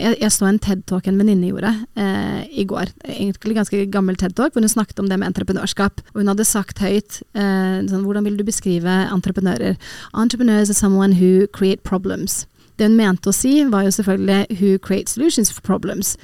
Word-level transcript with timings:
Jeg, 0.00 0.16
jeg 0.22 0.32
så 0.32 0.46
en 0.48 0.58
TED-talk 0.58 1.06
en 1.06 1.18
venninne 1.20 1.50
gjorde 1.50 1.70
eh, 2.00 2.46
i 2.58 2.64
går, 2.66 2.90
egentlig 3.04 3.58
ganske 3.58 3.82
gammel 3.92 4.16
TED-talk, 4.18 4.54
hvor 4.54 4.64
hun 4.64 4.72
snakket 4.72 5.02
om 5.02 5.10
det 5.10 5.18
med 5.20 5.28
entreprenørskap. 5.28 6.00
Og 6.14 6.22
hun 6.22 6.30
hadde 6.32 6.46
sagt 6.48 6.80
høyt 6.82 7.20
eh, 7.36 7.82
sånn, 7.90 8.06
hvordan 8.06 8.24
vil 8.26 8.38
du 8.40 8.44
beskrive 8.48 8.94
entreprenører? 9.12 9.76
Entrepreneurs 10.16 10.72
are 10.72 10.78
someone 10.78 11.20
who 11.20 11.46
create 11.52 11.84
problems. 11.84 12.46
Det 12.80 12.88
hun 12.88 12.96
mente 12.96 13.28
å 13.30 13.36
si, 13.36 13.58
var 13.68 13.84
jo 13.86 13.92
selvfølgelig 13.94 14.58
who 14.58 14.78
create 14.80 15.12
solutions 15.12 15.52
for 15.52 15.60
problems. 15.66 16.16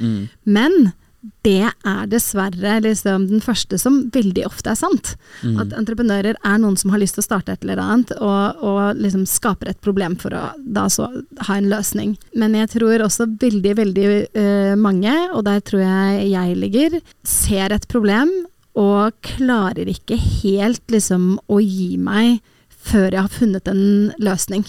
Men 0.49 0.95
det 1.43 1.67
er 1.67 2.11
dessverre 2.11 2.77
liksom 2.85 3.25
den 3.31 3.43
første 3.43 3.79
som 3.81 4.05
veldig 4.15 4.45
ofte 4.47 4.71
er 4.71 4.79
sant. 4.79 5.15
At 5.59 5.75
entreprenører 5.75 6.39
er 6.39 6.61
noen 6.63 6.77
som 6.79 6.93
har 6.95 7.03
lyst 7.03 7.19
til 7.19 7.25
å 7.25 7.27
starte 7.27 7.55
et 7.55 7.65
eller 7.67 7.81
annet, 7.83 8.13
og, 8.23 8.63
og 8.63 9.01
liksom 9.01 9.25
skaper 9.29 9.73
et 9.73 9.81
problem 9.85 10.15
for 10.21 10.37
å 10.37 10.45
da 10.63 10.87
så 10.93 11.09
ha 11.49 11.59
en 11.59 11.71
løsning. 11.73 12.15
Men 12.39 12.55
jeg 12.59 12.71
tror 12.77 13.03
også 13.07 13.27
veldig, 13.41 13.75
veldig 13.81 14.07
uh, 14.39 14.75
mange, 14.79 15.15
og 15.33 15.43
der 15.49 15.65
tror 15.67 15.83
jeg 15.83 16.31
jeg 16.31 16.61
ligger, 16.63 17.01
ser 17.27 17.75
et 17.75 17.89
problem 17.91 18.31
og 18.79 19.17
klarer 19.27 19.91
ikke 19.91 20.15
helt 20.15 20.85
liksom 20.93 21.35
å 21.51 21.59
gi 21.59 21.97
meg 21.99 22.39
før 22.89 23.11
jeg 23.11 23.25
har 23.25 23.35
funnet 23.35 23.71
en 23.71 23.83
løsning. 24.23 24.63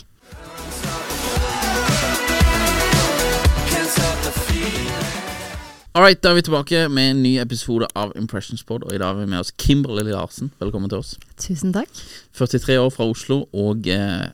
Alright, 6.00 6.22
da 6.24 6.30
er 6.32 6.38
vi 6.38 6.46
tilbake 6.48 6.86
med 6.88 7.10
en 7.12 7.18
ny 7.20 7.34
episode 7.42 7.88
av 7.92 8.14
Impressions 8.16 8.62
Pod, 8.64 8.86
og 8.88 8.94
i 8.96 9.00
dag 9.02 9.10
har 9.10 9.18
vi 9.20 9.26
med 9.28 9.42
oss 9.42 9.50
Kimberley 9.60 10.06
Larsen. 10.08 10.48
Velkommen 10.62 10.88
til 10.88 11.02
oss. 11.02 11.18
Tusen 11.36 11.74
takk. 11.76 11.92
43 12.40 12.78
år 12.80 12.94
fra 12.96 13.04
Oslo 13.12 13.42
og 13.52 13.90
eh, 13.92 14.30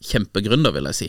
kjempegründer, 0.00 0.72
vil 0.72 0.88
jeg 0.88 0.96
si. 0.96 1.08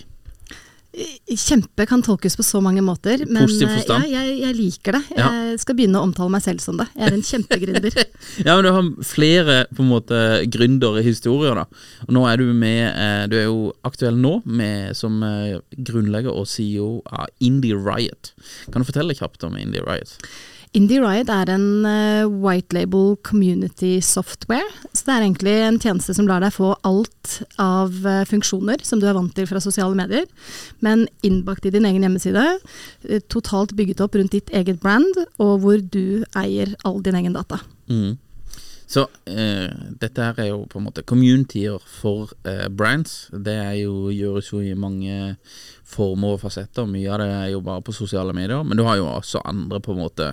Kjempe 0.91 1.85
kan 1.87 2.01
tolkes 2.03 2.35
på 2.35 2.43
så 2.43 2.59
mange 2.63 2.81
måter, 2.83 3.21
men 3.23 3.45
eh, 3.47 3.77
ja, 3.87 3.99
jeg, 4.11 4.33
jeg 4.41 4.55
liker 4.57 4.97
det. 4.97 5.01
Ja. 5.15 5.29
Jeg 5.51 5.61
skal 5.63 5.77
begynne 5.77 6.01
å 6.01 6.07
omtale 6.09 6.33
meg 6.33 6.43
selv 6.43 6.59
som 6.63 6.81
det. 6.81 6.89
Jeg 6.97 7.07
er 7.07 7.15
en 7.15 7.23
kjempegründer. 7.27 7.99
Ja, 8.45 8.55
men 8.57 8.65
du 8.65 8.71
har 8.75 8.89
flere 9.05 9.55
på 9.71 9.83
en 9.85 9.91
måte 9.91 10.17
gründerhistorier, 10.51 11.55
da. 11.61 11.65
Og 12.07 12.13
nå 12.15 12.25
er 12.27 12.41
du 12.41 12.51
med 12.55 12.83
eh, 12.89 13.23
Du 13.31 13.35
er 13.39 13.47
jo 13.47 13.71
aktuell 13.87 14.17
nå 14.19 14.37
med, 14.45 14.95
som 14.97 15.21
eh, 15.25 15.59
grunnlegger 15.77 16.35
og 16.35 16.49
CEO 16.51 16.89
av 17.07 17.31
Indie 17.43 17.77
Riot. 17.77 18.33
Kan 18.71 18.83
du 18.83 18.89
fortelle 18.89 19.15
kjapt 19.17 19.47
om 19.47 19.55
Indie 19.59 19.83
Riot? 19.85 20.17
Indie 20.71 21.01
Riot 21.03 21.27
er 21.27 21.49
en 21.51 21.83
eh, 21.83 22.29
white 22.31 22.71
label 22.71 23.17
community 23.27 23.97
software. 23.99 24.69
Så 24.95 25.03
det 25.03 25.11
er 25.13 25.25
egentlig 25.25 25.55
en 25.65 25.79
tjeneste 25.83 26.15
som 26.15 26.29
lar 26.29 26.39
deg 26.45 26.53
få 26.55 26.69
alt 26.87 27.33
av 27.59 27.97
eh, 28.07 28.21
funksjoner 28.29 28.79
som 28.87 29.01
du 29.01 29.09
er 29.09 29.17
vant 29.17 29.33
til 29.35 29.49
fra 29.49 29.59
sosiale 29.63 29.97
medier, 29.99 30.29
men 30.79 31.09
innbakt 31.27 31.67
i 31.67 31.73
din 31.75 31.87
egen 31.89 32.07
hjemmeside. 32.07 32.45
eh, 33.03 33.19
Totalt 33.27 33.75
bygget 33.75 33.99
opp 34.05 34.15
rundt 34.15 34.31
ditt 34.37 34.53
eget 34.55 34.79
brand, 34.79 35.11
og 35.43 35.57
hvor 35.65 35.83
du 35.83 36.23
eier 36.39 36.71
all 36.87 37.01
din 37.03 37.19
egen 37.19 37.35
data. 37.35 37.59
Mm. 37.91 38.15
Så 38.91 39.05
eh, 39.29 39.71
dette 40.01 40.25
her 40.25 40.39
er 40.43 40.49
jo 40.49 40.65
på 40.67 40.81
en 40.81 40.89
måte 40.89 41.03
communityer 41.07 41.79
for 41.87 42.33
eh, 42.43 42.67
brands. 42.67 43.29
Det 43.31 43.53
er 43.55 43.77
jo, 43.85 44.09
gjøres 44.11 44.49
jo 44.51 44.59
i 44.59 44.73
mange 44.75 45.37
former 45.87 46.35
og 46.35 46.41
fasetter. 46.43 46.89
Mye 46.89 47.07
av 47.13 47.21
det 47.21 47.29
er 47.31 47.47
jo 47.53 47.61
bare 47.63 47.83
på 47.87 47.95
sosiale 47.95 48.35
medier, 48.35 48.65
men 48.67 48.79
du 48.79 48.83
har 48.87 48.99
jo 48.99 49.07
også 49.07 49.45
andre 49.47 49.79
på 49.83 49.95
en 49.95 50.01
måte 50.03 50.27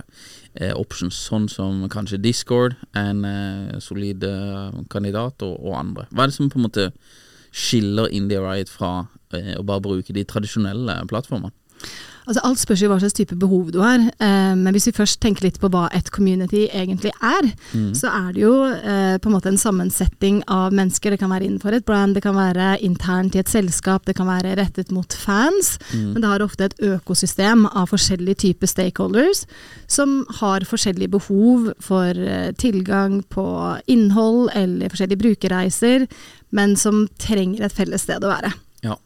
eh, 0.59 0.75
options, 0.75 1.21
sånn 1.29 1.47
som 1.53 1.87
kanskje 1.93 2.19
Discord, 2.25 2.75
en 2.99 3.23
eh, 3.29 3.79
solid 3.85 4.27
eh, 4.27 4.83
kandidat, 4.91 5.47
og, 5.47 5.55
og 5.63 5.79
andre. 5.79 6.09
Hva 6.11 6.27
er 6.27 6.33
det 6.33 6.39
som 6.41 6.51
på 6.51 6.59
en 6.59 6.67
måte 6.67 6.91
skiller 7.55 8.11
Indie 8.11 8.43
Riot 8.43 8.75
fra 8.75 8.93
eh, 9.39 9.55
å 9.55 9.63
bare 9.67 9.87
bruke 9.87 10.15
de 10.17 10.27
tradisjonelle 10.27 10.99
plattformene? 11.11 11.55
Altså 12.29 12.43
Alt 12.45 12.61
spørs 12.61 12.83
jo 12.83 12.91
hva 12.91 12.99
slags 13.01 13.17
type 13.17 13.37
behov 13.41 13.71
du 13.73 13.79
har, 13.81 14.03
eh, 14.21 14.55
men 14.59 14.75
hvis 14.77 14.91
vi 14.91 14.97
først 14.99 15.17
tenker 15.23 15.47
litt 15.47 15.57
på 15.63 15.71
hva 15.73 15.87
et 15.97 16.11
community 16.13 16.67
egentlig 16.67 17.09
er, 17.25 17.47
så 17.97 18.11
er 18.13 18.35
det 18.37 18.43
jo 18.43 18.53
eh, 18.69 19.17
på 19.17 19.31
en 19.31 19.35
måte 19.35 19.49
en 19.49 19.61
sammensetting 19.61 20.43
av 20.53 20.77
mennesker. 20.77 21.15
Det 21.15 21.23
kan 21.23 21.33
være 21.33 21.47
innenfor 21.49 21.73
et 21.73 21.87
brand, 21.89 22.13
det 22.15 22.23
kan 22.27 22.37
være 22.37 22.75
internt 22.85 23.39
i 23.39 23.41
et 23.41 23.49
selskap, 23.49 24.05
det 24.05 24.17
kan 24.19 24.29
være 24.29 24.59
rettet 24.61 24.93
mot 24.93 25.09
fans. 25.09 25.79
Men 25.95 26.21
det 26.21 26.29
har 26.29 26.45
ofte 26.45 26.69
et 26.69 26.77
økosystem 26.85 27.65
av 27.71 27.89
forskjellige 27.95 28.43
typer 28.45 28.69
stakeholders 28.69 29.47
som 29.89 30.21
har 30.43 30.69
forskjellige 30.69 31.15
behov 31.17 31.73
for 31.81 32.13
eh, 32.13 32.53
tilgang 32.61 33.23
på 33.33 33.47
innhold 33.89 34.53
eller 34.53 34.93
forskjellige 34.93 35.25
brukerreiser, 35.25 36.05
men 36.53 36.77
som 36.77 37.07
trenger 37.17 37.65
et 37.65 37.81
felles 37.81 38.05
sted 38.05 38.21
å 38.21 38.37
være. 38.37 38.53
Ja. 38.85 39.01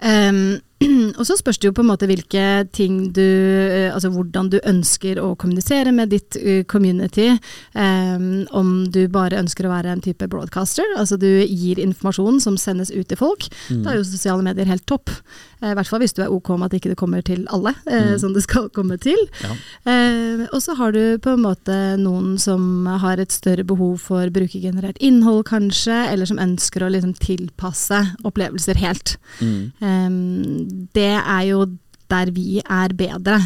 Um, 0.00 0.60
og 1.18 1.24
så 1.28 1.36
spørs 1.36 1.58
det 1.60 1.68
jo 1.68 1.74
på 1.76 1.84
en 1.84 1.90
måte 1.90 2.08
hvilke 2.08 2.44
ting 2.72 3.10
du 3.12 3.20
eh, 3.20 3.90
Altså 3.90 4.08
hvordan 4.14 4.48
du 4.52 4.58
ønsker 4.64 5.18
å 5.20 5.34
kommunisere 5.40 5.92
med 5.92 6.12
ditt 6.14 6.38
eh, 6.40 6.62
community. 6.64 7.28
Um, 7.74 8.46
om 8.56 8.70
du 8.92 9.02
bare 9.12 9.40
ønsker 9.40 9.66
å 9.66 9.72
være 9.72 9.92
en 9.92 10.02
type 10.04 10.28
broadcaster, 10.30 10.86
altså 10.96 11.18
du 11.20 11.28
gir 11.28 11.80
informasjon 11.82 12.40
som 12.42 12.56
sendes 12.60 12.92
ut 12.94 13.08
til 13.10 13.18
folk. 13.20 13.48
Da 13.68 13.92
er 13.92 14.00
jo 14.00 14.08
sosiale 14.08 14.44
medier 14.46 14.68
helt 14.70 14.86
topp. 14.88 15.12
Eh, 15.60 15.72
I 15.72 15.76
hvert 15.76 15.90
fall 15.90 16.02
hvis 16.02 16.14
du 16.16 16.22
er 16.24 16.32
ok 16.32 16.52
med 16.56 16.70
at 16.70 16.78
ikke 16.78 16.92
det 16.92 16.98
kommer 17.00 17.24
til 17.24 17.44
alle, 17.52 17.74
eh, 17.90 18.14
som 18.20 18.34
det 18.36 18.44
skal 18.46 18.70
komme 18.74 18.96
til. 19.00 19.18
Ja. 19.44 19.52
Eh, 19.92 20.46
og 20.48 20.60
så 20.64 20.76
har 20.78 20.94
du 20.96 21.18
på 21.22 21.34
en 21.34 21.44
måte 21.44 21.76
noen 22.00 22.36
som 22.40 22.88
har 23.02 23.20
et 23.20 23.32
større 23.34 23.64
behov 23.68 24.00
for 24.06 24.32
brukergenerert 24.32 25.00
innhold, 25.00 25.44
kanskje, 25.50 25.96
eller 26.12 26.28
som 26.28 26.40
ønsker 26.40 26.84
å 26.84 26.90
liksom 26.92 27.14
tilpasse 27.20 28.00
opplevelser 28.26 28.80
helt. 28.80 29.16
Um, 29.40 30.69
det 30.94 31.12
er 31.20 31.46
jo 31.50 31.64
der 32.10 32.30
vi 32.34 32.58
er 32.58 32.94
bedre. 32.98 33.38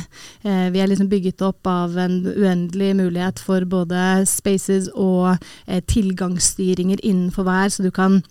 Eh, 0.44 0.72
vi 0.72 0.80
er 0.80 0.88
liksom 0.88 1.08
bygget 1.08 1.42
opp 1.44 1.66
av 1.68 1.98
en 2.00 2.22
uendelig 2.26 2.94
mulighet 2.96 3.42
for 3.44 3.66
både 3.68 4.24
spaces 4.26 4.88
og 4.94 5.36
eh, 5.66 5.82
tilgangsstyringer 5.84 7.02
innenfor 7.02 7.44
hver, 7.44 7.68
så 7.68 7.84
du 7.84 7.90
kan 7.90 8.22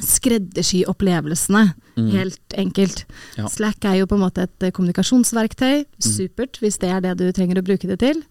skreddersy 0.00 0.84
opplevelsene, 0.88 1.74
helt 2.14 2.54
enkelt. 2.56 3.02
Ja. 3.36 3.44
Slack 3.52 3.84
er 3.84 3.98
jo 4.00 4.06
på 4.08 4.16
en 4.16 4.22
måte 4.24 4.46
et 4.46 4.64
eh, 4.64 4.70
kommunikasjonsverktøy, 4.72 5.82
supert 6.00 6.56
hvis 6.62 6.78
det 6.80 6.88
er 6.94 7.02
det 7.04 7.12
du 7.20 7.26
trenger 7.36 7.60
å 7.60 7.64
bruke 7.66 7.90
det 7.90 7.98
til. 8.00 8.22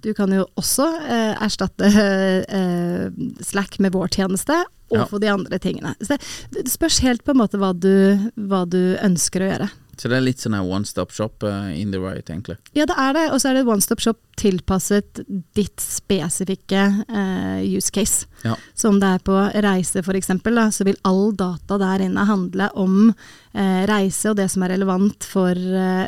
Du 0.00 0.08
kan 0.16 0.32
jo 0.32 0.46
også 0.56 0.86
eh, 1.04 1.34
erstatte 1.44 1.90
eh, 2.60 3.10
Slack 3.44 3.76
med 3.84 3.92
vår 3.96 4.08
tjeneste, 4.16 4.62
og 4.90 4.96
Ja. 4.98 5.04
få 5.06 5.20
de 5.22 5.28
andre 5.30 5.58
tingene. 5.62 5.92
Så 6.02 6.16
det, 6.16 6.64
det 6.64 6.72
spørs 6.72 6.98
helt 7.04 7.22
på 7.22 7.30
en 7.30 7.38
måte 7.44 7.60
hva 7.60 7.70
du, 7.76 7.92
hva 8.50 8.64
du 8.66 8.96
ønsker 8.98 9.44
å 9.44 9.50
gjøre. 9.52 9.68
Så 10.00 10.08
det 10.08 10.16
er 10.16 10.24
litt 10.24 10.40
sånn 10.40 10.56
one 10.56 10.88
stop 10.88 11.10
shop 11.12 11.44
uh, 11.44 11.68
in 11.76 11.90
the 11.92 11.98
right, 12.00 12.24
egentlig. 12.24 12.56
Ja, 12.72 12.86
det 12.88 12.96
er 12.96 13.12
det. 13.18 13.26
Og 13.34 13.42
så 13.42 13.50
er 13.50 13.58
det 13.58 13.66
one 13.68 13.84
stop 13.84 14.00
shop 14.00 14.16
tilpasset 14.40 15.20
ditt 15.52 15.82
spesifikke 15.84 16.86
uh, 17.04 17.60
use 17.60 17.92
case. 17.92 18.24
Ja. 18.40 18.54
Så 18.72 18.88
om 18.88 18.96
det 19.02 19.10
er 19.18 19.26
på 19.26 19.36
reise 19.60 20.00
eksempel, 20.00 20.56
så 20.72 20.88
vil 20.88 20.96
all 21.04 21.34
data 21.36 21.76
der 21.82 22.06
inne 22.06 22.24
handle 22.24 22.70
om 22.80 23.12
uh, 23.12 23.82
reise 23.90 24.32
og 24.32 24.40
det 24.40 24.48
som 24.54 24.64
er 24.64 24.72
relevant 24.72 25.28
for, 25.28 25.60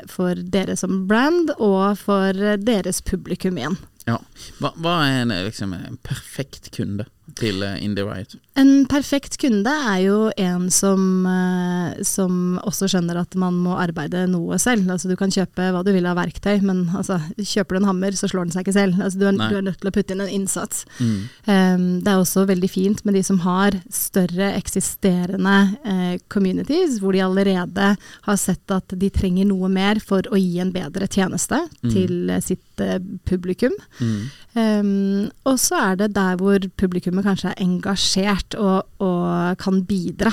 for 0.08 0.40
dere 0.40 0.78
som 0.80 1.04
brand, 1.10 1.52
og 1.60 1.98
for 2.00 2.56
deres 2.64 3.04
publikum 3.04 3.60
igjen. 3.60 3.76
Ja. 4.08 4.16
Hva, 4.58 4.72
hva 4.82 4.96
er 5.04 5.20
en, 5.22 5.36
liksom, 5.46 5.76
en 5.76 6.00
perfekt 6.02 6.72
kunde 6.74 7.06
til 7.38 7.62
uh, 7.62 7.76
Indie 7.76 8.08
Riot? 8.08 8.34
En 8.52 8.84
perfekt 8.84 9.38
kunde 9.40 9.72
er 9.72 10.02
jo 10.04 10.16
en 10.36 10.66
som, 10.72 11.24
eh, 11.24 12.02
som 12.04 12.58
også 12.60 12.90
skjønner 12.92 13.16
at 13.22 13.32
man 13.40 13.56
må 13.64 13.78
arbeide 13.80 14.26
noe 14.28 14.58
selv. 14.60 14.90
Altså 14.92 15.08
Du 15.08 15.16
kan 15.16 15.32
kjøpe 15.32 15.70
hva 15.72 15.80
du 15.80 15.88
vil 15.94 16.04
av 16.04 16.18
verktøy, 16.20 16.60
men 16.60 16.84
altså, 16.92 17.16
kjøper 17.38 17.78
du 17.78 17.80
en 17.80 17.88
hammer, 17.88 18.12
så 18.12 18.28
slår 18.28 18.46
den 18.46 18.52
seg 18.52 18.66
ikke 18.66 18.76
selv. 18.76 19.00
Altså, 19.00 19.22
du, 19.22 19.24
er, 19.30 19.38
du 19.40 19.56
er 19.56 19.64
nødt 19.70 19.80
til 19.80 19.88
å 19.88 19.94
putte 19.96 20.12
inn 20.12 20.20
en 20.20 20.34
innsats. 20.36 20.84
Mm. 20.98 21.16
Um, 21.48 21.86
det 22.04 22.12
er 22.12 22.20
også 22.20 22.44
veldig 22.50 22.68
fint 22.68 23.00
med 23.08 23.16
de 23.16 23.24
som 23.24 23.40
har 23.46 23.78
større 23.88 24.52
eksisterende 24.58 25.56
eh, 25.88 26.20
communities, 26.28 27.00
hvor 27.00 27.16
de 27.16 27.24
allerede 27.24 27.88
har 27.96 28.40
sett 28.40 28.76
at 28.76 28.92
de 28.92 29.10
trenger 29.12 29.48
noe 29.48 29.72
mer 29.72 30.02
for 30.04 30.28
å 30.28 30.36
gi 30.36 30.60
en 30.60 30.74
bedre 30.74 31.08
tjeneste 31.08 31.56
til 31.88 32.28
eh, 32.28 32.44
sitt 32.44 32.84
eh, 32.84 33.00
publikum. 33.28 33.72
Mm. 34.02 34.22
Um, 34.52 35.30
og 35.48 35.56
så 35.56 35.78
er 35.80 36.00
det 36.02 36.10
der 36.18 36.36
hvor 36.36 36.60
publikummet 36.76 37.24
kanskje 37.24 37.54
er 37.54 37.64
engasjert 37.64 38.41
og, 38.58 38.88
og 39.02 39.58
kan 39.60 39.80
bidra. 39.88 40.32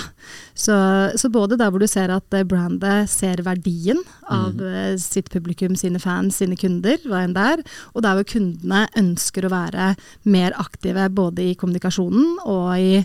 Så, 0.53 0.75
så 1.19 1.31
både 1.31 1.57
der 1.59 1.71
hvor 1.71 1.81
du 1.81 1.87
ser 1.89 2.11
at 2.13 2.35
eh, 2.35 2.45
brandet 2.47 3.09
ser 3.11 3.43
verdien 3.45 4.01
av 4.29 4.57
mm. 4.57 4.97
sitt 5.01 5.31
publikum, 5.33 5.77
sine 5.79 6.01
fans, 6.01 6.39
sine 6.41 6.57
kunder, 6.59 6.99
hva 7.07 7.23
enn 7.25 7.35
det 7.37 7.45
er, 7.55 7.63
og 7.93 8.05
der 8.05 8.19
hvor 8.19 8.27
kundene 8.33 8.85
ønsker 8.99 9.47
å 9.47 9.53
være 9.53 9.93
mer 10.29 10.57
aktive 10.59 11.07
både 11.13 11.51
i 11.51 11.55
kommunikasjonen 11.59 12.41
og 12.45 12.67
i 12.77 12.99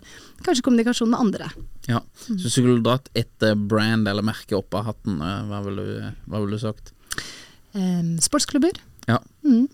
kanskje 0.45 0.65
kommunikasjonen 0.67 1.15
med 1.15 1.25
andre. 1.27 1.53
Ja. 1.89 2.01
Så 2.25 2.35
hvis 2.35 2.49
du 2.49 2.51
skulle 2.57 2.83
dratt 2.85 3.11
et 3.17 3.45
eh, 3.47 3.57
brand 3.57 4.09
eller 4.11 4.25
merke 4.27 4.59
opp 4.59 4.75
av 4.77 4.91
hatten, 4.91 5.21
eh, 5.21 5.41
hva 5.51 5.63
ville 5.67 5.87
du, 5.87 5.97
hva 6.31 6.43
ville 6.43 6.59
du 6.59 6.65
sagt? 6.65 6.95
Um, 7.75 8.17
sportsklubber. 8.23 8.77
Ja. 9.11 9.19
Mm. 9.45 9.67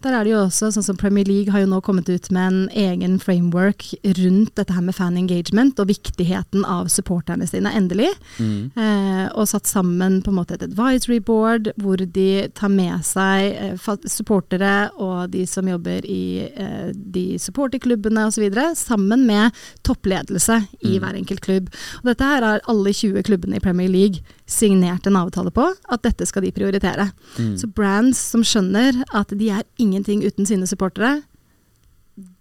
Der 0.00 0.14
er 0.16 0.24
det 0.24 0.32
jo 0.32 0.38
også, 0.46 0.70
sånn 0.72 0.84
som 0.84 0.96
Premier 0.96 1.26
League 1.28 1.52
har 1.52 1.60
jo 1.60 1.68
nå 1.68 1.80
kommet 1.84 2.08
ut 2.08 2.30
med 2.32 2.40
en 2.40 2.60
egen 2.72 3.18
framework 3.20 3.84
rundt 4.16 4.54
dette 4.56 4.72
her 4.72 4.84
med 4.86 4.96
fan 4.96 5.18
engagement 5.20 5.80
og 5.82 5.90
viktigheten 5.90 6.64
av 6.64 6.88
supporterne 6.92 7.44
sine, 7.48 7.68
endelig. 7.76 8.08
Mm. 8.38 8.70
Eh, 8.80 9.26
og 9.34 9.50
satt 9.50 9.68
sammen 9.68 10.20
på 10.24 10.32
en 10.32 10.38
måte 10.38 10.56
et 10.56 10.64
advisory 10.64 11.20
board 11.20 11.68
hvor 11.80 12.00
de 12.00 12.46
tar 12.56 12.72
med 12.72 13.04
seg 13.04 13.58
eh, 13.60 13.90
supportere 14.08 14.88
og 14.96 15.34
de 15.34 15.44
som 15.48 15.68
jobber 15.68 16.08
i 16.08 16.48
eh, 16.48 16.90
de 16.96 17.26
supporterklubbene 17.40 18.24
osv., 18.30 18.48
sammen 18.80 19.26
med 19.28 19.56
toppledelse 19.86 20.62
i 20.86 20.96
hver 21.00 21.16
enkelt 21.18 21.44
klubb. 21.44 21.68
Og 22.00 22.08
dette 22.08 22.32
her 22.32 22.46
har 22.46 22.64
alle 22.70 22.94
20 22.96 23.20
klubbene 23.28 23.60
i 23.60 23.64
Premier 23.64 23.92
League 23.92 24.24
signert 24.50 25.06
en 25.06 25.20
avtale 25.20 25.52
på, 25.54 25.68
at 25.92 26.02
dette 26.02 26.26
skal 26.26 26.42
de 26.42 26.54
prioritere. 26.54 27.10
Så 27.36 27.68
brands 27.70 28.18
som 28.32 28.42
skjønner 28.46 28.96
at 29.14 29.30
de 29.38 29.52
er 29.54 29.62
ingenting 29.90 30.24
uten 30.24 30.48
sine 30.48 30.68
supportere, 30.70 31.20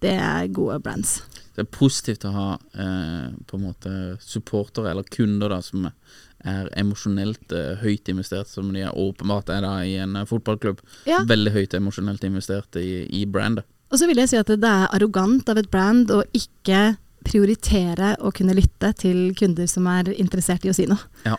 det 0.03 0.15
er 0.15 0.47
gode 0.53 0.79
brands. 0.83 1.19
Det 1.55 1.65
er 1.65 1.71
positivt 1.75 2.25
å 2.27 2.31
ha 2.33 2.49
eh, 2.55 3.29
på 3.47 3.57
en 3.57 3.65
måte 3.65 3.93
supportere 4.23 4.93
eller 4.93 5.07
kunder 5.11 5.51
da 5.51 5.59
som 5.63 5.89
er 5.89 6.69
emosjonelt 6.79 7.51
eh, 7.55 7.81
høyt 7.81 8.11
investert, 8.11 8.47
som 8.47 8.71
de 8.73 8.85
er 8.87 8.95
åpenbart 8.95 9.51
er 9.51 9.65
da 9.65 9.73
i 9.83 9.97
en 9.99 10.15
eh, 10.19 10.27
fotballklubb. 10.29 10.79
Ja. 11.09 11.23
Veldig 11.27 11.55
høyt 11.57 11.75
emosjonelt 11.75 12.23
investert 12.27 12.79
i, 12.79 13.03
i 13.11 13.25
brandet. 13.27 13.67
Og 13.89 13.99
så 13.99 14.07
vil 14.07 14.21
jeg 14.21 14.31
si 14.31 14.39
at 14.39 14.51
det 14.53 14.69
er 14.69 14.89
arrogant 14.93 15.49
av 15.49 15.59
et 15.59 15.69
brand 15.71 16.11
å 16.13 16.21
ikke 16.37 16.93
prioritere 17.25 18.13
å 18.23 18.31
kunne 18.35 18.55
lytte 18.55 18.93
til 19.01 19.33
kunder 19.37 19.67
som 19.67 19.87
er 19.91 20.13
interessert 20.15 20.65
i 20.65 20.71
å 20.71 20.75
si 20.77 20.85
noe. 20.89 21.01
Ja. 21.25 21.35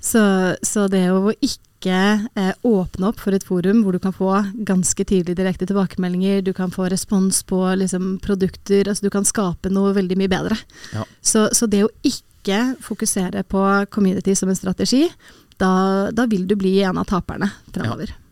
Så, 0.00 0.22
så 0.64 0.86
det 0.88 1.08
å 1.12 1.32
ikke 1.34 1.67
eh, 1.86 2.52
åpne 2.66 3.08
opp 3.08 3.20
for 3.20 3.36
et 3.36 3.44
forum 3.46 3.84
hvor 3.84 3.94
du 3.94 4.00
kan 4.02 4.14
få 4.14 4.32
ganske 4.66 5.04
tidlig 5.04 5.36
direkte 5.38 5.66
tilbakemeldinger, 5.68 6.42
du 6.42 6.52
kan 6.52 6.72
få 6.74 6.88
respons 6.90 7.42
på 7.46 7.60
liksom, 7.78 8.18
produkter, 8.24 8.88
altså 8.88 9.06
du 9.06 9.10
kan 9.14 9.28
skape 9.28 9.70
noe 9.70 9.94
veldig 9.94 10.18
mye 10.18 10.32
bedre. 10.32 10.58
Ja. 10.92 11.04
Så, 11.20 11.48
så 11.52 11.70
det 11.70 11.84
å 11.86 11.92
ikke 12.02 12.74
fokusere 12.82 13.44
på 13.44 13.64
community 13.94 14.34
som 14.34 14.48
en 14.50 14.58
strategi, 14.58 15.06
da, 15.58 16.08
da 16.14 16.26
vil 16.30 16.46
du 16.48 16.56
bli 16.58 16.78
en 16.82 16.98
av 16.98 17.06
taperne 17.10 17.50
fremover. 17.74 18.14
Har 18.14 18.27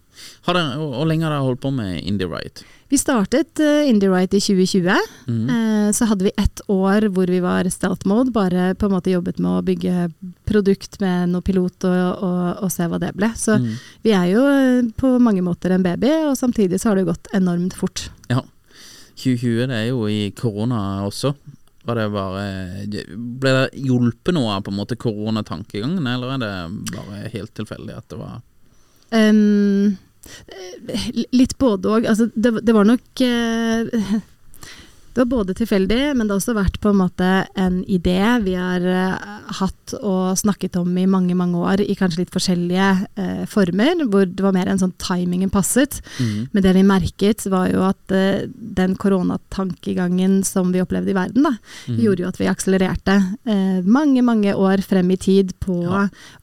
dere, 0.46 0.64
hvor 0.80 1.06
lenge 1.08 1.26
har 1.26 1.34
dere 1.34 1.44
holdt 1.44 1.62
på 1.64 1.72
med 1.74 2.00
Indie 2.02 2.28
Riot? 2.30 2.64
Vi 2.88 2.98
startet 2.98 3.58
uh, 3.58 3.88
Indie 3.88 4.10
Right 4.10 4.34
i 4.34 4.40
2020. 4.40 4.90
Eh, 5.26 5.92
så 5.92 6.06
hadde 6.06 6.28
vi 6.28 6.32
ett 6.38 6.60
år 6.70 7.08
hvor 7.10 7.26
vi 7.26 7.40
var 7.42 7.66
stealth 7.70 8.06
mode, 8.06 8.30
bare 8.30 8.74
på 8.78 8.86
en 8.86 8.94
måte 8.94 9.10
jobbet 9.10 9.40
med 9.42 9.50
å 9.50 9.64
bygge 9.66 10.06
produkt 10.46 11.00
med 11.02 11.32
noe 11.32 11.42
pilot 11.42 11.88
og, 11.88 12.22
og, 12.22 12.62
og 12.62 12.70
se 12.70 12.86
hva 12.86 13.00
det 13.02 13.10
ble. 13.18 13.32
Så 13.34 13.58
vi 14.06 14.14
er 14.14 14.30
jo 14.30 14.46
eh, 14.46 14.86
på 14.94 15.16
mange 15.18 15.42
måter 15.42 15.74
en 15.74 15.86
baby, 15.86 16.12
og 16.30 16.38
samtidig 16.38 16.78
så 16.78 16.92
har 16.92 17.00
det 17.00 17.08
gått 17.10 17.30
enormt 17.34 17.74
fort. 17.74 18.06
Ja. 18.30 18.44
2020 19.16 19.66
det 19.72 19.82
er 19.82 19.86
jo 19.90 20.06
i 20.12 20.30
korona 20.36 20.80
også. 21.08 21.34
Var 21.86 21.98
det 21.98 22.04
bare 22.10 22.46
Ble 23.14 23.52
det 23.54 23.78
hjulpet 23.78 24.34
noe 24.34 24.56
av 24.56 24.64
på 24.66 24.72
en 24.72 24.78
måte 24.78 24.98
koronatankegangen, 25.00 26.06
eller 26.06 26.34
er 26.36 26.42
det 26.42 26.54
bare 26.92 27.30
helt 27.34 27.54
tilfeldig 27.58 27.98
at 27.98 28.06
det 28.12 28.20
var 28.20 28.44
Um, 29.14 29.96
litt 31.32 31.56
både 31.58 31.93
òg. 31.99 32.08
Altså, 32.11 32.28
det, 32.34 32.55
det 32.67 32.75
var 32.76 32.88
nok 32.88 33.25
eh, 33.25 34.06
Det 35.16 35.22
var 35.22 35.30
både 35.30 35.54
tilfeldig, 35.56 36.12
men 36.12 36.26
det 36.26 36.34
har 36.34 36.40
også 36.42 36.52
vært 36.52 36.74
på 36.82 36.90
en 36.92 36.98
måte 36.98 37.26
en 37.56 37.78
idé 37.88 38.18
vi 38.44 38.52
har 38.52 38.82
eh, 38.84 39.36
hatt 39.62 39.94
og 39.96 40.36
snakket 40.36 40.74
om 40.76 40.90
i 41.00 41.06
mange, 41.08 41.32
mange 41.38 41.56
år, 41.56 41.80
i 41.80 41.94
kanskje 41.96 42.20
litt 42.20 42.34
forskjellige 42.34 42.88
eh, 43.16 43.44
former, 43.48 44.02
hvor 44.12 44.26
det 44.28 44.44
var 44.44 44.52
mer 44.52 44.68
en 44.68 44.82
sånn 44.82 44.92
timingen 45.00 45.48
passet. 45.48 46.02
Men 46.52 46.66
det 46.66 46.74
vi 46.76 46.82
merket, 46.84 47.46
var 47.48 47.70
jo 47.72 47.86
at 47.86 48.12
eh, 48.12 48.44
den 48.52 48.92
koronatankegangen 49.00 50.42
som 50.44 50.74
vi 50.74 50.82
opplevde 50.84 51.14
i 51.14 51.16
verden, 51.16 51.48
da, 51.48 51.54
gjorde 52.04 52.26
jo 52.26 52.28
at 52.28 52.42
vi 52.42 52.50
akselererte 52.52 53.16
eh, 53.48 53.80
mange, 53.88 54.20
mange 54.26 54.52
år 54.52 54.84
frem 54.84 55.14
i 55.14 55.16
tid 55.16 55.56
på 55.64 55.78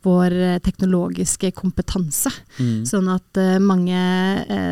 vår 0.01 0.37
eh, 0.47 0.57
teknologiske 0.65 1.53
kompetanse. 1.61 2.33
Sånn 2.89 3.13
at 3.13 3.37
eh, 3.37 3.59
mange 3.61 4.01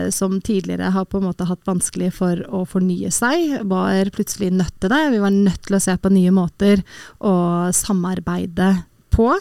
som 0.10 0.40
tidligere 0.42 0.90
har 0.96 1.06
på 1.06 1.20
en 1.20 1.28
måte 1.30 1.46
hatt 1.46 1.62
vanskelig 1.70 2.10
for 2.18 2.42
å 2.50 2.64
fornye 2.66 3.12
seg, 3.14 3.60
var 3.70 3.91
plutselig 4.16 4.52
nødt 4.56 4.78
til 4.80 4.94
det. 4.94 5.02
Vi 5.14 5.24
var 5.24 5.34
nødt 5.36 5.62
til 5.68 5.78
å 5.78 5.84
se 5.84 5.98
på 5.98 6.14
nye 6.14 6.32
måter 6.36 6.84
å 7.20 7.34
samarbeide 7.76 8.74
på. 9.12 9.32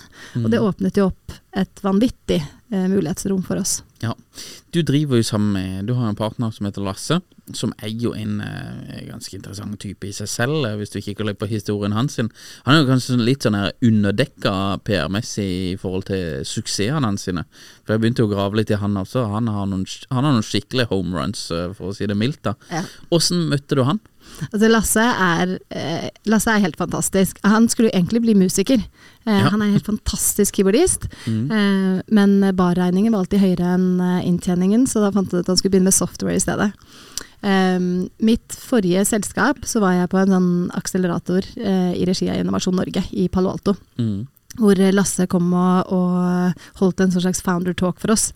Og 0.40 0.48
det 0.50 0.60
åpnet 0.62 0.98
jo 0.98 1.10
opp 1.10 1.36
et 1.56 1.82
vanvittig 1.82 2.38
eh, 2.38 2.86
mulighetsrom 2.90 3.42
for 3.46 3.58
oss. 3.62 3.80
Ja. 4.00 4.14
Du 4.72 4.80
driver 4.86 5.18
jo 5.18 5.26
sammen 5.26 5.52
med 5.52 5.88
Du 5.90 5.96
har 5.98 6.08
en 6.08 6.16
partner 6.16 6.52
som 6.54 6.66
heter 6.68 6.84
Lasse, 6.84 7.18
som 7.56 7.72
er 7.82 7.90
jo 7.90 8.12
en 8.14 8.38
eh, 8.44 9.08
ganske 9.08 9.34
interessant 9.36 9.74
type 9.82 10.06
i 10.06 10.12
seg 10.14 10.30
selv, 10.30 10.60
eh, 10.66 10.76
hvis 10.78 10.94
du 10.94 11.00
kikker 11.02 11.26
litt 11.26 11.40
på 11.40 11.50
historien 11.50 11.94
hans. 11.96 12.14
sin. 12.18 12.30
Han 12.66 12.76
er 12.76 12.82
jo 12.82 12.90
kanskje 12.90 13.14
sånn 13.16 13.26
litt 13.26 13.46
sånn 13.46 13.58
her 13.58 13.74
underdekka 13.82 14.54
PR-messig 14.86 15.48
i 15.72 15.76
forhold 15.80 16.06
til 16.10 16.46
suksessene 16.46 17.06
hans 17.06 17.26
sine. 17.26 17.46
For 17.84 17.94
jeg 17.94 18.04
begynte 18.04 18.24
jo 18.24 18.30
å 18.30 18.34
grave 18.34 18.60
litt 18.62 18.70
i 18.70 18.78
han 18.80 18.98
også. 19.00 19.26
Han 19.34 19.50
har 19.50 19.66
noen, 19.70 19.86
han 20.10 20.24
har 20.24 20.38
noen 20.38 20.46
skikkelige 20.46 20.90
home 20.94 21.18
runs, 21.18 21.48
for 21.50 21.90
å 21.90 21.96
si 21.96 22.06
det 22.10 22.18
mildt. 22.18 22.42
da. 22.46 22.54
Ja. 22.70 22.86
Åssen 23.10 23.48
møtte 23.50 23.78
du 23.78 23.84
han? 23.86 24.00
Altså 24.52 24.68
Lasse 24.70 25.02
er, 25.04 25.58
eh, 25.70 26.08
Lasse 26.26 26.48
er 26.52 26.62
helt 26.64 26.76
fantastisk. 26.80 27.38
Han 27.44 27.68
skulle 27.68 27.90
jo 27.90 27.98
egentlig 27.98 28.22
bli 28.22 28.34
musiker. 28.34 28.78
Eh, 29.26 29.38
Ja. 29.40 29.50
Han 29.50 29.60
er 29.62 29.66
en 29.66 29.72
helt 29.76 29.86
fantastisk 29.86 30.54
keyboardist. 30.56 31.08
Eh, 31.26 32.02
men 32.08 32.40
barregningen 32.56 33.12
var 33.12 33.20
alltid 33.24 33.40
høyere 33.40 33.74
enn 33.74 34.00
inntjeningen, 34.24 34.86
så 34.88 35.00
da 35.04 35.10
fant 35.12 35.30
jeg 35.30 35.40
ut 35.40 35.44
at 35.44 35.52
han 35.52 35.56
skulle 35.60 35.72
begynne 35.76 35.90
med 35.90 35.94
software 35.98 36.36
i 36.36 36.40
stedet. 36.40 36.72
Mitt 38.20 38.52
forrige 38.52 39.04
selskap 39.08 39.62
så 39.64 39.80
var 39.80 39.92
jeg 39.96 40.10
på 40.12 40.18
en 40.20 40.28
sånn 40.34 40.50
akselerator 40.76 41.46
i 41.56 42.04
regi 42.08 42.28
av 42.28 42.36
Innovasjon 42.42 42.76
Norge 42.76 43.02
i 43.16 43.28
Palo 43.32 43.50
Alto. 43.54 43.76
Mm. 43.98 44.26
Hvor 44.58 44.74
Lasse 44.92 45.26
kom 45.30 45.52
og, 45.54 45.92
og 45.94 46.52
holdt 46.80 47.00
en 47.00 47.12
sånn 47.14 47.22
slags 47.22 47.40
founder 47.40 47.72
talk 47.78 48.00
for 48.02 48.10
oss. 48.12 48.32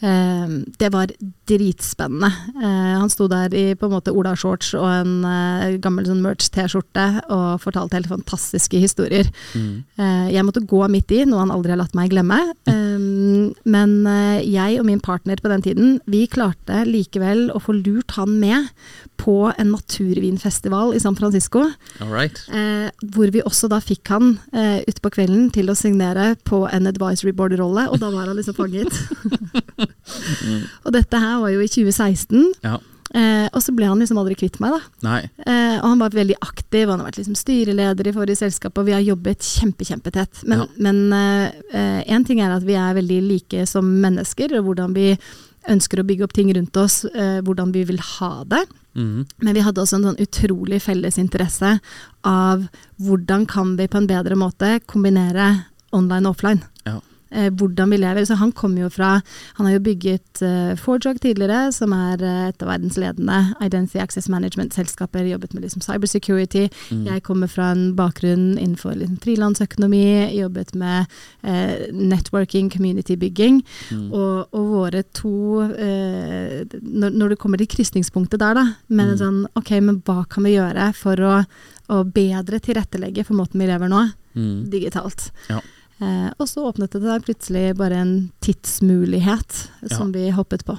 Eh, 0.00 0.54
det 0.78 0.90
var 0.94 1.12
dritspennende. 1.48 2.30
Eh, 2.62 2.94
han 3.00 3.10
sto 3.10 3.28
der 3.30 3.54
i 3.56 3.64
på 3.78 3.88
en 3.88 3.94
måte 3.96 4.14
Ola-shorts 4.14 4.74
og 4.78 4.86
en 4.86 5.14
eh, 5.26 5.78
gammel 5.82 6.06
sånn 6.08 6.22
merch-T-skjorte 6.24 7.06
og 7.34 7.62
fortalte 7.64 7.98
helt 7.98 8.10
fantastiske 8.10 8.80
historier. 8.82 9.30
Eh, 9.54 10.28
jeg 10.34 10.46
måtte 10.46 10.64
gå 10.68 10.84
midt 10.92 11.14
i, 11.16 11.24
noe 11.28 11.42
han 11.42 11.54
aldri 11.54 11.74
har 11.74 11.82
latt 11.82 11.96
meg 11.98 12.12
glemme. 12.14 12.40
Eh, 12.68 12.98
men 13.68 13.92
jeg 14.44 14.78
og 14.80 14.86
min 14.88 15.02
partner 15.02 15.40
på 15.42 15.50
den 15.52 15.64
tiden, 15.64 15.98
vi 16.10 16.26
klarte 16.30 16.84
likevel 16.88 17.48
å 17.54 17.62
få 17.62 17.76
lurt 17.80 18.16
han 18.18 18.38
med 18.40 18.68
på 19.18 19.52
en 19.58 19.72
naturvinfestival 19.74 20.94
i 20.94 21.00
San 21.02 21.16
Francisco. 21.18 21.64
Right. 22.00 22.38
Eh, 22.54 22.88
hvor 23.14 23.32
vi 23.34 23.42
også 23.42 23.68
da 23.70 23.80
fikk 23.82 24.12
han 24.14 24.36
eh, 24.52 24.80
ute 24.86 25.02
på 25.02 25.12
kvelden 25.18 25.50
til 25.54 25.70
å 25.70 25.76
signere 25.78 26.30
på 26.48 26.62
en 26.70 26.88
advisory 26.90 27.34
board-rolle, 27.36 27.88
og 27.90 27.98
da 28.02 28.12
var 28.14 28.30
han 28.30 28.38
liksom 28.38 28.56
fanget. 28.58 28.94
og 30.84 30.92
dette 30.94 31.20
her 31.22 31.40
var 31.42 31.50
jo 31.54 31.60
i 31.64 31.68
2016. 31.70 32.46
Ja. 32.64 32.78
Eh, 33.16 33.46
og 33.56 33.62
så 33.64 33.72
ble 33.72 33.86
han 33.88 34.00
liksom 34.02 34.18
aldri 34.20 34.34
kvitt 34.36 34.58
meg, 34.60 34.74
da. 35.00 35.12
Eh, 35.46 35.76
og 35.80 35.86
han 35.94 36.02
var 36.02 36.12
veldig 36.12 36.36
aktiv, 36.44 36.90
han 36.90 37.00
har 37.00 37.08
vært 37.08 37.20
liksom 37.22 37.38
styreleder 37.40 38.10
i 38.10 38.12
forrige 38.12 38.36
selskap, 38.42 38.76
og 38.76 38.84
vi 38.84 38.92
har 38.92 39.00
jobbet 39.00 39.40
kjempe, 39.48 39.86
kjempetett. 39.88 40.42
Men, 40.44 40.58
Ja. 40.58 40.66
men 40.76 41.12
eh, 41.72 42.02
en 42.06 42.24
ting 42.24 42.40
er 42.40 42.52
at 42.52 42.66
vi 42.68 42.74
er 42.76 42.94
veldig 42.98 43.20
like 43.28 43.66
som 43.66 43.88
mennesker, 44.02 44.52
og 44.58 44.66
hvordan 44.68 44.92
vi 44.94 45.16
ønsker 45.68 46.00
å 46.00 46.06
bygge 46.06 46.24
opp 46.24 46.32
ting 46.36 46.52
rundt 46.54 46.76
oss, 46.76 47.04
eh, 47.04 47.40
hvordan 47.44 47.72
vi 47.72 47.84
vil 47.84 47.98
ha 47.98 48.44
det. 48.44 48.66
Mhm. 48.94 49.26
Men 49.40 49.54
vi 49.54 49.60
hadde 49.60 49.80
også 49.80 49.96
en 49.96 50.04
sånn 50.04 50.20
utrolig 50.20 50.80
felles 50.82 51.18
interesse 51.18 51.80
av 52.24 52.68
hvordan 53.00 53.46
kan 53.46 53.76
vi 53.76 53.86
på 53.86 53.96
en 53.96 54.06
bedre 54.08 54.36
måte 54.36 54.80
kombinere 54.86 55.64
online 55.92 56.26
og 56.26 56.36
offline. 56.36 56.62
Eh, 57.30 57.50
hvordan 57.52 57.90
vi 57.90 57.98
lever. 58.00 58.24
Så 58.24 58.34
han 58.40 58.52
kommer 58.52 58.86
jo 58.86 58.88
fra 58.88 59.20
Han 59.58 59.66
har 59.66 59.74
jo 59.74 59.84
bygget 59.84 60.42
eh, 60.42 60.76
Forjog 60.80 61.20
tidligere, 61.20 61.72
som 61.72 61.92
er 61.92 62.22
eh, 62.24 62.48
et 62.48 62.62
av 62.62 62.70
verdens 62.70 62.96
ledende 62.96 63.54
Identity 63.60 63.98
Access 64.00 64.28
Management-selskaper. 64.32 65.26
Jobbet 65.28 65.54
med 65.54 65.66
liksom 65.66 65.84
cybersecurity. 65.84 66.68
Jeg 66.90 67.22
kommer 67.26 67.46
fra 67.46 67.72
en 67.74 67.94
bakgrunn 67.98 68.56
innenfor 68.58 68.96
liksom, 68.96 69.18
frilansøkonomi. 69.24 70.04
Jobbet 70.38 70.74
med 70.74 71.06
eh, 71.42 71.88
networking, 71.92 72.70
community-bygging. 72.72 73.62
Og, 74.12 74.48
og 74.54 74.70
våre 74.72 75.02
to 75.12 75.62
eh, 75.76 76.64
når, 76.80 77.10
når 77.12 77.34
det 77.34 77.38
kommer 77.42 77.60
til 77.60 77.68
krysningspunktet 77.68 78.40
der, 78.40 78.56
da, 78.56 78.64
med 78.88 79.14
mm. 79.14 79.18
sånn 79.20 79.42
Ok, 79.58 79.74
men 79.84 80.00
hva 80.06 80.22
kan 80.30 80.46
vi 80.46 80.54
gjøre 80.54 80.90
for 80.96 81.20
å, 81.24 81.34
å 81.92 82.02
bedre 82.04 82.60
tilrettelegge 82.62 83.24
for 83.26 83.36
måten 83.38 83.60
vi 83.60 83.68
lever 83.68 83.90
nå, 83.92 84.06
Mhm. 84.38 84.70
digitalt? 84.70 85.30
Ja. 85.48 85.60
Eh, 85.98 86.28
og 86.38 86.46
så 86.46 86.66
åpnet 86.68 86.94
det 86.94 87.02
seg 87.02 87.26
plutselig 87.26 87.64
bare 87.78 87.98
en 88.02 88.14
tidsmulighet 88.44 89.64
som 89.90 90.14
vi 90.14 90.28
hoppet 90.34 90.66
på. 90.68 90.78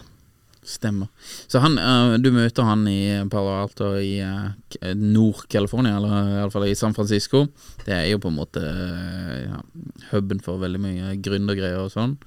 Stemmer. 0.70 1.08
Så 1.48 1.60
han, 1.64 1.78
eh, 1.80 2.18
du 2.22 2.30
møter 2.32 2.68
han 2.68 2.84
i 2.88 3.26
Palo 3.32 3.56
Alto 3.58 3.94
i 3.98 4.20
eh, 4.22 4.92
Nord-California, 4.94 5.96
eller 5.98 6.36
iallfall 6.38 6.68
i 6.68 6.76
San 6.78 6.94
Francisco. 6.94 7.48
Det 7.88 7.96
er 7.96 8.06
jo 8.12 8.20
på 8.22 8.30
en 8.30 8.38
måte 8.38 8.62
eh, 8.62 9.48
ja, 9.48 9.64
huben 10.12 10.44
for 10.46 10.62
veldig 10.62 10.82
mye 10.84 11.16
gründergreier 11.26 11.82
og 11.82 11.90
sånn. 11.96 12.18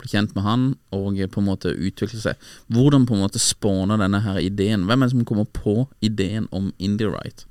Bli 0.00 0.14
kjent 0.14 0.32
med 0.38 0.46
han 0.46 0.64
og 0.96 1.20
på 1.34 1.42
en 1.42 1.48
måte 1.50 1.74
utvikle 1.74 2.22
seg. 2.22 2.48
Hvordan 2.72 3.04
på 3.04 3.18
en 3.18 3.24
måte 3.26 3.42
spåner 3.42 4.00
denne 4.00 4.22
her 4.24 4.40
ideen? 4.40 4.88
Hvem 4.88 5.02
er 5.02 5.10
det 5.10 5.16
som 5.18 5.28
kommer 5.28 5.50
på 5.50 5.84
ideen 6.00 6.48
om 6.56 6.72
IndieRight? 6.78 7.44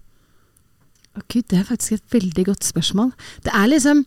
Å 1.14 1.26
Gud, 1.28 1.46
det 1.52 1.60
er 1.60 1.70
faktisk 1.70 2.00
et 2.00 2.16
veldig 2.16 2.50
godt 2.50 2.66
spørsmål. 2.66 3.14
Det 3.46 3.54
er 3.54 3.70
liksom 3.70 4.06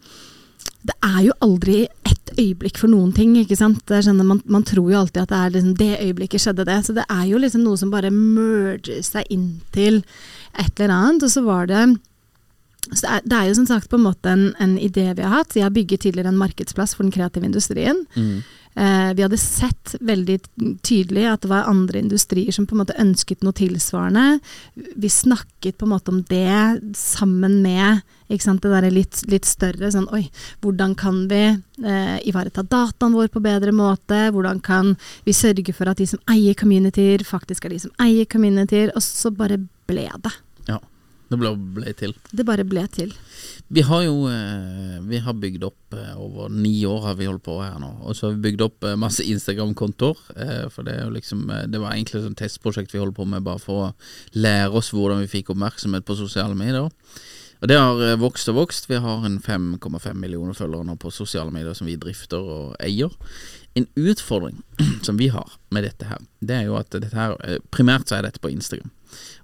Det 0.82 0.94
er 1.06 1.18
jo 1.28 1.34
aldri 1.44 1.84
ett 2.08 2.32
øyeblikk 2.34 2.80
for 2.80 2.90
noen 2.90 3.12
ting, 3.14 3.34
ikke 3.38 3.58
sant. 3.58 3.86
Sånn, 3.86 4.22
man, 4.26 4.40
man 4.50 4.64
tror 4.66 4.90
jo 4.90 5.02
alltid 5.02 5.22
at 5.22 5.32
det 5.32 5.40
er 5.40 5.52
liksom 5.56 5.74
det 5.78 5.90
øyeblikket 6.00 6.42
skjedde 6.42 6.66
det. 6.68 6.78
Så 6.86 6.96
det 6.96 7.04
er 7.06 7.26
jo 7.30 7.42
liksom 7.42 7.66
noe 7.66 7.78
som 7.78 7.92
bare 7.92 8.10
merger 8.14 9.02
seg 9.06 9.28
inn 9.30 9.60
til 9.74 10.00
et 10.58 10.72
eller 10.80 10.96
annet. 10.96 11.28
Og 11.28 11.34
så 11.34 11.44
var 11.46 11.70
det 11.70 11.84
så 12.90 13.06
det 13.06 13.12
er, 13.14 13.20
det 13.30 13.36
er 13.36 13.46
jo 13.46 13.58
som 13.60 13.68
sagt 13.70 13.86
på 13.92 13.98
en 13.98 14.08
måte 14.08 14.32
en, 14.32 14.48
en 14.60 14.72
idé 14.80 15.04
vi 15.14 15.22
har 15.22 15.36
hatt. 15.36 15.54
Jeg 15.54 15.64
har 15.68 15.74
bygget 15.74 16.02
tidligere 16.02 16.32
en 16.32 16.40
markedsplass 16.40 16.96
for 16.96 17.06
den 17.06 17.14
kreative 17.14 17.46
industrien. 17.46 18.02
Eh, 18.74 19.12
vi 19.14 19.22
hadde 19.22 19.38
sett 19.38 19.94
veldig 20.00 20.38
tydelig 20.82 21.26
at 21.28 21.44
det 21.44 21.50
var 21.52 21.68
andre 21.70 22.00
industrier 22.00 22.52
som 22.54 22.66
på 22.66 22.74
en 22.74 22.82
måte 22.82 22.96
ønsket 23.00 23.44
noe 23.44 23.54
tilsvarende. 23.56 24.40
Vi 24.74 25.12
snakket 25.12 25.78
på 25.78 25.86
en 25.86 25.92
måte 25.92 26.10
om 26.10 26.22
det 26.30 26.80
sammen 26.98 27.60
med 27.62 28.02
ikke 28.32 28.46
sant, 28.46 28.62
det 28.64 28.72
der 28.72 28.88
litt, 28.92 29.22
litt 29.30 29.48
større 29.48 29.90
sånn 29.92 30.08
Oi, 30.14 30.24
hvordan 30.64 30.96
kan 30.98 31.24
vi 31.30 31.42
eh, 31.52 32.16
ivareta 32.28 32.64
dataen 32.64 33.16
vår 33.16 33.28
på 33.32 33.42
bedre 33.44 33.74
måte? 33.76 34.24
Hvordan 34.34 34.62
kan 34.64 34.94
vi 35.26 35.34
sørge 35.36 35.74
for 35.76 35.90
at 35.90 36.00
de 36.00 36.08
som 36.08 36.22
eier 36.32 36.56
communityer, 36.58 37.24
faktisk 37.28 37.66
er 37.66 37.76
de 37.76 37.82
som 37.86 37.92
eier 38.02 38.28
communityer? 38.28 38.94
Og 38.96 39.04
så 39.04 39.32
bare 39.34 39.60
ble 39.90 40.08
det. 40.24 40.32
Ja, 40.70 40.78
det 41.32 41.40
ble, 41.40 41.52
ble 41.76 41.92
til. 41.98 42.14
Det 42.32 42.46
bare 42.48 42.64
ble 42.68 42.84
til. 42.92 43.12
Vi 43.72 43.84
har 43.88 44.02
jo 44.04 44.26
eh, 44.28 44.98
Vi 45.08 45.20
har 45.24 45.36
bygd 45.40 45.64
opp 45.64 45.96
eh, 45.96 46.14
over 46.20 46.52
ni 46.52 46.74
år 46.88 47.06
har 47.06 47.18
vi 47.20 47.28
holdt 47.28 47.44
på 47.46 47.58
her 47.62 47.78
nå. 47.80 47.92
Og 48.04 48.16
så 48.16 48.28
har 48.28 48.36
vi 48.36 48.46
bygd 48.48 48.64
opp 48.66 48.88
eh, 48.88 48.98
masse 49.00 49.24
Instagram-kontoer. 49.24 50.24
Eh, 50.36 50.66
for 50.72 50.88
det 50.88 50.98
liksom 51.14 51.46
Det 51.72 51.80
var 51.80 51.94
egentlig 51.94 52.20
et 52.20 52.26
sånn 52.28 52.38
testprosjekt 52.38 52.92
vi 52.92 53.00
holdt 53.00 53.16
på 53.16 53.28
med 53.28 53.44
bare 53.46 53.62
for 53.62 53.86
å 53.86 53.92
lære 54.36 54.76
oss 54.80 54.92
hvordan 54.92 55.24
vi 55.24 55.32
fikk 55.38 55.54
oppmerksomhet 55.54 56.04
på 56.08 56.18
sosiale 56.20 56.56
medier. 56.58 56.90
Og 57.62 57.70
det 57.70 57.78
har 57.78 58.00
eh, 58.02 58.18
vokst 58.18 58.50
og 58.50 58.58
vokst. 58.58 58.88
Vi 58.90 58.98
har 58.98 59.26
en 59.26 59.38
5,5 59.40 60.18
millioner 60.18 60.56
følgere 60.58 60.86
nå 60.88 60.96
på 60.98 61.12
sosiale 61.14 61.54
medier 61.54 61.76
som 61.78 61.86
vi 61.86 61.94
drifter 62.00 62.42
og 62.42 62.72
eier. 62.82 63.12
En 63.78 63.86
utfordring 63.94 64.58
som 65.06 65.20
vi 65.20 65.30
har 65.30 65.54
med 65.70 65.86
dette 65.86 66.08
her, 66.10 66.18
det 66.42 66.58
er 66.58 66.66
jo 66.66 66.78
at 66.80 66.90
dette 66.90 67.14
her 67.14 67.36
eh, 67.46 67.60
Primært 67.70 68.10
så 68.10 68.18
er 68.18 68.26
dette 68.26 68.42
på 68.42 68.50
Instagram. 68.50 68.90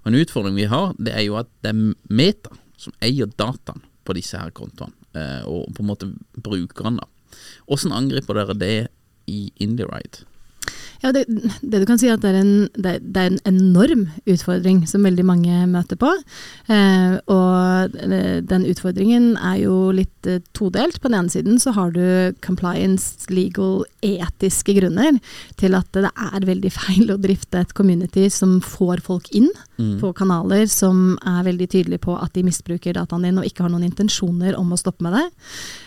Og 0.03 0.11
en 0.11 0.19
utfordring 0.19 0.57
vi 0.59 0.67
har, 0.67 0.91
det 0.99 1.15
er 1.15 1.23
jo 1.29 1.39
at 1.39 1.49
det 1.63 1.71
er 1.71 1.95
Meta 2.11 2.59
som 2.79 2.95
eier 3.03 3.31
dataen 3.39 3.85
på 4.07 4.15
disse 4.17 4.39
her 4.39 4.51
kontoene, 4.55 4.95
eh, 5.15 5.43
og 5.47 5.71
på 5.75 5.83
en 5.83 5.89
måte 5.89 6.11
brukeren, 6.35 6.99
da. 6.99 7.07
Hvordan 7.69 7.95
angriper 7.95 8.35
dere 8.35 8.57
det 8.57 8.75
i 9.29 9.45
IndieRide? 9.61 10.25
Ja, 10.99 11.13
det, 11.15 11.25
det 11.61 11.79
du 11.79 11.85
kan 11.87 11.99
si 11.99 12.09
er 12.09 12.17
at 12.17 12.23
det 12.25 12.33
er, 12.33 12.41
en, 12.41 12.67
det, 12.75 12.97
det 13.01 13.21
er 13.21 13.31
en 13.31 13.41
enorm 13.47 14.07
utfordring 14.27 14.81
som 14.89 15.05
veldig 15.07 15.25
mange 15.27 15.61
møter 15.71 15.99
på. 15.99 16.11
Eh, 16.67 17.15
og 17.31 17.95
eh, 18.03 18.41
den 18.43 18.67
utfordringen 18.67 19.31
er 19.37 19.61
jo 19.61 19.77
litt 19.95 20.27
eh, 20.27 20.41
todelt. 20.57 20.99
På 20.99 21.07
den 21.07 21.21
ene 21.21 21.31
siden 21.31 21.61
så 21.61 21.71
har 21.77 21.95
du 21.95 22.35
compliance, 22.43 23.29
legal, 23.31 23.85
etiske 24.03 24.75
grunner 24.75 25.21
til 25.59 25.77
at 25.79 25.87
det 25.95 26.11
er 26.11 26.49
veldig 26.49 26.73
feil 26.81 27.15
å 27.15 27.19
drifte 27.21 27.63
et 27.63 27.75
community 27.77 28.27
som 28.33 28.59
får 28.65 29.05
folk 29.07 29.31
inn 29.35 29.49
på 29.79 30.11
kanaler 30.11 30.65
som 30.67 31.13
er 31.23 31.45
veldig 31.47 31.67
tydelige 31.71 32.03
på 32.03 32.15
at 32.19 32.33
de 32.35 32.43
misbruker 32.43 32.97
dataen 32.97 33.23
din 33.23 33.39
og 33.39 33.47
ikke 33.47 33.63
har 33.63 33.71
noen 33.71 33.87
intensjoner 33.87 34.57
om 34.59 34.73
å 34.73 34.79
stoppe 34.79 35.05
med 35.05 35.15
det. 35.15 35.25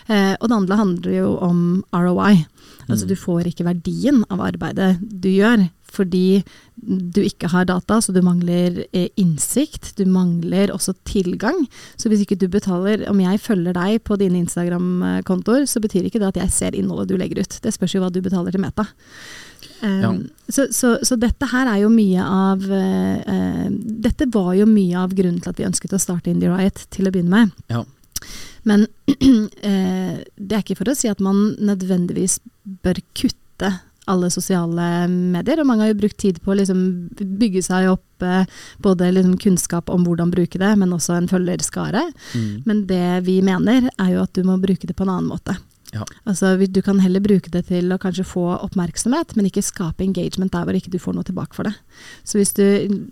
Eh, 0.09 0.33
og 0.39 0.49
det 0.49 0.57
andre 0.57 0.79
handler 0.79 1.17
jo 1.19 1.35
om 1.45 1.59
ROI. 1.93 2.45
Altså 2.89 3.07
du 3.07 3.15
får 3.19 3.47
ikke 3.49 3.67
verdien 3.67 4.23
av 4.33 4.41
arbeidet 4.43 4.97
du 5.01 5.29
gjør, 5.31 5.67
fordi 5.93 6.43
du 6.75 7.19
ikke 7.21 7.51
har 7.53 7.67
data, 7.69 7.99
så 8.01 8.13
du 8.15 8.19
mangler 8.25 8.81
eh, 8.91 9.09
innsikt, 9.21 9.91
du 9.99 10.07
mangler 10.09 10.73
også 10.73 10.95
tilgang. 11.07 11.63
Så 12.01 12.09
hvis 12.09 12.23
ikke 12.25 12.39
du 12.41 12.47
betaler, 12.51 13.05
om 13.11 13.21
jeg 13.21 13.41
følger 13.43 13.77
deg 13.77 14.01
på 14.07 14.17
dine 14.19 14.41
Instagram-kontoer, 14.41 15.67
så 15.69 15.81
betyr 15.83 16.09
ikke 16.09 16.21
det 16.23 16.31
at 16.33 16.41
jeg 16.41 16.55
ser 16.55 16.77
innholdet 16.77 17.13
du 17.13 17.17
legger 17.21 17.43
ut. 17.45 17.59
Det 17.63 17.73
spørs 17.75 17.93
jo 17.95 18.01
hva 18.03 18.11
du 18.13 18.21
betaler 18.25 18.53
til 18.55 18.63
Meta. 18.63 18.87
Um, 19.83 19.99
Ja. 20.01 20.11
så, 20.49 20.65
så, 20.71 20.95
så 21.03 21.15
dette 21.19 21.47
her 21.51 21.67
er 21.67 21.81
jo 21.83 21.89
mye 21.91 22.23
av 22.23 22.63
eh, 22.71 23.19
eh, 23.33 23.69
Dette 24.03 24.27
var 24.31 24.53
jo 24.55 24.65
mye 24.67 24.95
av 24.99 25.11
grunnen 25.15 25.41
til 25.43 25.51
at 25.51 25.59
vi 25.59 25.67
ønsket 25.67 25.95
å 25.95 25.99
starte 25.99 26.31
Indie 26.31 26.51
Riot 26.51 26.85
til 26.91 27.07
å 27.07 27.13
begynne 27.13 27.43
med. 27.43 27.53
Ja. 27.71 27.83
Men 28.69 28.85
eh, 29.07 30.21
det 30.35 30.55
er 30.55 30.61
ikke 30.63 30.79
for 30.79 30.91
å 30.91 30.97
si 30.97 31.11
at 31.11 31.23
man 31.23 31.53
nødvendigvis 31.59 32.39
bør 32.83 33.01
kutte 33.17 33.71
alle 34.11 34.27
sosiale 34.33 35.07
medier, 35.07 35.61
og 35.61 35.67
mange 35.69 35.85
har 35.85 35.93
jo 35.93 35.99
brukt 36.01 36.19
tid 36.19 36.41
på 36.43 36.51
å 36.51 36.57
liksom 36.59 36.79
bygge 37.39 37.61
seg 37.63 37.87
opp 37.93 38.25
eh, 38.25 38.47
både 38.83 39.13
liksom 39.15 39.37
kunnskap 39.39 39.91
om 39.93 40.03
hvordan 40.07 40.33
bruke 40.33 40.59
det, 40.59 40.73
men 40.79 40.95
også 40.95 41.15
en 41.15 41.29
følgerskare. 41.31 42.09
Men 42.67 42.83
det 42.89 43.23
vi 43.27 43.39
mener 43.45 43.87
er 43.93 44.15
jo 44.15 44.25
at 44.25 44.33
du 44.35 44.43
må 44.47 44.59
bruke 44.63 44.89
det 44.89 44.97
på 44.97 45.07
en 45.07 45.13
annen 45.15 45.31
måte. 45.31 45.55
Ja. 45.93 46.05
Altså, 46.25 46.57
Du 46.57 46.81
kan 46.81 46.99
heller 46.99 47.21
bruke 47.21 47.51
det 47.53 47.67
til 47.69 47.91
å 47.93 47.99
kanskje 48.01 48.25
få 48.25 48.45
oppmerksomhet, 48.57 49.35
men 49.37 49.45
ikke 49.45 49.63
skape 49.63 50.03
engagement 50.03 50.51
der 50.51 50.65
hvor 50.65 50.77
ikke 50.77 50.91
du 50.91 50.99
får 50.99 51.13
noe 51.13 51.27
tilbake 51.27 51.55
for 51.55 51.69
det. 51.69 51.75
Så 52.25 52.39
hvis 52.39 52.53
du 52.57 52.65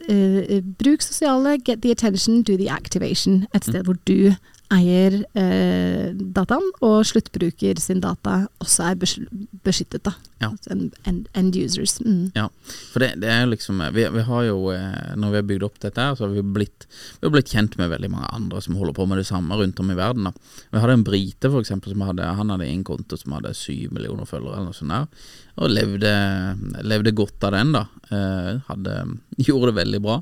eh, 0.10 0.62
Bruk 0.81 1.05
sosiale, 1.05 1.60
get 1.62 1.81
the 1.81 1.91
attention, 1.91 2.41
do 2.41 2.58
the 2.58 2.70
activation. 2.70 3.46
Et 3.53 3.63
sted 3.63 3.86
hvor 3.86 4.00
du 4.10 4.34
eier 4.71 5.17
eh, 5.35 6.11
dataen, 6.15 6.63
og 6.81 7.01
sluttbruker 7.05 7.79
sin 7.81 7.99
data 8.03 8.45
også 8.63 8.85
er 8.91 8.95
beskyttet. 9.01 10.03
da. 10.07 10.13
Ja. 10.41 10.49
End, 10.71 10.91
en- 11.05 11.05
en- 11.05 11.27
End 11.35 11.55
users. 11.55 11.99
Mm. 12.01 12.31
Ja, 12.35 12.47
for 12.93 12.99
det, 13.03 13.19
det 13.21 13.29
er 13.29 13.45
liksom 13.47 13.81
vi, 13.93 14.07
vi 14.09 14.21
har 14.25 14.43
jo, 14.47 14.71
eh, 14.71 15.13
når 15.15 15.29
vi 15.31 15.35
har 15.41 15.47
bygd 15.51 15.63
opp 15.67 15.79
dette 15.83 16.01
her, 16.01 16.15
så 16.15 16.25
har 16.27 16.33
vi 16.33 16.41
blitt, 16.41 16.87
vi 17.19 17.27
har 17.27 17.33
blitt 17.35 17.51
kjent 17.51 17.77
med 17.77 17.91
veldig 17.91 18.09
mange 18.11 18.29
andre 18.33 18.61
som 18.61 18.75
holder 18.79 18.93
på 18.97 19.07
med 19.07 19.17
det 19.21 19.27
samme 19.29 19.53
rundt 19.59 19.79
om 19.79 19.91
i 19.91 19.95
verden. 19.99 20.23
da. 20.23 20.31
Vi 20.71 20.79
hadde 20.79 20.93
en 20.93 21.03
brite 21.07 21.51
for 21.51 21.61
eksempel, 21.61 21.91
som 21.93 22.01
hadde, 22.07 22.23
han 22.35 22.49
hadde 22.49 22.65
en 22.67 22.83
konto 22.83 23.17
som 23.17 23.33
hadde 23.37 23.53
syv 23.53 23.91
millioner 23.93 24.25
følgere 24.25 24.57
eller 24.57 24.71
noe 24.71 24.73
sånt 24.73 24.89
der, 24.95 25.07
og 25.60 25.72
levde, 25.72 26.12
levde 26.88 27.13
godt 27.15 27.43
av 27.48 27.55
den 27.55 27.74
da. 27.75 27.84
Eh, 28.12 28.60
hadde, 28.67 28.96
gjorde 29.48 29.72
det 29.72 29.77
veldig 29.81 30.01
bra. 30.03 30.17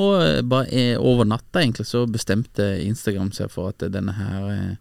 Og 0.00 0.14
eh, 0.24 0.40
bare 0.46 0.68
eh, 0.72 0.96
over 0.96 1.28
natta 1.28 1.62
egentlig 1.62 1.86
så 1.88 2.06
bestemte 2.10 2.66
Instagram 2.84 3.30
seg 3.36 3.52
for 3.52 3.72
at 3.72 3.84
denne 3.92 4.14
her, 4.16 4.76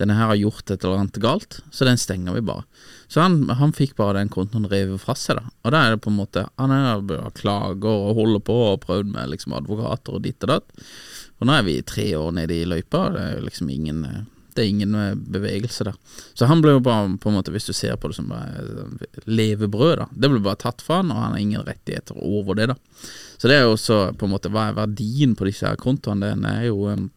denne 0.00 0.16
her 0.18 0.32
har 0.32 0.40
gjort 0.40 0.72
et 0.72 0.84
eller 0.84 1.04
annet 1.04 1.20
galt, 1.22 1.60
så 1.72 1.88
den 1.88 2.00
stenger 2.00 2.36
vi 2.36 2.44
bare. 2.52 2.66
Så 3.12 3.20
han, 3.24 3.44
han 3.60 3.74
fikk 3.76 3.96
bare 4.00 4.18
den 4.20 4.32
kontoen 4.32 4.68
revet 4.72 5.02
fra 5.04 5.16
seg, 5.18 5.40
da. 5.40 5.56
Og 5.64 5.74
da 5.74 5.84
er 5.84 5.94
det 5.94 6.02
på 6.04 6.12
en 6.12 6.16
måte 6.16 6.46
Han 6.60 6.72
er 6.72 7.02
klager 7.36 7.92
og 7.92 8.16
holder 8.16 8.44
på 8.44 8.56
og 8.70 8.84
prøvd 8.86 9.12
med 9.14 9.32
liksom 9.34 9.56
advokater 9.56 10.16
og 10.16 10.24
ditt 10.24 10.44
og 10.46 10.54
datt. 10.54 10.86
Og 11.40 11.48
nå 11.48 11.58
er 11.58 11.66
vi 11.66 11.80
tre 11.84 12.06
år 12.16 12.32
nede 12.36 12.60
i 12.60 12.68
løypa, 12.68 13.08
det 13.12 13.26
er 13.26 13.44
liksom 13.44 13.72
ingen 13.72 14.06
det 14.56 14.64
er 14.64 14.70
ingen 14.70 14.94
eh, 14.98 15.14
bevegelse 15.14 15.86
der. 15.88 15.96
Så 16.34 16.48
han 16.50 16.62
ble 16.64 16.76
jo 16.76 16.82
bare, 16.84 17.08
på 17.20 17.30
en 17.30 17.36
måte 17.38 17.52
hvis 17.54 17.68
du 17.68 17.72
ser 17.76 17.96
på 18.00 18.10
det 18.10 18.18
som 18.18 18.30
bare 18.32 18.62
eh, 18.62 19.20
levebrød, 19.30 19.94
da. 20.02 20.06
Det 20.12 20.30
ble 20.32 20.42
bare 20.44 20.60
tatt 20.62 20.84
fra 20.84 21.00
han, 21.00 21.12
og 21.12 21.20
han 21.20 21.36
har 21.36 21.42
ingen 21.42 21.66
rettigheter 21.66 22.18
over 22.18 22.58
det, 22.58 22.68
da. 22.72 22.76
Så 23.36 23.50
det 23.50 23.58
er 23.58 23.66
jo 23.66 23.76
også 23.76 23.98
på 24.18 24.28
en 24.28 24.34
måte 24.34 24.52
Hva 24.52 24.68
er 24.70 24.78
verdien 24.78 25.34
på 25.38 25.48
disse 25.48 25.66
her 25.66 25.80
kontoene? 25.80 26.34
Den 26.34 26.46
er 26.48 26.68
jo 26.68 26.86
eh, 26.92 27.08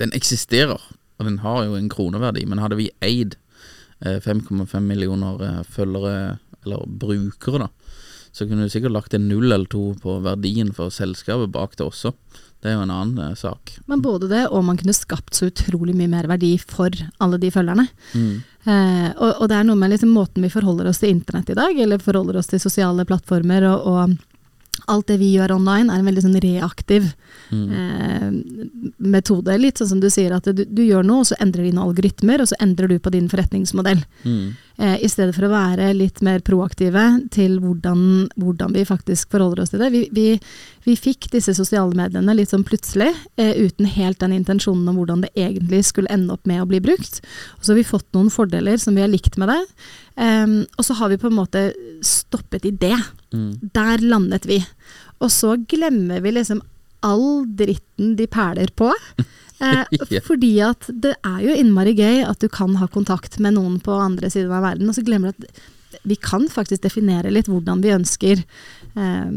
Den 0.00 0.14
eksisterer, 0.16 0.80
og 1.18 1.28
den 1.28 1.40
har 1.44 1.64
jo 1.68 1.78
en 1.78 1.90
kroneverdi, 1.92 2.46
men 2.48 2.62
hadde 2.62 2.80
vi 2.80 2.90
eid 3.04 3.36
eh, 4.00 4.18
5,5 4.24 4.80
millioner 4.80 5.62
følgere, 5.68 6.38
eller 6.64 6.86
brukere, 6.86 7.66
da, 7.66 7.70
så 8.32 8.46
kunne 8.48 8.64
du 8.64 8.72
sikkert 8.72 8.94
lagt 8.94 9.14
en 9.14 9.28
null 9.28 9.50
eller 9.50 9.68
to 9.68 9.92
på 10.00 10.16
verdien 10.24 10.72
for 10.76 10.92
selskapet 10.94 11.52
bak 11.52 11.76
det 11.76 11.84
også. 11.84 12.14
Det 12.62 12.70
er 12.70 12.76
jo 12.76 12.84
en 12.84 12.94
annen 12.94 13.18
eh, 13.18 13.36
sak. 13.36 13.74
Men 13.90 14.02
både 14.04 14.28
det, 14.30 14.46
og 14.54 14.64
man 14.64 14.78
kunne 14.78 14.94
skapt 14.94 15.34
så 15.34 15.50
utrolig 15.50 15.96
mye 15.98 16.10
mer 16.10 16.28
verdi 16.30 16.54
for 16.62 16.94
alle 17.22 17.40
de 17.42 17.50
følgerne. 17.52 17.88
Eh, 18.64 19.08
og, 19.16 19.30
og 19.42 19.48
det 19.50 19.58
er 19.58 19.66
noe 19.66 19.78
med 19.78 19.90
liksom 19.92 20.12
måten 20.14 20.46
vi 20.46 20.52
forholder 20.52 20.88
oss 20.88 21.02
til 21.02 21.10
internett 21.12 21.50
i 21.50 21.58
dag, 21.58 21.74
eller 21.84 22.02
forholder 22.02 22.38
oss 22.38 22.52
til 22.52 22.62
sosiale 22.62 23.04
plattformer, 23.08 23.66
og, 23.66 23.88
og 23.90 24.82
alt 24.86 25.10
det 25.10 25.18
vi 25.20 25.32
gjør 25.34 25.56
online 25.58 25.92
er 25.92 26.00
en 26.00 26.06
veldig 26.08 26.22
sånn 26.24 26.38
reaktiv 26.42 27.10
eh, 27.52 28.30
metode. 28.98 29.58
Litt 29.60 29.82
sånn 29.82 29.92
som 29.96 30.00
du 30.02 30.08
sier, 30.10 30.32
at 30.34 30.46
du, 30.48 30.64
du 30.64 30.82
gjør 30.86 31.04
noe, 31.06 31.22
og 31.22 31.28
så 31.28 31.38
endrer 31.42 31.68
dine 31.68 31.82
algoritmer, 31.82 32.42
og 32.42 32.50
så 32.50 32.58
endrer 32.62 32.90
du 32.90 32.96
på 33.02 33.12
din 33.14 33.28
forretningsmodell. 33.30 34.02
Eh, 34.22 34.71
I 34.80 35.08
stedet 35.10 35.34
for 35.36 35.46
å 35.46 35.52
være 35.52 35.90
litt 35.94 36.22
mer 36.24 36.40
proaktive 36.44 37.02
til 37.34 37.58
hvordan, 37.62 38.30
hvordan 38.40 38.72
vi 38.74 38.86
faktisk 38.88 39.30
forholder 39.34 39.62
oss 39.62 39.72
til 39.74 39.82
det. 39.82 39.90
Vi, 39.92 40.00
vi, 40.16 40.26
vi 40.86 40.94
fikk 40.98 41.28
disse 41.34 41.54
sosiale 41.54 41.94
mediene 41.98 42.34
litt 42.34 42.50
sånn 42.50 42.64
plutselig, 42.66 43.10
eh, 43.36 43.52
uten 43.60 43.86
helt 43.86 44.18
den 44.22 44.34
intensjonen 44.38 44.88
om 44.88 44.98
hvordan 44.98 45.26
det 45.26 45.32
egentlig 45.36 45.84
skulle 45.90 46.10
ende 46.14 46.34
opp 46.34 46.48
med 46.48 46.64
å 46.64 46.68
bli 46.70 46.80
brukt. 46.82 47.20
Og 47.58 47.66
så 47.66 47.74
har 47.74 47.82
vi 47.82 47.90
fått 47.92 48.08
noen 48.16 48.32
fordeler 48.32 48.80
som 48.80 48.96
vi 48.96 49.04
har 49.04 49.12
likt 49.12 49.36
med 49.40 49.52
det, 49.52 49.60
Um, 50.16 50.66
og 50.76 50.84
så 50.84 50.96
har 50.98 51.08
vi 51.08 51.16
på 51.20 51.30
en 51.30 51.38
måte 51.38 51.62
stoppet 52.04 52.66
i 52.68 52.74
det. 52.76 52.98
Der 53.72 54.02
landet 54.04 54.46
vi. 54.48 54.58
Og 55.24 55.30
så 55.32 55.54
glemmer 55.68 56.20
vi 56.20 56.34
liksom 56.34 56.60
all 57.02 57.46
dritten 57.48 58.16
de 58.18 58.26
perler 58.30 58.72
på. 58.76 58.92
Eh, 59.62 60.20
Fordi 60.28 60.54
at 60.64 60.88
det 60.90 61.14
er 61.22 61.44
jo 61.44 61.58
innmari 61.58 61.94
gøy 61.98 62.24
at 62.26 62.42
du 62.42 62.48
kan 62.52 62.74
ha 62.80 62.88
kontakt 62.90 63.38
med 63.42 63.56
noen 63.58 63.78
på 63.82 63.94
andre 63.94 64.30
siden 64.32 64.52
av 64.52 64.66
verden, 64.66 64.90
og 64.90 64.98
så 64.98 65.04
glemmer 65.06 65.32
du 65.32 65.46
at 65.46 65.62
vi 66.08 66.16
kan 66.16 66.46
faktisk 66.48 66.82
definere 66.86 67.30
litt 67.30 67.50
hvordan 67.52 67.82
vi 67.84 67.92
ønsker 67.94 68.40
eh, 68.40 69.28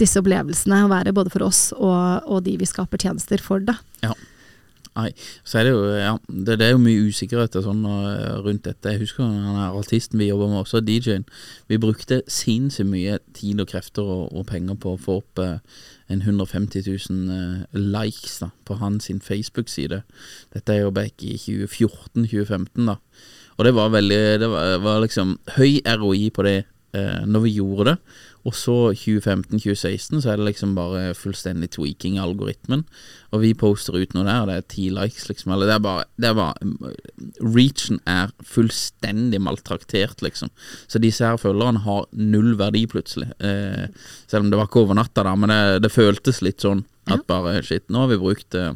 disse 0.00 0.20
opplevelsene 0.20 0.82
å 0.84 0.90
være 0.90 1.14
både 1.14 1.32
for 1.32 1.46
oss 1.46 1.68
og, 1.78 2.26
og 2.26 2.42
de 2.46 2.56
vi 2.60 2.68
skaper 2.68 3.00
tjenester 3.00 3.42
for. 3.42 3.62
Da. 3.64 3.78
Ja. 4.04 4.12
Nei, 4.92 5.08
så 5.48 5.58
er 5.58 5.64
det 5.64 5.70
jo 5.72 5.84
ja, 5.96 6.16
det, 6.28 6.58
det 6.60 6.66
er 6.66 6.74
jo 6.74 6.80
mye 6.82 7.06
usikkerhet 7.08 7.54
og 7.56 7.64
sånn 7.64 7.80
og 7.88 8.42
rundt 8.44 8.66
dette. 8.66 8.92
Jeg 8.92 9.00
husker 9.00 9.24
han 9.24 9.56
er 9.56 9.78
artisten 9.78 10.20
vi 10.20 10.28
jobber 10.28 10.50
med 10.52 10.60
også, 10.66 10.82
DJ-en. 10.84 11.24
Vi 11.72 11.78
brukte 11.80 12.20
sinnssykt 12.28 12.90
mye 12.90 13.16
tid 13.32 13.62
og 13.64 13.70
krefter 13.72 14.04
og, 14.04 14.26
og 14.36 14.44
penger 14.50 14.76
på 14.82 14.92
å 14.92 15.00
få 15.00 15.16
opp 15.22 15.40
eh, 15.40 15.56
en 16.12 16.20
150 16.20 16.84
000 16.84 17.32
eh, 17.32 17.78
likes 17.96 18.36
da, 18.42 18.50
på 18.68 18.76
hans 18.82 19.08
Facebook-side. 19.24 20.02
Dette 20.52 20.74
er 20.74 20.84
jo 20.84 20.92
back 20.92 21.24
i 21.24 21.38
2014-2015, 21.40 22.84
da. 22.84 22.98
Og 23.56 23.64
det 23.64 23.74
var 23.76 23.92
veldig 23.92 24.20
Det 24.40 24.48
var, 24.48 24.78
var 24.84 25.02
liksom 25.04 25.38
høy 25.56 25.80
ROI 25.86 26.30
på 26.34 26.44
det 26.44 26.58
eh, 26.96 27.24
når 27.28 27.46
vi 27.46 27.56
gjorde 27.58 27.92
det. 27.92 27.96
Og 28.42 28.54
så 28.58 28.74
2015-2016 28.98 30.22
så 30.24 30.32
er 30.32 30.40
det 30.40 30.48
liksom 30.48 30.72
bare 30.74 31.12
fullstendig 31.14 31.68
tweaking 31.76 32.16
av 32.18 32.32
algoritmen. 32.32 32.82
Og 33.30 33.44
vi 33.44 33.52
poster 33.58 33.94
ut 33.94 34.16
noe 34.16 34.26
der, 34.26 34.40
og 34.42 34.50
det 34.50 34.56
er 34.58 34.66
ti 34.72 34.88
likes, 34.90 35.28
liksom. 35.28 35.52
Eller 35.54 35.70
det 35.70 35.76
er 35.76 35.84
bare, 35.84 36.06
det 36.18 36.30
er 36.32 36.38
bare 36.38 36.72
Reachen 37.38 38.00
er 38.10 38.32
fullstendig 38.42 39.38
maltraktert, 39.44 40.24
liksom. 40.26 40.50
Så 40.90 41.00
disse 41.02 41.26
her 41.26 41.38
følgerne 41.38 41.84
har 41.86 42.08
null 42.18 42.56
verdi, 42.58 42.82
plutselig. 42.90 43.30
Eh, 43.38 43.86
selv 44.26 44.42
om 44.42 44.50
det 44.50 44.58
var 44.58 44.70
ikke 44.70 44.82
over 44.82 44.98
natta, 44.98 45.22
da, 45.28 45.36
men 45.38 45.54
det, 45.54 45.84
det 45.86 45.94
føltes 45.94 46.42
litt 46.42 46.66
sånn 46.66 46.82
at 47.10 47.24
bare 47.30 47.60
shit, 47.66 47.86
nå 47.90 48.04
har 48.04 48.12
vi 48.12 48.18
brukt 48.22 48.54
eh, 48.54 48.74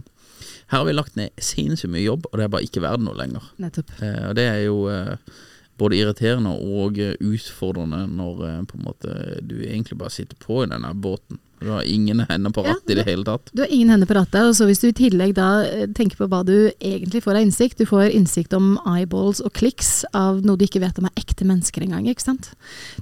Her 0.70 0.80
har 0.80 0.86
vi 0.88 0.94
lagt 0.96 1.18
ned 1.18 1.34
sinnssykt 1.42 1.92
mye 1.92 2.06
jobb, 2.06 2.30
og 2.30 2.38
det 2.38 2.46
er 2.46 2.54
bare 2.54 2.66
ikke 2.66 2.82
verdt 2.82 3.04
noe 3.06 3.18
lenger. 3.18 3.50
Nettopp. 3.62 3.92
Eh, 3.98 4.22
og 4.30 4.38
det 4.38 4.46
er 4.50 4.62
jo 4.64 4.80
eh, 4.90 5.36
både 5.78 5.98
irriterende 5.98 6.54
og 6.56 7.00
eh, 7.02 7.16
utfordrende 7.20 8.04
når 8.08 8.44
eh, 8.48 8.62
på 8.70 8.78
en 8.78 8.86
måte 8.86 9.16
du 9.42 9.58
egentlig 9.62 9.98
bare 10.00 10.14
sitter 10.14 10.38
på 10.40 10.64
i 10.64 10.70
denne 10.70 10.92
båten. 10.94 11.40
Du 11.60 11.70
har 11.70 11.82
ingen 11.88 12.20
hender 12.28 12.50
på 12.52 12.64
Ja, 12.66 12.74
rattet 12.74 12.90
i 12.92 12.96
det 12.98 13.06
hele 13.06 13.24
tatt. 13.24 13.48
Du 13.56 13.62
har 13.62 13.70
ingen 13.72 13.88
hender 13.88 14.08
på 14.08 14.16
rattet, 14.18 14.44
og 14.44 14.52
så 14.58 14.66
hvis 14.68 14.82
du 14.82 14.90
i 14.90 14.96
tillegg 14.96 15.32
da 15.38 15.64
eh, 15.64 15.86
tenker 15.96 16.18
på 16.20 16.28
hva 16.28 16.42
du 16.44 16.68
egentlig 16.68 17.22
får 17.24 17.38
av 17.38 17.46
innsikt, 17.46 17.80
du 17.80 17.88
får 17.88 18.12
innsikt 18.12 18.52
om 18.56 18.74
eyeballs 18.84 19.40
og 19.40 19.54
kliks 19.56 20.04
av 20.12 20.42
noe 20.44 20.60
du 20.60 20.66
ikke 20.66 20.82
vet 20.84 21.00
om 21.00 21.08
er 21.08 21.16
ekte 21.16 21.48
mennesker 21.48 21.86
engang, 21.86 22.08
ikke 22.12 22.26
sant. 22.26 22.50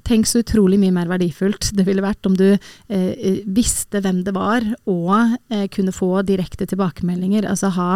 Tenk 0.07 0.31
så 0.31 0.45
utrolig 0.45 0.79
mye 0.83 0.95
mer 0.95 1.11
verdifullt 1.11 1.73
det 1.75 1.87
ville 1.89 2.05
vært 2.05 2.31
om 2.31 2.39
du 2.39 2.47
eh, 2.55 3.43
visste 3.45 4.05
hvem 4.05 4.23
det 4.27 4.37
var, 4.39 4.67
og 4.87 5.35
eh, 5.51 5.67
kunne 5.75 5.95
få 5.95 6.23
direkte 6.23 6.71
tilbakemeldinger, 6.71 7.51
altså 7.51 7.75
ha 7.75 7.91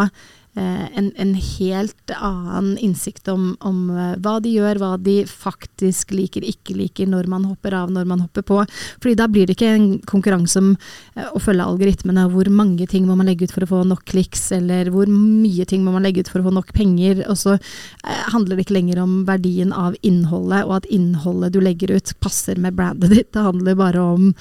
en, 0.59 1.12
en 1.16 1.35
helt 1.35 2.12
annen 2.14 2.79
innsikt 2.79 3.29
om, 3.29 3.51
om 3.61 3.90
eh, 3.90 4.14
hva 4.23 4.38
de 4.42 4.53
gjør, 4.55 4.81
hva 4.81 4.90
de 5.01 5.16
faktisk 5.29 6.12
liker, 6.16 6.44
ikke 6.47 6.77
liker, 6.79 7.09
når 7.11 7.29
man 7.31 7.47
hopper 7.49 7.77
av, 7.79 7.92
når 7.92 8.09
man 8.09 8.23
hopper 8.25 8.47
på. 8.47 8.61
Fordi 9.03 9.16
da 9.18 9.29
blir 9.31 9.49
det 9.49 9.57
ikke 9.57 9.73
en 9.75 9.88
konkurranse 10.09 10.62
om 10.62 10.71
eh, 10.75 11.29
å 11.33 11.42
følge 11.42 11.66
algoritmene, 11.66 12.29
hvor 12.33 12.51
mange 12.53 12.88
ting 12.90 13.07
må 13.09 13.18
man 13.18 13.31
legge 13.31 13.49
ut 13.49 13.55
for 13.55 13.66
å 13.66 13.71
få 13.71 13.83
nok 13.88 14.07
kliks, 14.09 14.49
eller 14.57 14.92
hvor 14.94 15.11
mye 15.11 15.68
ting 15.68 15.85
må 15.87 15.94
man 15.94 16.07
legge 16.07 16.25
ut 16.25 16.33
for 16.33 16.42
å 16.42 16.49
få 16.49 16.55
nok 16.57 16.73
penger. 16.77 17.25
Og 17.29 17.38
så 17.40 17.59
eh, 17.59 18.25
handler 18.33 18.57
det 18.57 18.66
ikke 18.66 18.79
lenger 18.79 19.03
om 19.05 19.21
verdien 19.29 19.75
av 19.77 19.99
innholdet, 20.03 20.64
og 20.66 20.81
at 20.81 20.90
innholdet 20.94 21.55
du 21.55 21.62
legger 21.64 21.94
ut 21.99 22.16
passer 22.25 22.59
med 22.61 22.79
brandet 22.79 23.14
ditt. 23.14 23.33
Det 23.37 23.47
handler 23.47 23.79
bare 23.79 24.09
om 24.16 24.33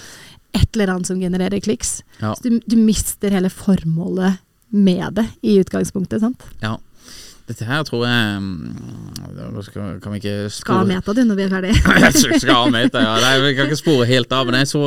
et 0.58 0.74
eller 0.74 0.96
annet 0.96 1.10
som 1.10 1.20
genererer 1.22 1.62
kliks. 1.62 2.02
Ja. 2.22 2.34
Så 2.36 2.50
du, 2.50 2.60
du 2.66 2.78
mister 2.80 3.34
hele 3.34 3.52
formålet 3.54 4.42
med 4.70 5.16
det 5.20 5.26
i 5.42 5.58
utgangspunktet, 5.62 6.22
sant. 6.22 6.44
Ja. 6.64 6.78
Dette 7.48 7.64
her 7.64 7.84
tror 7.88 8.02
jeg 8.04 8.40
mm, 8.44 9.62
skal, 9.64 10.00
Kan 10.04 10.12
vi 10.12 10.20
ikke 10.20 10.50
Skal 10.52 10.82
ha 10.82 10.88
meta 10.88 11.14
du 11.16 11.22
når 11.24 11.38
vi 11.40 11.46
er 11.46 11.54
ferdig. 11.54 11.76
Skal 12.42 12.58
ha 12.58 12.66
meta, 12.74 13.04
ja. 13.04 13.14
Nei, 13.24 13.36
vi 13.46 13.54
kan 13.56 13.70
ikke 13.70 13.80
spore 13.80 14.08
helt 14.10 14.34
av. 14.36 14.50
Men 14.50 14.60
jeg 14.60 14.72
så 14.74 14.82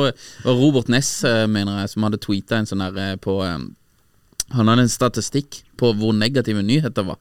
Robert 0.45 0.91
Ness, 0.93 1.23
eh, 1.25 1.47
mener 1.49 1.81
jeg, 1.81 1.93
som 1.95 2.05
hadde 2.05 2.21
tweeta 2.21 2.59
en 2.61 2.69
sånn 2.69 2.83
der 2.85 2.99
eh, 3.01 3.15
på 3.21 3.39
eh, 3.47 3.57
Han 4.53 4.69
hadde 4.69 4.85
en 4.85 4.93
statistikk 4.93 5.63
på 5.81 5.89
hvor 5.97 6.13
negative 6.13 6.61
nyheter 6.61 7.07
var. 7.07 7.17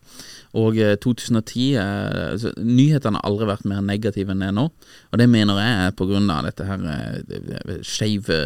Og 0.59 0.79
eh, 0.83 0.97
2010 0.99 1.67
eh, 1.79 2.33
altså, 2.33 2.53
Nyhetene 2.59 3.21
har 3.21 3.29
aldri 3.29 3.47
vært 3.51 3.69
mer 3.71 3.85
negative 3.87 4.35
enn 4.35 4.43
det 4.43 4.51
nå. 4.57 4.67
Og 5.11 5.21
det 5.21 5.29
mener 5.31 5.61
jeg 5.61 5.77
er 5.77 6.33
av 6.35 6.49
dette 6.49 6.67
her 6.67 6.87
eh, 6.95 7.77
skeive 7.87 8.41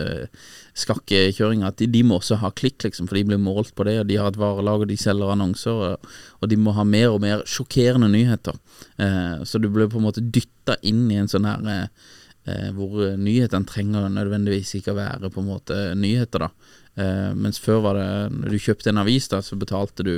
skakkekjøringa. 0.76 1.70
At 1.70 1.80
de, 1.80 1.88
de 1.88 2.02
må 2.04 2.18
også 2.18 2.40
ha 2.42 2.52
klikk, 2.52 2.82
liksom, 2.84 3.08
for 3.08 3.18
de 3.18 3.24
blir 3.30 3.40
målt 3.40 3.72
på 3.76 3.86
det. 3.88 3.98
Og 4.02 4.10
de 4.10 4.18
har 4.20 4.32
et 4.32 4.40
varelag, 4.40 4.84
og 4.84 4.90
de 4.90 4.98
selger 5.00 5.32
annonser. 5.32 5.80
Og, 5.88 6.12
og 6.40 6.52
de 6.52 6.60
må 6.60 6.76
ha 6.76 6.84
mer 6.88 7.14
og 7.14 7.22
mer 7.24 7.46
sjokkerende 7.48 8.10
nyheter. 8.12 8.60
Eh, 9.00 9.40
så 9.48 9.62
du 9.62 9.70
blir 9.72 9.88
på 9.92 10.02
en 10.02 10.08
måte 10.10 10.24
dytta 10.24 10.76
inn 10.84 11.06
i 11.12 11.20
en 11.22 11.30
sånn 11.30 11.48
her 11.48 11.72
eh, 11.72 12.06
eh, 12.50 12.70
hvor 12.76 13.14
nyhetene 13.16 13.68
trenger 13.70 14.10
nødvendigvis 14.12 14.76
ikke 14.80 14.92
å 14.92 15.00
være 15.00 15.32
på 15.32 15.40
en 15.40 15.52
måte 15.54 15.84
nyheter, 15.96 16.48
da. 16.48 16.80
Eh, 16.94 17.30
mens 17.34 17.58
før 17.58 17.80
var 17.82 17.96
det 17.98 18.10
Når 18.30 18.52
du 18.52 18.58
kjøpte 18.62 18.92
en 18.92 19.00
avis, 19.02 19.26
da, 19.32 19.40
så 19.42 19.56
betalte 19.58 20.04
du 20.06 20.16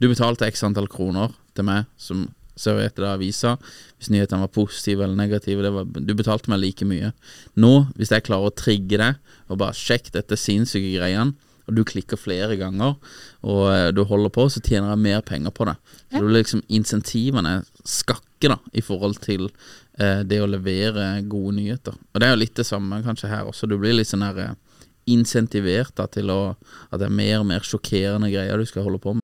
Du 0.00 0.08
betalte 0.10 0.48
x 0.48 0.64
antall 0.66 0.88
kroner 0.90 1.34
til 1.54 1.68
meg 1.68 1.86
som 2.00 2.26
serverte 2.58 3.02
deg 3.02 3.10
avisa. 3.16 3.54
Hvis 3.98 4.10
nyhetene 4.14 4.44
var 4.44 4.52
positive 4.54 5.04
eller 5.06 5.18
negative, 5.18 5.64
det 5.64 5.72
var, 5.74 5.88
du 5.90 6.12
betalte 6.14 6.50
meg 6.52 6.62
like 6.62 6.86
mye. 6.86 7.10
Nå, 7.60 7.72
hvis 7.98 8.12
jeg 8.14 8.26
klarer 8.26 8.50
å 8.50 8.54
trigge 8.54 9.00
deg 9.00 9.50
og 9.50 9.60
bare 9.62 9.76
sjekk 9.76 10.12
dette 10.14 10.38
sinnssyke 10.38 10.94
greiene, 10.96 11.34
og 11.64 11.78
du 11.78 11.80
klikker 11.88 12.20
flere 12.20 12.58
ganger, 12.60 12.98
og 13.40 13.62
eh, 13.72 13.88
du 13.96 14.02
holder 14.04 14.32
på, 14.34 14.44
så 14.52 14.60
tjener 14.60 14.92
jeg 14.92 15.04
mer 15.06 15.22
penger 15.24 15.54
på 15.54 15.64
det. 15.70 15.78
Så 16.12 16.20
du 16.20 16.28
liksom 16.28 16.60
Insentivene 16.76 17.54
skakker 17.88 18.52
da 18.52 18.58
i 18.76 18.84
forhold 18.84 19.16
til 19.24 19.46
eh, 19.48 20.20
det 20.28 20.42
å 20.44 20.50
levere 20.50 21.22
gode 21.30 21.56
nyheter. 21.56 21.96
Og 21.96 22.20
det 22.20 22.28
er 22.28 22.36
jo 22.36 22.42
litt 22.42 22.60
det 22.60 22.68
samme 22.68 23.00
kanskje 23.06 23.32
her 23.32 23.48
også. 23.48 23.70
Du 23.70 23.78
blir 23.80 23.96
litt 23.96 24.12
sånn 24.12 24.26
her 24.26 24.42
eh, 24.44 24.54
insentivert 25.08 25.96
da 25.96 26.06
til 26.08 26.32
å 26.32 26.40
At 26.90 27.00
det 27.00 27.08
er 27.08 27.16
mer 27.16 27.40
og 27.40 27.48
mer 27.48 27.64
sjokkerende 27.64 28.30
greier 28.32 28.60
du 28.60 28.68
skal 28.68 28.84
holde 28.84 29.00
på 29.00 29.16
med. 29.16 29.23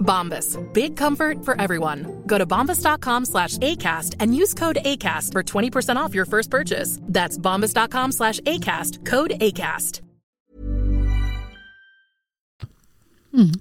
Bombas. 0.00 0.58
Big 0.72 0.96
comfort 0.96 1.44
for 1.44 1.60
everyone. 1.60 2.22
Go 2.26 2.38
to 2.38 2.46
bombas.com 2.46 3.24
slash 3.24 3.58
ACAST 3.58 4.16
and 4.18 4.34
use 4.34 4.54
code 4.54 4.78
ACAST 4.84 5.32
for 5.32 5.42
20% 5.42 5.96
off 5.96 6.14
your 6.14 6.26
first 6.26 6.50
purchase. 6.50 6.98
That's 7.02 7.38
bombas.com 7.38 8.12
slash 8.12 8.40
ACAST. 8.40 9.04
Code 9.06 9.32
ACAST. 9.40 10.00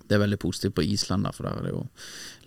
Det 0.08 0.16
er 0.16 0.18
veldig 0.18 0.40
positivt 0.40 0.76
på 0.76 0.82
Island, 0.82 1.24
da, 1.24 1.32
for 1.32 1.46
der 1.46 1.60
er 1.60 1.66
det 1.68 1.74
jo 1.76 1.84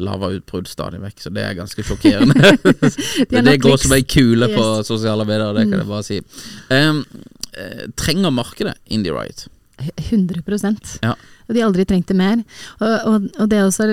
lavautbrudd 0.03 0.67
stadig 0.67 0.99
vekk, 1.05 1.21
så 1.23 1.31
det 1.31 1.45
er 1.47 1.55
ganske 1.55 1.85
sjokkerende. 1.87 2.35
det, 3.31 3.45
det 3.47 3.57
går 3.63 3.79
som 3.79 3.95
ei 3.95 4.03
kule 4.03 4.49
på 4.51 4.65
sosiale 4.87 5.27
medier, 5.29 5.55
det 5.55 5.69
kan 5.69 5.79
jeg 5.79 5.91
bare 5.91 6.07
si. 6.07 6.19
Um, 6.73 7.05
trenger 8.01 8.35
markedet 8.35 8.75
Indie 8.91 9.15
Riot? 9.15 9.47
100 9.97 10.43
Ja. 11.03 11.15
Og 11.49 11.57
de 11.57 11.63
aldri 11.65 11.85
trengte 11.85 12.15
mer. 12.17 12.43
Og, 12.81 13.07
og, 13.09 13.25
og 13.43 13.49
det 13.51 13.63
også, 13.65 13.89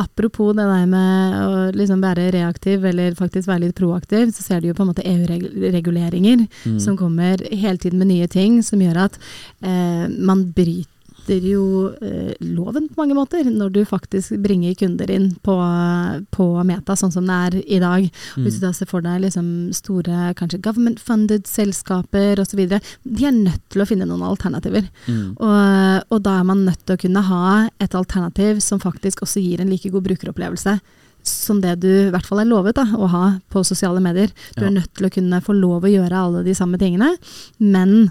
apropos 0.00 0.54
det 0.56 0.66
der 0.66 0.86
med 0.90 1.36
å 1.40 1.64
liksom 1.76 2.02
være 2.02 2.30
reaktiv, 2.34 2.84
eller 2.84 3.18
faktisk 3.18 3.48
være 3.48 3.66
litt 3.66 3.76
proaktiv, 3.78 4.32
så 4.34 4.42
ser 4.42 4.60
du 4.60 4.70
jo 4.70 4.76
på 4.76 4.86
en 4.86 4.92
måte 4.92 5.06
EU-reguleringer 5.06 6.46
som 6.80 6.96
kommer 6.98 7.42
hele 7.50 7.78
tiden 7.78 8.00
med 8.00 8.10
nye 8.10 8.30
ting, 8.30 8.62
som 8.64 8.80
gjør 8.80 9.04
at 9.06 9.20
eh, 9.62 10.08
man 10.08 10.48
bryter 10.56 10.88
jo 11.38 11.92
eh, 12.02 12.32
loven 12.42 12.88
på 12.88 12.98
mange 12.98 13.14
måter, 13.14 13.44
når 13.46 13.70
du 13.72 13.84
faktisk 13.86 14.34
bringer 14.42 14.74
kunder 14.74 15.10
inn 15.14 15.28
på, 15.46 15.54
på 16.34 16.46
Meta, 16.66 16.96
sånn 16.98 17.12
som 17.14 17.26
det 17.28 17.36
er 17.46 17.56
i 17.62 17.78
dag. 17.78 18.08
Hvis 18.36 18.58
du 18.58 18.66
da 18.66 18.72
ser 18.74 18.86
for 18.90 19.00
deg 19.00 19.20
liksom 19.22 19.70
store 19.76 20.32
kanskje 20.34 20.60
government-funded 20.64 21.46
selskaper 21.46 22.40
osv., 22.42 22.64
de 22.66 23.26
er 23.28 23.36
nødt 23.36 23.62
til 23.70 23.82
å 23.82 23.86
finne 23.86 24.08
noen 24.10 24.22
alternativer. 24.26 24.88
Og, 25.38 26.04
og 26.10 26.22
da 26.26 26.38
er 26.40 26.44
man 26.50 26.64
nødt 26.66 26.82
til 26.86 26.96
å 26.96 27.02
kunne 27.06 27.22
ha 27.30 27.68
et 27.78 27.94
alternativ 27.94 28.58
som 28.64 28.80
faktisk 28.82 29.22
også 29.22 29.40
gir 29.44 29.60
en 29.62 29.70
like 29.70 29.90
god 29.90 30.02
brukeropplevelse 30.08 30.80
som 31.22 31.58
det 31.60 31.74
du 31.82 31.88
i 31.90 32.10
hvert 32.10 32.24
fall 32.24 32.40
er 32.40 32.48
lovet 32.48 32.78
da, 32.78 32.86
å 32.96 33.04
ha 33.12 33.24
på 33.52 33.60
sosiale 33.66 34.00
medier. 34.00 34.30
Du 34.56 34.62
Ja. 34.64 34.68
er 34.70 34.78
nødt 34.80 34.94
til 34.96 35.06
å 35.06 35.10
kunne 35.12 35.42
få 35.44 35.52
lov 35.52 35.84
å 35.84 35.90
gjøre 35.92 36.16
alle 36.16 36.42
de 36.42 36.54
samme 36.56 36.78
tingene, 36.80 37.10
men 37.58 38.10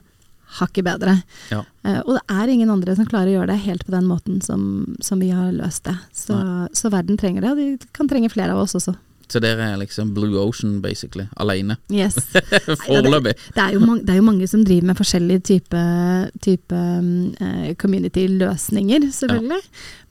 hakket 0.60 0.88
bedre. 0.88 1.20
Ja. 1.54 1.64
Eh, 1.86 2.00
og 2.00 2.16
det 2.18 2.24
er 2.34 2.52
ingen 2.52 2.72
andre 2.74 2.96
som 2.98 3.08
klarer 3.10 3.32
å 3.32 3.36
gjøre 3.40 3.52
det 3.54 3.62
helt 3.68 3.86
på 3.86 3.94
den 3.94 4.08
måten 4.10 4.40
som, 4.46 4.64
som 5.04 5.22
vi 5.22 5.30
har 5.36 5.52
løst 5.56 5.86
det. 5.86 5.96
Så, 6.16 6.40
så 6.74 6.92
verden 6.94 7.20
trenger 7.22 7.46
det, 7.46 7.54
og 7.54 7.62
de 7.62 7.92
kan 7.96 8.10
trenge 8.10 8.32
flere 8.34 8.56
av 8.56 8.64
oss 8.66 8.78
også. 8.80 8.96
Så 9.30 9.42
dere 9.44 9.68
er 9.74 9.78
liksom 9.78 10.14
Blue 10.16 10.40
Ocean, 10.42 10.80
basically, 10.82 11.28
alene. 11.38 11.78
Yes. 11.94 12.18
Foreløpig. 12.88 13.36
Det 13.54 13.68
mange, 13.78 14.02
det 14.06 14.16
er 14.16 14.18
jo 14.18 14.26
mange 14.26 14.48
som 14.50 14.64
driver 14.66 14.90
med 14.90 14.98
forskjellige 14.98 15.44
type, 15.52 15.84
type 16.42 16.80
uh, 16.80 17.70
community-løsninger, 17.78 19.06
selvfølgelig. 19.14 19.62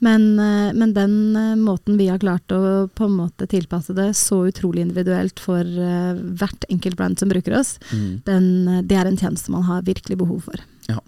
Men, 0.07 0.29
uh, 0.39 0.71
men 0.79 0.95
den 0.95 1.17
uh, 1.35 1.57
måten 1.59 1.99
vi 1.99 2.07
har 2.13 2.23
klart 2.23 2.55
å 2.55 2.87
på 2.95 3.09
en 3.09 3.19
måte 3.19 3.49
tilpasse 3.51 3.97
det 3.99 4.13
så 4.19 4.45
utrolig 4.53 4.87
individuelt 4.87 5.43
for 5.43 5.67
hvert 5.67 6.67
enkelt 6.71 6.99
brand 6.99 7.19
som 7.19 7.31
bruker 7.33 7.59
oss, 7.59 7.77
Mm. 7.89 8.21
den, 8.27 8.47
det 8.89 8.97
er 8.99 9.09
en 9.09 9.17
tjeneste 9.17 9.53
man 9.53 9.65
har 9.65 9.83
virkelig 9.87 10.19
behov 10.21 10.43
for. 10.49 10.61
Ja. 10.89 10.99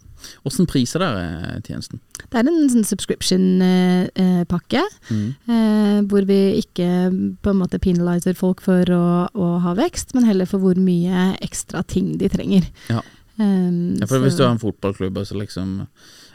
Hvordan 0.45 0.67
priser 0.71 0.99
dere 1.03 1.61
tjenesten? 1.67 2.01
Det 2.31 2.39
er 2.39 2.49
en 2.49 2.69
sånn 2.71 2.85
subscription-pakke, 2.87 4.83
Mm. 5.11 5.35
eh, 5.49 6.01
hvor 6.07 6.25
vi 6.27 6.61
ikke 6.63 6.89
på 7.43 7.51
en 7.51 7.57
måte 7.61 7.79
penaliser 7.81 8.35
folk 8.37 8.61
for 8.61 8.85
å, 8.85 9.29
å 9.35 9.61
ha 9.61 9.75
vekst, 9.75 10.15
men 10.15 10.25
heller 10.25 10.47
for 10.47 10.59
hvor 10.61 10.75
mye 10.77 11.37
ekstra 11.43 11.83
ting 11.87 12.17
de 12.19 12.29
trenger. 12.29 12.69
Ja. 12.89 13.01
Um, 13.39 13.97
Ja, 13.99 14.07
for 14.07 14.19
så- 14.19 14.23
Hvis 14.25 14.37
du 14.37 14.43
har 14.45 14.51
en 14.53 14.59
fotballklubb, 14.59 15.15
så 15.25 15.35
liksom 15.39 15.87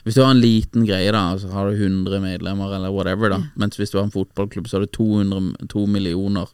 Hvis 0.06 0.14
du 0.16 0.22
har 0.22 0.32
en 0.32 0.42
liten 0.42 0.86
greie, 0.86 1.12
da, 1.12 1.36
så 1.36 1.50
har 1.52 1.70
du 1.72 1.76
100 1.78 2.20
medlemmer, 2.22 2.72
eller 2.76 2.92
whatever, 2.92 3.30
da. 3.30 3.40
Mens 3.58 3.76
hvis 3.76 3.90
du 3.90 3.98
har 3.98 4.04
en 4.06 4.12
fotballklubb, 4.12 4.68
så 4.68 4.74
har 4.74 4.82
du 4.82 4.86
200, 4.88 5.56
2 5.68 5.88
millioner 5.88 6.46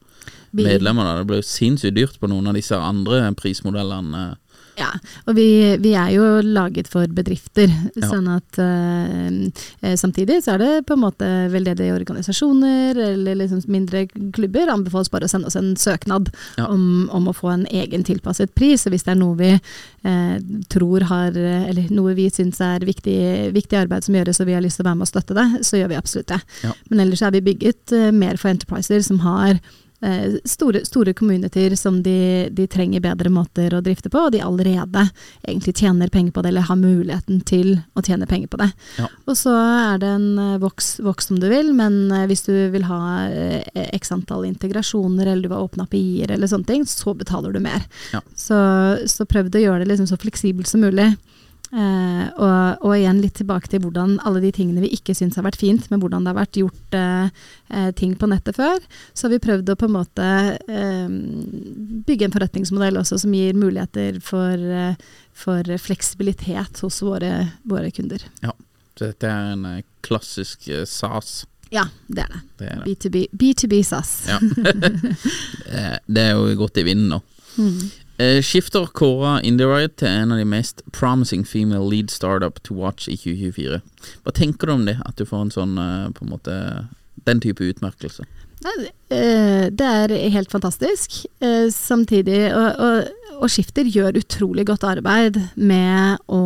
Da 0.51 0.77
Det 0.77 1.27
ble 1.27 1.39
jo 1.39 1.47
sinnssykt 1.47 1.95
dyrt 1.95 2.19
på 2.19 2.27
noen 2.27 2.47
av 2.51 2.57
disse 2.57 2.75
andre 2.75 3.33
prismodellene. 3.39 4.35
Ja, 4.79 4.89
og 5.27 5.35
vi, 5.35 5.45
vi 5.83 5.91
er 5.99 6.11
jo 6.15 6.25
laget 6.45 6.87
for 6.91 7.09
bedrifter, 7.11 7.71
Ja. 7.95 8.07
sånn 8.07 8.27
at 8.31 8.59
eh, 8.61 9.95
samtidig 9.99 10.39
så 10.43 10.55
er 10.55 10.61
det 10.61 10.85
på 10.87 10.95
en 10.95 11.03
måte 11.03 11.27
veldedige 11.51 11.93
organisasjoner 11.95 12.97
eller 12.97 13.35
liksom 13.41 13.61
mindre 13.71 14.05
klubber 14.33 14.71
anbefales 14.71 15.11
bare 15.11 15.27
å 15.27 15.31
sende 15.31 15.51
oss 15.51 15.59
en 15.59 15.75
søknad 15.75 16.31
Ja. 16.57 16.67
om, 16.67 17.09
om 17.11 17.27
å 17.27 17.35
få 17.35 17.51
en 17.53 17.65
egen 17.67 18.05
tilpasset 18.07 18.55
pris. 18.55 18.85
Og 18.87 18.95
hvis 18.95 19.05
det 19.07 19.13
er 19.15 19.19
noe 19.19 19.35
vi 19.39 19.51
uh, 19.59 20.37
tror 20.71 21.05
har, 21.11 21.35
eller 21.35 21.91
noe 21.91 22.15
vi 22.17 22.29
syns 22.33 22.61
er 22.63 22.85
viktig, 22.87 23.51
viktig 23.53 23.77
arbeid 23.77 24.07
som 24.07 24.15
gjøres 24.15 24.41
og 24.41 24.47
vi 24.49 24.55
har 24.55 24.63
lyst 24.63 24.79
til 24.79 24.85
å 24.87 24.89
være 24.89 25.01
med 25.01 25.09
og 25.09 25.11
støtte 25.13 25.37
det, 25.37 25.47
så 25.67 25.81
gjør 25.81 25.93
vi 25.93 25.99
absolutt 25.99 26.31
det. 26.31 26.41
Ja. 26.63 26.73
Men 26.89 27.05
ellers 27.05 27.21
er 27.21 27.35
vi 27.35 27.45
bygget 27.51 27.95
uh, 27.97 28.09
mer 28.15 28.39
for 28.41 28.53
enterpriser 28.53 29.03
som 29.05 29.21
har 29.27 29.59
store, 30.49 30.81
store 30.85 31.13
communityer 31.13 31.75
som 31.77 31.99
de, 32.03 32.49
de 32.51 32.65
trenger 32.67 33.03
bedre 33.03 33.29
måter 33.29 33.73
å 33.75 33.81
drifte 33.85 34.09
på, 34.09 34.17
og 34.17 34.31
de 34.33 34.41
allerede 34.41 35.03
egentlig 35.43 35.75
tjener 35.77 36.09
penger 36.09 36.33
på 36.33 36.41
det, 36.41 36.49
eller 36.49 36.65
har 36.67 36.79
muligheten 36.79 37.41
til 37.45 37.75
å 37.93 38.03
tjene 38.05 38.25
penger 38.29 38.49
på 38.51 38.59
det. 38.61 38.69
Ja. 38.97 39.09
Og 39.29 39.37
så 39.37 39.53
er 39.53 40.01
det 40.01 40.09
en 40.09 40.29
eh, 40.41 40.57
voks, 40.61 40.95
voks 41.05 41.29
som 41.29 41.39
du 41.41 41.47
vil, 41.51 41.71
men 41.77 42.11
eh, 42.11 42.25
hvis 42.29 42.45
du 42.47 42.53
vil 42.73 42.87
ha 42.89 43.01
eh, 43.29 43.89
x 43.93 44.13
antall 44.15 44.47
integrasjoner, 44.49 45.27
eller 45.27 45.45
du 45.45 45.51
vil 45.51 45.65
åpne 45.67 45.85
API-er 45.85 46.35
eller 46.35 46.49
sånne 46.49 46.69
ting, 46.69 46.87
så 46.89 47.13
betaler 47.17 47.53
du 47.53 47.61
mer. 47.63 47.85
Ja. 48.15 48.23
Så, 48.35 48.57
så 49.11 49.27
prøv 49.29 49.51
å 49.53 49.65
gjøre 49.65 49.83
det 49.83 49.93
liksom 49.93 50.09
så 50.09 50.19
fleksibelt 50.21 50.69
som 50.71 50.83
mulig. 50.85 51.11
Eh, 51.71 52.23
og, 52.35 52.81
og 52.83 52.93
igjen 52.97 53.21
litt 53.23 53.37
tilbake 53.39 53.69
til 53.71 53.79
hvordan 53.85 54.17
alle 54.27 54.41
de 54.43 54.49
tingene 54.51 54.83
vi 54.83 54.89
ikke 54.97 55.15
syns 55.15 55.37
har 55.39 55.45
vært 55.45 55.59
fint, 55.61 55.85
men 55.91 56.01
hvordan 56.03 56.25
det 56.25 56.33
har 56.33 56.39
vært 56.41 56.59
gjort 56.59 56.97
eh, 56.99 57.91
ting 57.95 58.17
på 58.19 58.27
nettet 58.27 58.59
før, 58.59 58.81
så 59.13 59.27
har 59.27 59.33
vi 59.35 59.43
prøvd 59.45 59.71
å 59.71 59.77
på 59.79 59.87
en 59.87 59.95
måte 59.95 60.27
bygge 62.07 62.27
en 62.27 62.35
forretningsmodell 62.35 62.99
også 62.99 63.21
som 63.23 63.35
gir 63.35 63.55
muligheter 63.55 64.19
for, 64.25 64.65
for 65.31 65.71
fleksibilitet 65.85 66.83
hos 66.83 66.99
våre, 67.05 67.31
våre 67.63 67.93
kunder. 67.95 68.25
Så 68.43 69.07
dette 69.07 69.31
er 69.31 69.53
en 69.53 69.65
klassisk 70.03 70.67
SAS. 70.89 71.45
Ja, 71.71 71.85
det 72.11 72.25
er 72.25 72.33
det. 72.35 72.41
Det 72.59 72.67
er 72.67 72.81
det. 72.81 72.87
B2B, 72.91 73.23
B2B 73.31 73.79
SAS. 73.87 74.11
Ja. 74.27 74.41
Det 76.11 76.23
er 76.25 76.33
jo 76.35 76.51
godt 76.59 76.81
i 76.83 76.87
vinden 76.87 77.13
nå. 77.15 77.21
Mm. 77.59 77.89
Eh, 78.21 78.41
Skifter 78.41 78.85
kåra 78.85 79.39
Indirite 79.41 80.03
til 80.03 80.11
en 80.11 80.33
av 80.33 80.37
de 80.37 80.45
mest 80.45 80.83
promising 80.93 81.41
female 81.47 81.87
lead 81.89 82.11
startup 82.13 82.59
to 82.61 82.75
watch 82.77 83.07
i 83.09 83.15
2024. 83.17 83.79
Hva 84.21 84.33
tenker 84.37 84.69
du 84.69 84.73
om 84.75 84.83
det, 84.85 84.99
at 85.07 85.17
du 85.17 85.25
får 85.25 85.47
en 85.47 85.53
sånn 85.55 85.79
eh, 85.81 86.11
på 86.13 86.27
en 86.27 86.33
måte 86.35 86.57
den 87.25 87.41
type 87.41 87.65
utmerkelser? 87.65 88.27
Eh, 88.65 89.69
Det 89.71 89.87
er 89.87 90.13
helt 90.31 90.51
fantastisk. 90.51 91.25
Eh, 91.41 91.67
Samtidig 91.73 92.51
og, 92.53 92.79
og, 92.79 93.09
og 93.41 93.49
Skifter 93.49 93.87
gjør 93.89 94.19
utrolig 94.19 94.65
godt 94.69 94.83
arbeid 94.85 95.39
med 95.57 96.21
å 96.29 96.41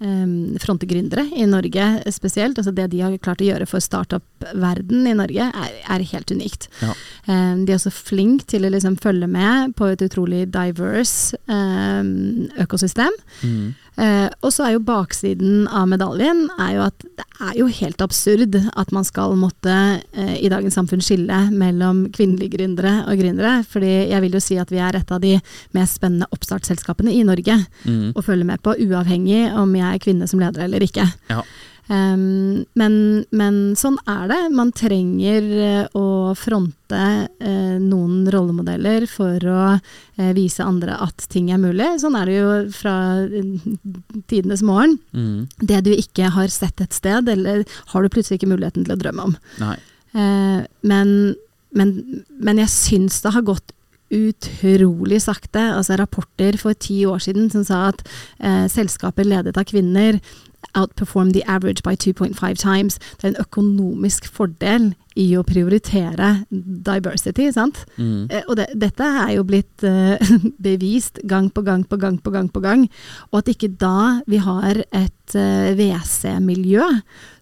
um, 0.00 0.56
fronte 0.62 0.88
gründere 0.88 1.26
i 1.36 1.44
Norge 1.46 1.84
spesielt. 2.14 2.58
Altså 2.58 2.72
det 2.72 2.88
de 2.94 3.02
har 3.04 3.16
klart 3.20 3.42
å 3.44 3.48
gjøre 3.50 3.66
for 3.68 3.84
startup-verden 3.84 5.04
i 5.10 5.16
Norge, 5.18 5.50
er, 5.52 5.74
er 5.84 6.06
helt 6.14 6.32
unikt. 6.32 6.70
Ja. 6.80 6.94
De 7.28 7.68
er 7.68 7.76
også 7.76 7.92
flinke 7.92 8.48
til 8.48 8.64
å 8.64 8.72
liksom 8.72 8.96
følge 9.02 9.28
med 9.28 9.74
på 9.76 9.90
et 9.92 10.04
utrolig 10.06 10.46
diverse 10.54 11.36
um, 11.44 12.48
økosystem. 12.56 13.12
Mm. 13.44 13.74
Eh, 13.98 14.28
og 14.46 14.52
så 14.54 14.62
er 14.68 14.72
jo 14.76 14.82
baksiden 14.86 15.64
av 15.74 15.88
medaljen 15.90 16.44
er 16.62 16.74
jo 16.76 16.82
at 16.86 17.02
det 17.18 17.24
er 17.42 17.56
jo 17.58 17.66
helt 17.80 18.02
absurd 18.04 18.54
at 18.78 18.92
man 18.94 19.06
skal 19.06 19.34
måtte 19.38 19.74
eh, 20.14 20.36
i 20.38 20.50
dagens 20.52 20.76
samfunn 20.78 21.02
skille 21.02 21.38
mellom 21.50 22.04
kvinnelige 22.14 22.54
gründere 22.56 22.92
og 23.10 23.18
gründere. 23.18 23.56
Fordi 23.66 23.90
jeg 24.12 24.22
vil 24.22 24.36
jo 24.38 24.42
si 24.44 24.58
at 24.62 24.70
vi 24.70 24.78
er 24.78 25.00
et 25.00 25.10
av 25.10 25.18
de 25.24 25.34
mest 25.74 25.98
spennende 25.98 26.30
oppstartsselskapene 26.34 27.10
i 27.14 27.24
Norge 27.26 27.58
Mm. 27.88 28.12
å 28.14 28.22
følge 28.22 28.44
med 28.44 28.60
på, 28.62 28.74
uavhengig 28.86 29.52
om 29.56 29.72
jeg 29.74 29.86
er 29.94 29.98
kvinne 30.02 30.26
som 30.28 30.40
leder 30.40 30.64
eller 30.66 30.82
ikke. 30.84 31.04
Ja. 31.30 31.42
Um, 31.88 32.66
men, 32.76 32.94
men 33.32 33.58
sånn 33.80 33.96
er 34.08 34.26
det. 34.28 34.40
Man 34.52 34.72
trenger 34.76 35.50
eh, 35.64 35.84
å 35.96 36.34
fronte 36.36 37.02
uh, 37.26 37.76
noen 37.80 38.28
rollemodeller 38.32 39.06
for 39.08 39.48
å 39.48 39.62
uh, 39.74 40.30
vise 40.36 40.64
andre 40.64 40.98
at 41.00 41.28
ting 41.32 41.48
er 41.54 41.62
mulig. 41.62 41.90
Sånn 42.02 42.16
er 42.18 42.28
det 42.28 42.36
jo 42.38 42.50
fra 42.76 42.96
tidenes 44.28 44.64
morgen. 44.66 44.98
Mm. 45.16 45.46
Det 45.64 45.84
du 45.88 45.94
ikke 45.96 46.32
har 46.36 46.52
sett 46.52 46.84
et 46.84 46.96
sted, 46.96 47.28
eller 47.32 47.64
har 47.92 48.04
du 48.04 48.12
plutselig 48.12 48.42
ikke 48.42 48.52
muligheten 48.52 48.84
til 48.84 48.96
å 48.96 49.00
drømme 49.00 49.30
om. 49.30 49.38
Eh, 50.12 50.60
men, 50.80 51.10
men, 51.76 51.90
men 52.40 52.62
jeg 52.64 52.72
syns 52.72 53.20
det 53.24 53.34
har 53.34 53.46
gått 53.46 53.74
utrolig 54.14 55.20
sakte. 55.20 55.60
Altså 55.76 55.98
rapporter 56.00 56.56
for 56.60 56.76
ti 56.80 57.02
år 57.08 57.20
siden 57.22 57.50
som 57.52 57.64
sa 57.66 57.88
at 57.90 58.04
eh, 58.40 58.64
selskaper 58.72 59.28
ledet 59.28 59.58
av 59.60 59.68
kvinner 59.68 60.20
outperform 60.74 61.32
the 61.32 61.42
average 61.44 61.82
by 61.82 61.94
2.5 61.94 62.56
times. 62.56 62.98
Det 63.18 63.24
er 63.24 63.28
en 63.28 63.42
økonomisk 63.42 64.28
fordel 64.32 64.92
i 65.18 65.32
å 65.34 65.42
prioritere 65.46 66.44
diversity, 66.50 67.48
sant? 67.54 67.80
Mm. 67.96 68.28
Eh, 68.30 68.44
og 68.46 68.58
det, 68.60 68.68
dette 68.78 69.06
er 69.24 69.32
jo 69.34 69.44
blitt 69.48 69.86
uh, 69.86 70.14
bevist 70.68 71.18
gang 71.28 71.50
på 71.50 71.64
gang 71.66 71.82
på 71.88 71.98
gang 71.98 72.20
på 72.22 72.32
gang 72.34 72.50
på 72.52 72.62
gang. 72.62 72.86
Og 73.32 73.40
at 73.42 73.50
ikke 73.50 73.72
da 73.80 74.20
vi 74.30 74.42
har 74.44 74.84
et 74.86 75.34
uh, 75.34 75.74
WC-miljø 75.78 76.86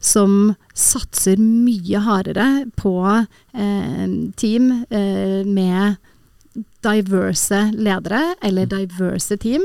som 0.01 0.55
satser 0.73 1.41
mye 1.41 2.01
hardere 2.07 2.49
på 2.81 2.97
uh, 3.03 4.07
team 4.41 4.73
eh, 4.89 5.43
med 5.45 5.97
diverse 6.87 7.59
ledere, 7.75 8.23
eller 8.45 8.69
diverse 8.71 9.37
team, 9.43 9.65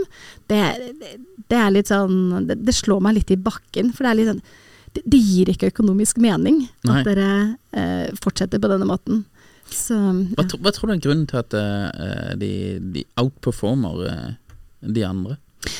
det, 0.49 0.63
det, 0.99 1.15
det 1.51 1.59
er 1.59 1.73
litt 1.73 1.91
sånn 1.91 2.47
det, 2.47 2.57
det 2.65 2.75
slår 2.75 3.03
meg 3.03 3.19
litt 3.19 3.33
i 3.33 3.39
bakken, 3.39 3.93
for 3.95 4.05
det 4.05 4.11
er 4.11 4.19
litt 4.19 4.31
sånn 4.31 4.43
det, 4.91 5.03
det 5.07 5.19
gir 5.23 5.51
ikke 5.51 5.69
økonomisk 5.71 6.19
mening 6.19 6.65
Nei. 6.83 6.95
at 6.97 7.07
dere 7.07 7.29
eh, 7.71 8.09
fortsetter 8.19 8.59
på 8.59 8.71
denne 8.71 8.87
måten. 8.89 9.23
Så 9.71 9.95
Hva, 10.35 10.43
hva 10.43 10.73
tror 10.75 10.91
du 10.91 10.97
er 10.97 11.03
grunnen 11.03 11.27
til 11.31 11.39
at 11.39 11.55
uh, 11.55 12.33
de, 12.35 12.51
de 12.91 13.05
outperformer 13.21 14.01
uh, 14.03 14.57
de 14.83 15.05
andre? 15.07 15.37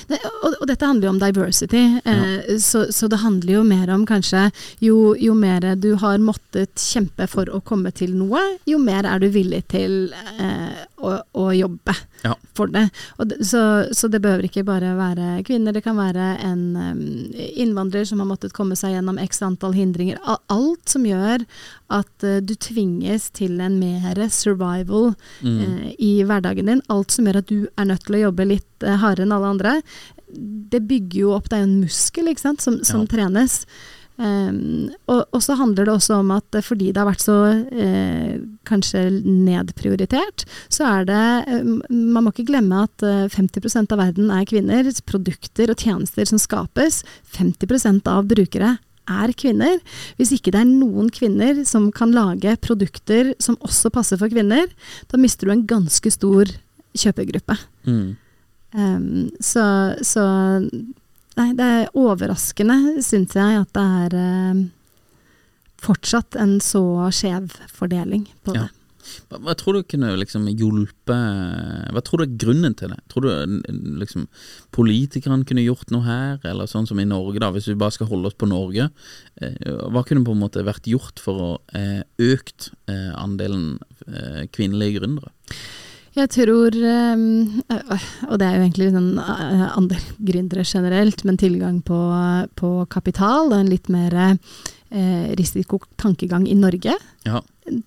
Nei, 0.07 0.19
og, 0.41 0.55
og 0.61 0.67
dette 0.69 0.85
handler 0.89 1.07
jo 1.07 1.13
om 1.13 1.19
diversity, 1.21 1.81
eh, 2.05 2.57
så, 2.61 2.85
så 2.93 3.07
det 3.11 3.19
handler 3.21 3.53
jo 3.59 3.63
mer 3.67 3.91
om 3.93 4.05
kanskje 4.09 4.47
jo, 4.81 5.13
jo 5.19 5.33
mer 5.37 5.67
du 5.79 5.91
har 6.01 6.17
måttet 6.23 6.75
kjempe 6.81 7.27
for 7.29 7.49
å 7.53 7.61
komme 7.61 7.91
til 7.95 8.15
noe, 8.17 8.41
jo 8.69 8.79
mer 8.81 9.05
er 9.05 9.21
du 9.21 9.27
villig 9.33 9.63
til 9.71 10.13
eh, 10.39 10.81
å, 11.01 11.15
å 11.37 11.47
jobbe 11.55 11.95
Ja. 12.25 12.35
for 12.53 12.69
det. 12.69 12.83
Det 13.25 13.39
så, 13.49 13.61
så 13.97 14.05
det 14.13 14.19
behøver 14.21 14.45
ikke 14.45 14.61
bare 14.67 14.91
være 14.97 15.39
kvinner, 15.47 15.73
det 15.73 15.81
kan 15.85 15.97
være 15.97 16.35
en 16.45 16.63
um, 16.77 16.99
innvandrer 17.33 18.05
som 18.05 18.21
har 18.21 18.29
måttet 18.29 18.53
komme 18.53 18.75
seg 18.77 18.93
gjennom 18.93 19.17
x 19.23 19.41
antall 19.45 19.73
hindringer. 19.73 20.19
Alt 20.53 20.91
som 20.93 21.05
gjør 21.09 21.41
at 21.91 22.25
uh, 22.27 22.37
du 22.45 22.53
tvinges 22.61 23.29
til 23.33 23.57
en 23.61 23.79
mer 23.81 24.21
survival 24.29 25.13
Mm. 25.41 25.57
eh, 25.61 25.91
i 25.99 26.09
hverdagen 26.27 26.67
din. 26.69 26.81
Alt 26.93 27.11
som 27.15 27.25
gjør 27.25 27.39
at 27.41 27.49
du 27.49 27.65
er 27.79 27.87
nødt 27.89 28.03
til 28.05 28.17
å 28.19 28.21
jobbe 28.27 28.45
litt 28.45 28.85
eh, 28.85 28.97
hardere 29.01 29.25
enn 29.25 29.33
alle 29.35 29.49
andre. 29.55 29.73
Det 30.71 30.83
bygger 30.87 31.19
jo 31.25 31.31
opp, 31.35 31.49
det 31.51 31.57
er 31.59 31.65
jo 31.65 31.69
en 31.71 31.81
muskel 31.85 32.29
ikke 32.31 32.45
sant, 32.47 32.61
som, 32.63 32.79
som 32.87 33.03
Ja. 33.05 33.09
trenes. 33.15 33.65
Um, 34.21 34.91
og, 35.09 35.23
og 35.33 35.41
så 35.41 35.55
handler 35.57 35.87
det 35.87 35.93
også 35.95 36.19
om 36.19 36.29
at 36.35 36.53
eh, 36.53 36.61
fordi 36.61 36.91
det 36.93 36.99
har 36.99 37.07
vært 37.07 37.23
så 37.23 37.37
eh, 37.73 38.35
kanskje 38.69 39.07
nedprioritert, 39.25 40.43
så 40.69 40.85
er 40.85 41.07
det 41.09 41.21
eh, 41.47 41.63
Man 41.89 42.27
må 42.27 42.29
ikke 42.33 42.45
glemme 42.51 42.83
at 42.85 43.01
eh, 43.07 43.25
50% 43.33 43.95
av 43.95 44.01
verden 44.03 44.29
er 44.35 44.45
kvinner. 44.45 44.91
Produkter 45.09 45.71
og 45.73 45.81
tjenester 45.81 46.27
som 46.29 46.37
skapes. 46.41 47.01
50% 47.33 48.05
av 48.11 48.27
brukere 48.29 48.75
er 49.09 49.33
kvinner. 49.33 49.79
Hvis 50.19 50.35
ikke 50.37 50.53
det 50.53 50.61
er 50.61 50.69
noen 50.69 51.09
kvinner 51.11 51.63
som 51.65 51.89
kan 51.95 52.13
lage 52.13 52.53
produkter 52.61 53.33
som 53.41 53.57
også 53.65 53.89
passer 53.95 54.21
for 54.21 54.29
kvinner, 54.31 54.69
da 55.09 55.17
mister 55.17 55.49
du 55.49 55.55
en 55.55 55.65
ganske 55.67 56.13
stor 56.13 56.51
kjøpegruppe. 56.93 57.57
Mm. 57.87 58.11
Um, 58.73 59.29
så, 59.43 59.63
så 60.05 60.23
Nei, 61.37 61.49
det 61.55 61.65
er 61.65 61.89
overraskende, 61.97 62.99
syns 63.03 63.33
jeg, 63.39 63.61
at 63.63 63.71
det 63.75 63.83
er 64.05 64.15
um, 64.51 64.61
fortsatt 65.81 66.35
en 66.39 66.57
så 66.63 66.83
skjev 67.15 67.49
fordeling 67.71 68.27
på 68.45 68.55
Ja. 68.57 68.67
det. 68.67 68.77
Hva, 69.31 69.39
hva 69.41 69.53
tror 69.57 69.79
du 69.79 69.87
kunne 69.89 70.11
liksom 70.19 70.45
hjulpe 70.53 71.15
Hva 71.91 72.03
tror 72.05 72.21
du 72.21 72.25
er 72.27 72.35
grunnen 72.43 72.75
til 72.77 72.91
det? 72.93 72.99
Tror 73.09 73.25
du 73.25 73.63
liksom 73.99 74.27
politikerne 74.75 75.41
kunne 75.49 75.63
gjort 75.65 75.89
noe 75.91 76.05
her, 76.05 76.37
eller 76.47 76.69
sånn 76.69 76.85
som 76.87 76.99
i 77.01 77.07
Norge, 77.09 77.41
da, 77.41 77.49
hvis 77.51 77.67
vi 77.71 77.75
bare 77.81 77.95
skal 77.95 78.07
holde 78.11 78.29
oss 78.29 78.37
på 78.37 78.47
Norge? 78.51 78.89
Eh, 79.41 79.57
hva 79.89 80.03
kunne 80.07 80.23
på 80.27 80.35
en 80.35 80.43
måte 80.43 80.63
vært 80.67 80.87
gjort 80.87 81.19
for 81.19 81.41
å 81.47 81.51
eh, 81.75 82.03
økt 82.21 82.69
eh, 82.91 83.09
andelen 83.17 83.79
eh, 84.05 84.45
kvinnelige 84.53 84.99
gründere? 85.01 85.33
Jeg 86.11 86.27
tror, 86.33 86.75
øh, 86.75 87.21
og 88.27 88.35
det 88.39 88.47
er 88.47 88.57
jo 88.57 88.65
egentlig 88.65 88.89
en 88.91 89.13
andel 89.19 90.01
gründere 90.19 90.65
generelt, 90.67 91.23
men 91.23 91.37
tilgang 91.39 91.79
på, 91.87 91.99
på 92.59 92.71
kapital 92.91 93.47
og 93.53 93.55
en 93.61 93.71
litt 93.71 93.87
mer 93.87 94.17
uh, 94.91 95.31
risikotankegang 95.39 96.49
i 96.51 96.57
Norge, 96.59 96.97
Ja. 97.25 97.39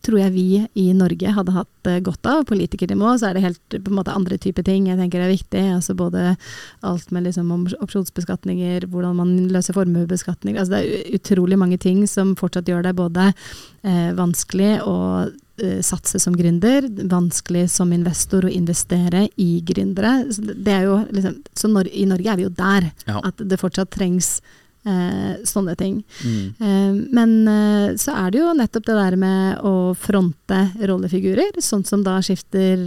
tror 0.07 0.19
jeg 0.23 0.33
vi 0.33 0.47
i 0.79 0.87
Norge 0.97 1.35
hadde 1.37 1.53
hatt 1.53 1.91
uh, 1.91 1.99
godt 2.01 2.25
av. 2.31 2.47
Politikernivå 2.49 3.13
så 3.19 3.29
er 3.29 3.37
det 3.37 3.45
helt 3.45 3.77
på 3.77 3.93
en 3.93 3.99
måte 3.99 4.15
andre 4.15 4.39
typer 4.41 4.65
ting 4.65 4.89
jeg 4.89 4.97
tenker 4.97 5.21
er 5.21 5.29
viktig. 5.35 5.61
altså 5.77 5.95
Både 5.95 6.37
alt 6.81 7.13
med 7.13 7.25
liksom 7.29 7.53
opsjonsbeskatninger, 7.77 8.87
hvordan 8.89 9.17
man 9.21 9.37
løser 9.53 9.77
formuebeskatning. 9.77 10.57
altså 10.57 10.79
Det 10.79 10.81
er 10.81 11.15
utrolig 11.21 11.59
mange 11.59 11.77
ting 11.79 12.07
som 12.09 12.37
fortsatt 12.37 12.65
gjør 12.73 12.89
det 12.89 12.97
både 12.97 13.33
eh, 13.85 14.15
vanskelig 14.17 14.79
eh, 14.81 15.35
satse 15.87 16.19
som 16.19 16.35
gründer, 16.35 16.89
vanskelig 17.11 17.69
som 17.71 17.93
investor 17.95 18.45
å 18.49 18.51
investere 18.51 19.29
i 19.39 19.61
gründere. 19.63 20.25
Så 20.35 20.43
liksom, 21.15 21.37
så 21.55 21.71
når, 21.71 21.89
I 21.95 22.07
Norge 22.11 22.33
er 22.33 22.37
vi 22.41 22.47
jo 22.49 22.51
der, 22.51 22.91
Ja. 23.07 23.21
at 23.23 23.39
det 23.39 23.61
fortsatt 23.61 23.91
trengs 23.95 24.41
eh, 24.87 25.37
sånne 25.47 25.77
ting. 25.79 26.03
Mm. 26.25 26.55
Eh, 26.59 26.93
men 27.15 27.49
eh, 27.49 27.95
så 28.01 28.15
er 28.19 28.31
det 28.35 28.43
jo 28.43 28.53
nettopp 28.59 28.87
det 28.91 28.99
der 28.99 29.17
med 29.17 29.63
å 29.65 29.95
fronte 29.97 30.61
rollefigurer, 30.83 31.57
sånn 31.65 31.85
som 31.87 32.03
da 32.05 32.19
Skifter 32.25 32.83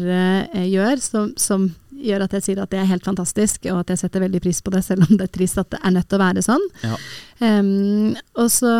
eh, 0.53 0.67
gjør, 0.69 1.01
som, 1.01 1.31
som 1.39 1.69
gjør 2.03 2.25
at 2.25 2.35
jeg 2.37 2.45
sier 2.45 2.61
at 2.63 2.71
det 2.73 2.81
er 2.81 2.89
helt 2.89 3.05
fantastisk, 3.07 3.65
og 3.71 3.81
at 3.81 3.93
jeg 3.93 4.03
setter 4.03 4.23
veldig 4.23 4.41
pris 4.43 4.61
på 4.63 4.73
det, 4.73 4.83
selv 4.85 5.07
om 5.07 5.17
det 5.17 5.27
er 5.27 5.33
trist 5.33 5.59
at 5.61 5.71
det 5.73 5.79
er 5.81 5.95
nødt 5.95 6.09
til 6.09 6.19
å 6.19 6.23
være 6.23 6.43
sånn. 6.45 6.67
Ja. 6.83 6.99
Um, 7.37 8.15
og 8.41 8.47
så 8.49 8.71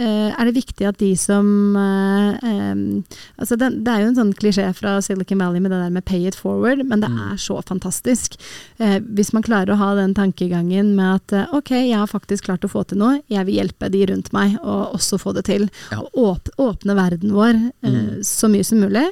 uh, 0.00 0.28
er 0.32 0.48
det 0.48 0.54
viktig 0.56 0.86
at 0.88 0.96
de 1.00 1.10
som 1.20 1.76
uh, 1.76 2.38
um, 2.40 3.02
altså 3.36 3.58
det, 3.60 3.68
det 3.84 3.92
er 3.92 4.00
jo 4.00 4.08
en 4.08 4.16
sånn 4.16 4.30
klisjé 4.38 4.64
fra 4.72 4.94
Silicon 5.04 5.42
Valley 5.42 5.60
med 5.60 5.74
det 5.74 5.82
der 5.82 5.92
med 5.92 6.06
pay 6.08 6.24
it 6.30 6.38
forward, 6.38 6.80
men 6.88 7.04
det 7.04 7.10
er 7.12 7.36
så 7.40 7.58
fantastisk. 7.68 8.38
Uh, 8.80 8.96
hvis 9.12 9.34
man 9.36 9.44
klarer 9.44 9.74
å 9.74 9.80
ha 9.82 9.92
den 9.98 10.16
tankegangen 10.16 10.94
med 10.96 11.20
at 11.20 11.54
ok, 11.56 11.74
jeg 11.76 11.98
har 11.98 12.08
faktisk 12.08 12.48
klart 12.48 12.64
å 12.64 12.72
få 12.72 12.86
til 12.88 13.02
noe, 13.02 13.20
jeg 13.28 13.44
vil 13.48 13.60
hjelpe 13.60 13.92
de 13.92 14.06
rundt 14.08 14.32
meg 14.36 14.56
å 14.64 14.80
også 14.96 15.20
få 15.20 15.36
det 15.36 15.44
til. 15.50 15.68
Ja. 15.92 16.00
Og 16.00 16.24
åp 16.28 16.52
åpne 16.58 16.94
verden 16.98 17.32
vår 17.34 17.56
mm. 17.84 18.20
så 18.26 18.48
mye 18.50 18.66
som 18.66 18.80
mulig. 18.82 19.06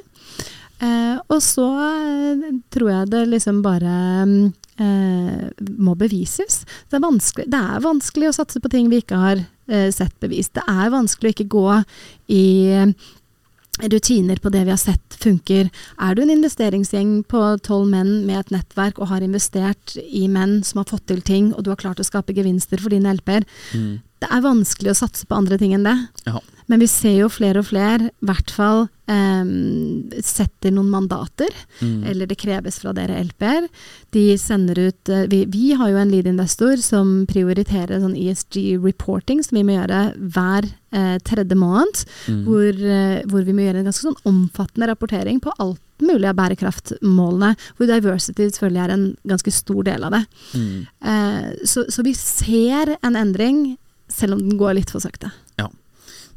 Eh, 0.79 1.17
og 1.33 1.41
så 1.41 1.67
eh, 1.81 2.47
tror 2.73 2.89
jeg 2.91 3.09
det 3.13 3.23
liksom 3.31 3.61
bare 3.65 3.93
eh, 4.77 5.45
må 5.77 5.95
bevises. 5.97 6.63
Det 6.89 6.99
er, 6.99 7.45
det 7.49 7.61
er 7.61 7.85
vanskelig 7.85 8.29
å 8.29 8.35
satse 8.37 8.61
på 8.61 8.69
ting 8.73 8.89
vi 8.91 9.01
ikke 9.01 9.17
har 9.21 9.41
eh, 9.41 9.89
sett 9.93 10.13
bevist. 10.21 10.53
Det 10.57 10.65
er 10.69 10.93
vanskelig 10.93 11.31
å 11.31 11.35
ikke 11.35 11.49
gå 11.55 11.67
i 12.33 12.43
eh, 12.77 12.91
rutiner 13.89 14.39
på 14.41 14.49
det 14.53 14.63
vi 14.65 14.73
har 14.73 14.81
sett 14.81 15.17
funker. 15.21 15.69
Er 16.01 16.15
du 16.17 16.23
en 16.23 16.33
investeringsgjeng 16.33 17.19
på 17.29 17.41
tolv 17.65 17.89
menn 17.91 18.25
med 18.25 18.39
et 18.39 18.53
nettverk 18.55 18.97
og 19.01 19.11
har 19.11 19.25
investert 19.25 19.97
i 20.01 20.25
menn 20.31 20.59
som 20.65 20.81
har 20.81 20.89
fått 20.89 21.07
til 21.09 21.21
ting, 21.25 21.51
og 21.53 21.65
du 21.65 21.71
har 21.73 21.81
klart 21.81 22.01
å 22.01 22.05
skape 22.07 22.33
gevinster 22.37 22.81
for 22.81 22.93
dine 22.93 23.13
LP-er, 23.17 23.45
Mm. 23.73 23.99
det 24.21 24.29
er 24.33 24.41
vanskelig 24.41 24.93
å 24.93 24.97
satse 24.97 25.25
på 25.29 25.37
andre 25.37 25.57
ting 25.61 25.73
enn 25.77 25.85
det. 25.85 25.97
Ja. 26.25 26.39
Men 26.67 26.81
vi 26.83 26.87
ser 26.91 27.13
jo 27.21 27.29
flere 27.31 27.61
og 27.63 27.69
flere, 27.69 28.09
i 28.11 28.25
hvert 28.27 28.51
fall 28.51 28.81
eh, 29.07 29.51
setter 30.23 30.73
noen 30.75 30.89
mandater, 30.91 31.53
Mm. 31.77 32.03
eller 32.09 32.25
det 32.25 32.39
kreves 32.41 32.79
fra 32.81 32.91
dere 32.97 33.19
LP-er. 33.21 33.67
De 34.11 34.23
sender 34.41 34.79
ut 34.89 35.09
eh, 35.13 35.27
vi, 35.29 35.43
vi 35.45 35.71
har 35.77 35.91
jo 35.93 35.99
en 36.01 36.09
lead-investor 36.11 36.81
som 36.81 37.25
prioriterer 37.29 38.01
sånn 38.01 38.17
ESG-reporting, 38.17 39.43
som 39.45 39.59
vi 39.59 39.63
må 39.67 39.75
gjøre 39.77 40.01
hver 40.33 40.67
eh, 40.91 41.17
tredje 41.23 41.55
måned. 41.55 42.03
Mm. 42.27 42.43
Hvor, 42.47 42.83
eh, 42.97 43.21
hvor 43.29 43.45
vi 43.47 43.53
må 43.55 43.63
gjøre 43.67 43.83
en 43.83 43.89
ganske 43.91 44.07
sånn 44.09 44.19
omfattende 44.27 44.89
rapportering 44.91 45.39
på 45.43 45.53
alt 45.61 45.79
mulig 46.03 46.27
av 46.29 46.35
bærekraftmålene, 46.37 47.53
hvor 47.77 47.89
diversity 47.89 48.49
selvfølgelig 48.49 48.83
er 48.83 48.93
en 48.97 49.07
ganske 49.29 49.53
stor 49.55 49.83
del 49.87 50.03
av 50.09 50.17
det. 50.17 50.23
Mm. 50.53 50.87
Eh, 51.13 51.51
så, 51.65 51.87
så 51.93 52.03
vi 52.05 52.13
ser 52.17 52.97
en 53.01 53.15
endring, 53.17 53.77
selv 54.11 54.35
om 54.37 54.43
den 54.49 54.57
går 54.59 54.77
litt 54.81 54.91
for 54.93 55.03
sakte. 55.03 55.31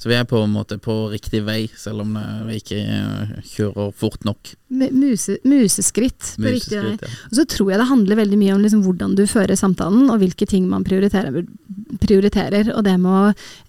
Så 0.00 0.08
vi 0.08 0.16
er 0.16 0.24
på 0.24 0.38
en 0.40 0.54
måte 0.54 0.78
på 0.80 0.94
riktig 1.12 1.42
vei, 1.44 1.66
selv 1.76 2.06
om 2.06 2.14
vi 2.48 2.56
ikke 2.56 2.78
eh, 2.80 3.32
kjører 3.52 3.90
fort 4.00 4.24
nok. 4.24 4.54
Muse, 4.72 5.36
museskritt 5.44 6.34
på 6.38 6.54
riktig 6.54 6.80
vei. 6.80 6.94
Ja. 6.96 7.12
Og 7.28 7.36
så 7.36 7.44
tror 7.52 7.74
jeg 7.74 7.82
det 7.82 7.88
handler 7.90 8.20
veldig 8.22 8.40
mye 8.40 8.54
om 8.56 8.64
liksom 8.64 8.84
hvordan 8.86 9.16
du 9.18 9.26
fører 9.28 9.60
samtalen, 9.60 10.08
og 10.08 10.22
hvilke 10.22 10.48
ting 10.48 10.70
man 10.70 10.86
prioriterer. 10.88 11.42
prioriterer 12.00 12.72
og 12.72 12.84
det 12.88 12.96
med 13.02 13.12
å 13.12 13.24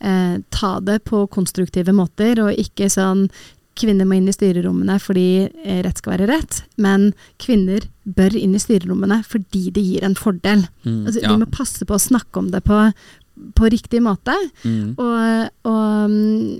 eh, 0.07 0.37
ta 0.55 0.77
det 0.79 1.01
på 1.09 1.25
konstruktive 1.33 1.91
måter, 1.95 2.39
og 2.45 2.55
ikke 2.55 2.87
sånn 2.91 3.27
Kvinner 3.79 4.03
må 4.05 4.17
inn 4.17 4.27
i 4.27 4.33
styrerommene 4.35 4.97
fordi 4.99 5.47
eh, 5.47 5.79
rett 5.85 6.01
skal 6.01 6.17
være 6.17 6.27
rett, 6.27 6.57
men 6.83 7.13
kvinner 7.41 7.85
bør 8.03 8.35
inn 8.35 8.57
i 8.57 8.59
styrerommene 8.59 9.21
fordi 9.23 9.69
det 9.71 9.83
gir 9.85 10.03
en 10.05 10.17
fordel. 10.19 10.65
Mm, 10.83 11.05
Altså, 11.07 11.21
ja. 11.23 11.31
Vi 11.31 11.39
må 11.39 11.47
passe 11.49 11.87
på 11.87 11.95
å 11.95 12.01
snakke 12.01 12.41
om 12.41 12.49
det 12.51 12.61
på, 12.67 12.81
på 13.55 13.71
riktig 13.71 14.01
måte, 14.05 14.35
Mm. 14.63 14.95
og, 14.97 15.49
og, 15.65 16.11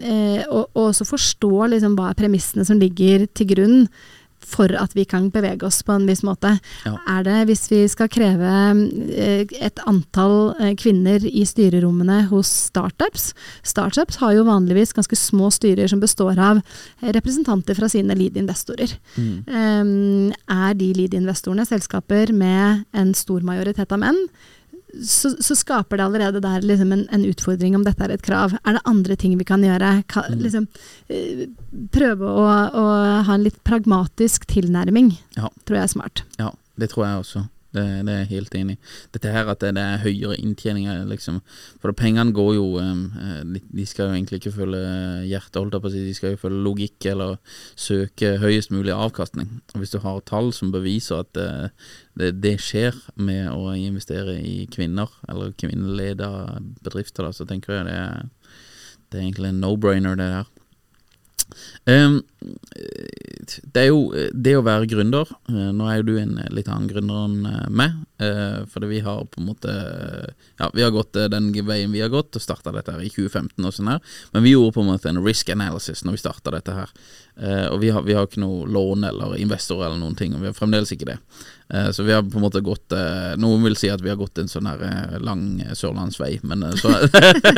eh, 0.03 0.43
og, 0.49 0.71
og 0.73 0.89
også 0.89 1.05
forstå 1.05 1.69
liksom 1.75 1.95
hva 1.97 2.09
er 2.11 2.17
premissene 2.17 2.65
som 2.65 2.79
ligger 2.81 3.27
til 3.35 3.47
grunn 3.53 3.87
for 4.51 4.71
at 4.75 4.93
vi 4.97 5.05
kan 5.05 5.29
bevege 5.31 5.63
oss 5.67 5.81
på 5.85 5.93
en 5.95 6.07
viss 6.09 6.23
måte. 6.25 6.55
Ja. 6.85 6.95
Er 7.13 7.25
det 7.27 7.37
hvis 7.49 7.67
vi 7.71 7.81
skal 7.91 8.09
kreve 8.11 8.51
eh, 9.13 9.45
et 9.61 9.81
antall 9.89 10.55
eh, 10.59 10.73
kvinner 10.79 11.23
i 11.27 11.43
styrerommene 11.47 12.23
hos 12.31 12.49
startups? 12.71 13.31
Startups 13.67 14.17
har 14.21 14.35
jo 14.35 14.47
vanligvis 14.49 14.95
ganske 14.97 15.17
små 15.19 15.51
styrer 15.53 15.91
som 15.91 16.01
består 16.01 16.41
av 16.41 16.61
representanter 17.01 17.77
fra 17.77 17.89
sine 17.91 18.17
lead-investorer. 18.17 18.95
Mm. 19.15 19.35
Um, 19.47 20.33
er 20.51 20.73
de 20.79 20.91
lead-investorene 20.97 21.67
selskaper 21.69 22.33
med 22.35 22.83
en 22.97 23.13
stor 23.17 23.45
majoritet 23.45 23.93
av 23.93 24.01
menn, 24.01 24.19
så, 25.03 25.31
så 25.39 25.55
skaper 25.55 25.97
det 25.97 26.05
allerede 26.05 26.41
der 26.43 26.61
liksom 26.65 26.91
en, 26.91 27.05
en 27.11 27.23
utfordring 27.25 27.75
om 27.77 27.83
dette 27.87 28.03
er 28.03 28.11
et 28.15 28.21
krav. 28.25 28.53
Er 28.65 28.73
det 28.77 28.81
andre 28.85 29.15
ting 29.15 29.37
vi 29.39 29.45
kan 29.47 29.63
gjøre? 29.63 30.03
Ka, 30.11 30.23
Mm. 30.31 30.41
liksom, 30.43 30.67
eh, 31.09 31.45
prøve 31.91 32.27
å, 32.27 32.43
å 32.75 32.85
ha 33.23 33.33
en 33.33 33.43
litt 33.43 33.63
pragmatisk 33.63 34.45
tilnærming, 34.51 35.13
Ja. 35.37 35.49
tror 35.65 35.77
jeg 35.79 35.83
er 35.83 35.93
smart. 35.95 36.23
Ja, 36.39 36.51
det 36.77 36.89
tror 36.91 37.05
jeg 37.07 37.23
også. 37.23 37.45
Det, 37.71 37.83
det 38.03 38.11
er 38.11 38.17
jeg 38.25 38.29
helt 38.33 38.55
enig 38.59 38.73
i. 38.75 38.79
Dette 39.15 39.31
her 39.31 39.47
at 39.47 39.61
det, 39.63 39.69
det 39.77 39.83
er 39.83 40.01
høyere 40.03 40.35
inntjeninger, 40.41 41.05
liksom. 41.07 41.39
For 41.79 41.91
da 41.91 41.97
pengene 42.01 42.35
går 42.35 42.49
jo 42.57 42.65
um, 42.83 43.05
eh, 43.15 43.37
de, 43.47 43.61
de 43.79 43.85
skal 43.87 44.09
jo 44.09 44.17
egentlig 44.17 44.41
ikke 44.41 44.55
følge 44.57 44.81
hjertet, 45.29 45.59
holdt 45.61 45.77
jeg 45.77 45.85
på 45.85 45.91
å 45.91 45.93
si. 45.93 46.03
De 46.09 46.15
skal 46.17 46.35
jo 46.35 46.41
følge 46.41 46.63
logikk 46.67 47.07
eller 47.13 47.37
søke 47.79 48.33
høyest 48.43 48.73
mulig 48.75 48.91
avkastning. 48.95 49.61
Og 49.71 49.83
hvis 49.83 49.95
du 49.95 50.01
har 50.03 50.19
tall 50.27 50.51
som 50.55 50.73
beviser 50.75 51.23
at 51.23 51.39
eh, 51.39 51.91
det, 52.19 52.33
det 52.43 52.57
skjer 52.63 52.97
med 53.15 53.47
å 53.53 53.71
investere 53.77 54.35
i 54.43 54.65
kvinner, 54.71 55.13
eller 55.31 55.55
kvinneledede 55.55 56.59
bedrifter, 56.83 57.23
da, 57.23 57.31
så 57.35 57.47
tenker 57.47 57.79
jeg 57.79 57.87
det 57.87 57.95
er, 57.95 58.57
det 59.11 59.19
er 59.19 59.29
egentlig 59.29 59.53
en 59.53 59.63
no-brainer, 59.63 60.19
det 60.19 60.27
der. 60.35 60.51
Um, 61.85 62.21
det 63.73 63.81
er 63.83 63.89
jo 63.89 63.99
det 64.33 64.53
å 64.57 64.63
være 64.65 64.87
gründer 64.89 65.29
eh, 65.29 65.69
Nå 65.75 65.87
er 65.89 65.99
jo 65.99 66.05
du 66.07 66.13
en 66.17 66.37
litt 66.53 66.69
annen 66.71 66.89
gründer 66.89 67.25
enn 67.27 67.45
eh, 67.45 67.67
meg, 67.69 67.97
eh, 68.23 68.61
fordi 68.71 68.89
vi 68.89 69.01
har 69.05 69.25
på 69.29 69.41
en 69.41 69.49
måte 69.51 69.73
Ja, 70.59 70.71
vi 70.73 70.85
har 70.85 70.93
gått 70.95 71.17
den 71.33 71.51
veien 71.67 71.93
vi 71.93 72.01
har 72.01 72.11
gått, 72.13 72.35
og 72.35 72.43
starta 72.43 72.73
dette 72.73 72.95
her 72.95 73.03
i 73.03 73.11
2015 73.11 73.67
og 73.67 73.75
sånn 73.75 73.91
her, 73.91 74.01
men 74.33 74.45
vi 74.45 74.55
gjorde 74.55 74.75
på 74.77 74.85
en 74.85 74.91
måte 74.93 75.11
en 75.11 75.21
risk 75.25 75.51
analysis 75.53 76.05
når 76.05 76.17
vi 76.17 76.21
starta 76.23 76.53
dette 76.55 76.75
her. 76.75 76.93
Eh, 77.39 77.67
og 77.71 77.79
vi 77.79 77.89
har, 77.89 78.03
vi 78.03 78.13
har 78.13 78.27
ikke 78.27 78.41
noe 78.43 78.67
lån 78.69 79.07
eller 79.07 79.37
investor 79.39 79.85
eller 79.85 79.97
noen 79.99 80.17
ting, 80.19 80.35
og 80.35 80.43
vi 80.43 80.49
har 80.49 80.55
fremdeles 80.57 80.91
ikke 80.91 81.07
det. 81.07 81.17
Eh, 81.71 81.87
så 81.95 82.03
vi 82.03 82.13
har 82.13 82.25
på 82.27 82.37
en 82.37 82.43
måte 82.43 82.59
gått 82.61 82.91
eh, 82.91 83.31
Noen 83.39 83.63
vil 83.63 83.77
si 83.79 83.87
at 83.89 84.03
vi 84.03 84.11
har 84.11 84.19
gått 84.19 84.41
en 84.41 84.51
sånn 84.51 84.67
her 84.67 85.15
lang 85.23 85.61
sørlandsvei, 85.77 86.41
men 86.47 86.65
så, 86.81 86.91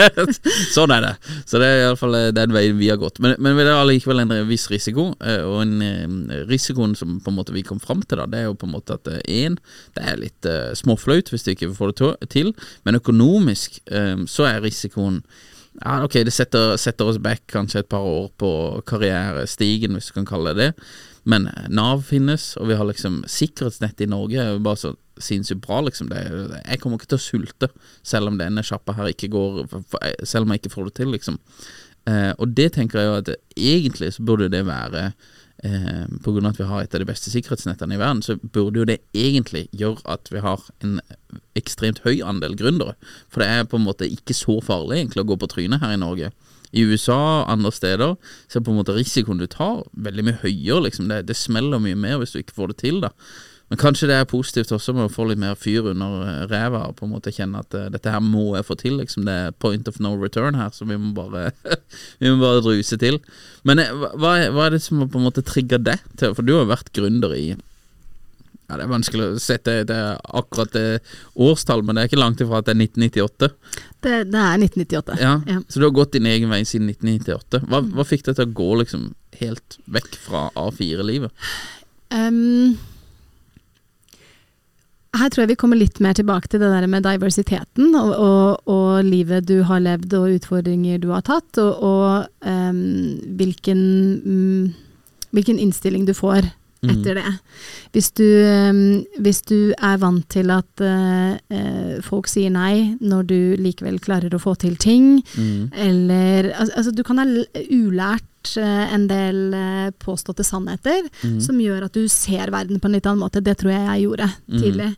sånn 0.75 0.93
er 0.93 1.07
det. 1.07 1.13
Så 1.49 1.61
det 1.61 1.69
er 1.69 1.85
iallfall 1.87 2.19
den 2.35 2.53
veien 2.55 2.77
vi 2.77 2.91
har 2.93 3.01
gått. 3.01 3.17
Men, 3.23 3.35
men 3.41 3.59
det 3.59 3.71
er 3.71 3.79
allikevel 3.79 4.23
en 4.23 4.35
viss 4.49 4.69
risiko, 4.71 5.09
og 5.17 5.57
en 5.63 6.27
risikoen 6.49 6.93
som 6.99 7.17
på 7.23 7.33
en 7.33 7.39
måte 7.39 7.55
vi 7.55 7.65
kom 7.65 7.81
fram 7.81 8.05
til, 8.05 8.21
da, 8.21 8.29
det 8.29 8.43
er 8.43 8.51
jo 8.51 8.59
på 8.59 8.69
en 8.69 8.75
måte 8.75 8.99
at 8.99 9.09
én, 9.25 9.57
det 9.97 10.05
er 10.05 10.21
litt 10.21 10.51
småflaut 10.77 11.31
hvis 11.33 11.47
du 11.47 11.53
ikke 11.55 11.73
får 11.75 11.95
det 11.97 12.29
til, 12.33 12.53
men 12.85 12.99
økonomisk 12.99 13.81
så 14.29 14.47
er 14.47 14.61
risikoen 14.63 15.23
ja, 15.81 15.95
ok, 16.05 16.19
det 16.27 16.33
setter, 16.35 16.75
setter 16.77 17.09
oss 17.09 17.17
back 17.23 17.45
kanskje 17.51 17.79
et 17.83 17.89
par 17.89 18.05
år 18.05 18.29
på 18.39 18.49
karrierestigen, 18.89 19.95
hvis 19.97 20.11
du 20.11 20.17
kan 20.19 20.27
kalle 20.29 20.53
det 20.53 20.67
det. 20.73 20.87
Men 21.25 21.47
eh, 21.47 21.69
Nav 21.71 22.03
finnes, 22.07 22.51
og 22.59 22.67
vi 22.69 22.75
har 22.79 22.85
liksom 22.89 23.21
sikkerhetsnett 23.31 24.01
i 24.03 24.09
Norge 24.11 24.41
er 24.43 24.51
jo 24.57 24.63
bare 24.65 24.81
så 24.81 24.93
sinnssykt 25.23 25.61
bra, 25.63 25.79
liksom. 25.85 26.09
Det, 26.11 26.17
er- 26.19 26.57
jeg 26.65 26.81
kommer 26.81 26.99
ikke 26.99 27.13
til 27.13 27.21
å 27.21 27.25
sulte, 27.27 27.69
selv 28.03 28.31
om 28.31 28.37
denne 28.41 28.63
sjappa 28.65 28.95
her 28.97 29.11
ikke 29.13 29.29
går 29.31 29.63
Selv 30.25 30.43
om 30.47 30.51
jeg 30.53 30.63
ikke 30.63 30.73
får 30.73 30.89
det 30.89 30.95
til, 30.99 31.13
liksom. 31.15 31.37
Eh, 32.09 32.33
og 32.37 32.51
det 32.57 32.73
tenker 32.75 32.99
jeg 32.99 33.07
jo 33.07 33.19
at 33.21 33.29
egentlig 33.55 34.09
så 34.17 34.25
burde 34.27 34.49
det 34.51 34.65
være 34.67 35.13
eh, 35.63 36.05
av 36.05 36.45
at 36.49 36.59
vi 36.59 36.67
har 36.69 36.83
et 36.83 36.95
av 36.95 37.03
de 37.03 37.07
beste 37.07 37.31
sikkerhetsnettene 37.33 37.95
i 37.95 38.01
verden, 38.01 38.23
så 38.25 38.37
burde 38.37 38.81
jo 38.81 38.87
det 38.89 38.99
egentlig 39.15 39.67
gjøre 39.71 40.03
at 40.05 40.31
vi 40.31 40.43
har 40.43 40.63
en 40.83 40.99
ekstremt 41.59 42.03
høy 42.05 42.21
andel 42.25 42.57
gründere. 42.59 42.95
For 43.31 43.43
det 43.43 43.49
er 43.49 43.69
på 43.69 43.79
en 43.79 43.87
måte 43.87 44.09
ikke 44.09 44.35
så 44.37 44.59
farlig 44.63 45.01
egentlig 45.01 45.23
å 45.23 45.31
gå 45.33 45.39
på 45.39 45.51
trynet 45.55 45.83
her 45.83 45.95
i 45.95 46.01
Norge. 46.01 46.33
I 46.73 46.83
USA 46.89 47.15
og 47.15 47.49
andre 47.53 47.71
steder 47.71 48.15
så 48.49 48.59
er 48.59 48.65
på 48.65 48.73
en 48.73 48.79
måte 48.81 48.95
risikoen 48.97 49.41
du 49.41 49.45
tar, 49.47 49.83
veldig 49.93 50.25
mye 50.25 50.41
høyere. 50.41 50.87
Liksom. 50.87 51.09
Det, 51.11 51.25
det 51.29 51.37
smeller 51.37 51.81
mye 51.81 51.97
mer 51.97 52.19
hvis 52.21 52.33
du 52.33 52.41
ikke 52.41 52.57
får 52.57 52.73
det 52.73 52.79
til. 52.81 53.03
da 53.03 53.13
Men 53.71 53.79
kanskje 53.81 54.07
det 54.11 54.15
er 54.19 54.27
positivt 54.29 54.71
også 54.75 54.93
med 54.93 55.07
å 55.07 55.11
få 55.13 55.23
litt 55.29 55.39
mer 55.41 55.55
fyr 55.57 55.87
under 55.93 56.19
eh, 56.27 56.41
ræva 56.51 56.83
og 56.91 56.97
på 56.99 57.07
en 57.07 57.13
måte 57.15 57.31
kjenne 57.33 57.61
at 57.63 57.73
uh, 57.73 57.87
dette 57.89 58.11
her 58.11 58.21
må 58.21 58.51
jeg 58.57 58.67
få 58.67 58.75
til. 58.77 58.97
Liksom. 58.99 59.23
Det 59.25 59.33
er 59.47 59.55
point 59.63 59.87
of 59.89 59.97
no 60.03 60.11
return 60.21 60.59
her, 60.59 60.69
så 60.75 60.85
vi 60.85 60.97
må 60.99 61.13
bare 61.17 61.47
Vi 62.21 62.29
må 62.29 62.37
bare 62.43 62.61
druse 62.65 62.99
til. 63.01 63.17
Men 63.65 63.81
eh, 63.81 63.89
hva, 63.95 64.35
hva 64.53 64.67
er- 64.67 64.75
det 64.75 64.81
som 64.85 65.01
på 65.07 65.17
en 65.21 65.25
måte 65.29 65.41
trigger 65.47 65.81
det? 65.81 65.97
til 66.19 66.35
For 66.37 66.45
du 66.45 66.53
har 66.59 66.69
vært 66.69 66.91
gründer 66.93 67.33
i 67.37 67.47
ja, 67.53 68.77
Det 68.77 68.83
er 68.85 68.91
vanskelig 68.93 69.25
å 69.31 69.41
sette 69.41 69.79
det 69.89 69.97
akkurat 70.37 70.71
det 70.75 70.85
årstall, 71.35 71.81
men 71.83 71.95
det 71.97 72.03
er 72.05 72.11
ikke 72.11 72.21
langt 72.21 72.41
ifra 72.45 72.61
at 72.61 72.69
det 72.69 72.75
er 72.77 72.83
1998. 72.85 73.49
Det, 74.03 74.13
det 74.29 74.39
er 74.43 74.61
1998. 74.69 75.17
Ja, 75.23 75.33
Ja. 75.49 75.57
Så 75.67 75.81
du 75.81 75.87
har 75.89 75.97
gått 75.97 76.13
din 76.15 76.29
egen 76.29 76.51
vei 76.53 76.61
siden 76.67 76.91
1998. 76.93 77.63
Hva, 77.71 77.81
hva 77.95 78.05
fikk 78.07 78.27
deg 78.29 78.37
til 78.39 78.47
å 78.51 78.55
gå 78.61 78.69
liksom 78.83 79.09
helt 79.41 79.77
vekk 79.97 80.15
fra 80.27 80.45
A4-livet? 80.59 81.31
Um, 82.13 82.75
her 85.13 85.29
tror 85.29 85.43
jeg 85.43 85.51
vi 85.53 85.59
kommer 85.61 85.77
litt 85.77 85.99
mer 86.01 86.15
tilbake 86.17 86.49
til 86.49 86.63
det 86.63 86.71
der 86.73 86.87
med 86.89 87.05
diversiteten 87.05 87.93
og, 87.99 88.13
og, 88.17 88.69
og 88.69 89.05
livet 89.05 89.45
du 89.49 89.59
har 89.67 89.83
levd 89.83 90.15
og 90.17 90.39
utfordringer 90.39 91.01
du 91.01 91.11
har 91.13 91.25
tatt, 91.27 91.59
og, 91.61 91.83
og 91.85 92.47
um, 92.47 92.81
hvilken, 93.37 93.83
um, 94.25 94.73
hvilken 95.35 95.61
innstilling 95.61 96.07
du 96.09 96.15
får 96.17 96.49
etter 96.91 97.19
det. 97.19 97.31
Hvis 97.93 98.11
du, 98.17 98.25
um, 98.25 98.83
hvis 99.23 99.41
du 99.49 99.73
er 99.77 99.97
vant 100.01 100.25
til 100.33 100.51
at 100.53 100.83
uh, 100.83 101.99
folk 102.05 102.29
sier 102.31 102.53
nei 102.53 102.95
når 103.01 103.27
du 103.29 103.39
likevel 103.61 103.99
klarer 104.03 104.33
å 104.33 104.41
få 104.41 104.55
til 104.59 104.77
ting, 104.81 105.21
eller 105.37 106.51
altså, 106.57 106.91
du 106.91 107.03
kan 107.05 107.21
ha 107.21 107.27
ulært 107.27 108.55
eh, 108.59 108.95
en 108.95 109.05
del 109.09 109.55
påståtte 110.01 110.43
sannheter 110.45 111.05
som 111.41 111.59
gjør 111.61 111.87
at 111.87 111.95
du 111.95 112.07
ser 112.11 112.51
verden 112.53 112.81
på 112.81 112.89
en 112.89 112.97
litt 112.97 113.07
annen 113.07 113.23
måte. 113.23 113.43
Det 113.43 113.55
tror 113.61 113.73
jeg 113.75 113.85
jeg 113.85 114.03
gjorde 114.07 114.29
tidlig. 114.51 114.89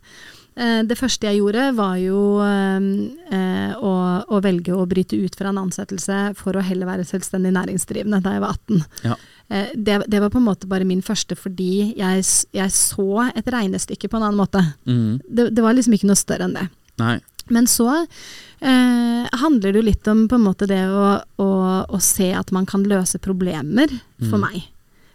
Mm. 0.56 0.88
det 0.88 0.96
første 0.96 1.28
jeg 1.28 1.40
gjorde, 1.42 1.68
var 1.76 1.96
jo 2.00 2.20
eh, 2.42 3.72
å, 3.76 3.94
å 4.26 4.42
velge 4.44 4.74
å 4.74 4.86
bryte 4.88 5.18
ut 5.20 5.36
fra 5.38 5.52
en 5.52 5.62
ansettelse 5.66 6.20
for 6.38 6.56
å 6.56 6.64
heller 6.64 6.88
være 6.88 7.06
selvstendig 7.08 7.52
næringsdrivende 7.56 8.22
da 8.24 8.36
jeg 8.36 8.44
var 8.46 8.56
18. 8.56 8.84
Ja. 9.04 9.18
Eh, 9.48 9.72
det, 9.74 10.00
det 10.10 10.20
var 10.22 10.32
på 10.32 10.40
en 10.40 10.48
måte 10.48 10.68
bare 10.70 10.88
min 10.88 11.04
første 11.04 11.38
fordi 11.38 11.94
jeg, 11.98 12.26
jeg 12.56 12.74
så 12.74 13.28
et 13.32 13.48
regnestykke 13.52 14.10
på 14.10 14.18
en 14.18 14.28
annen 14.28 14.40
måte. 14.40 14.62
Mm. 14.88 15.22
Det, 15.26 15.50
det 15.56 15.64
var 15.64 15.76
liksom 15.76 15.96
ikke 15.96 16.10
noe 16.10 16.20
større 16.20 16.48
enn 16.48 16.58
det. 16.58 16.68
Nei. 17.02 17.16
Men 17.52 17.68
så 17.70 17.90
eh, 17.94 19.26
handler 19.38 19.70
det 19.70 19.78
jo 19.78 19.86
litt 19.86 20.08
om 20.10 20.24
på 20.26 20.38
en 20.38 20.46
måte 20.48 20.66
det 20.66 20.82
å, 20.90 21.10
å, 21.38 21.50
å 21.86 22.00
se 22.02 22.32
at 22.34 22.50
man 22.54 22.66
kan 22.66 22.86
løse 22.88 23.22
problemer 23.22 23.92
for 24.18 24.42
meg. 24.42 24.64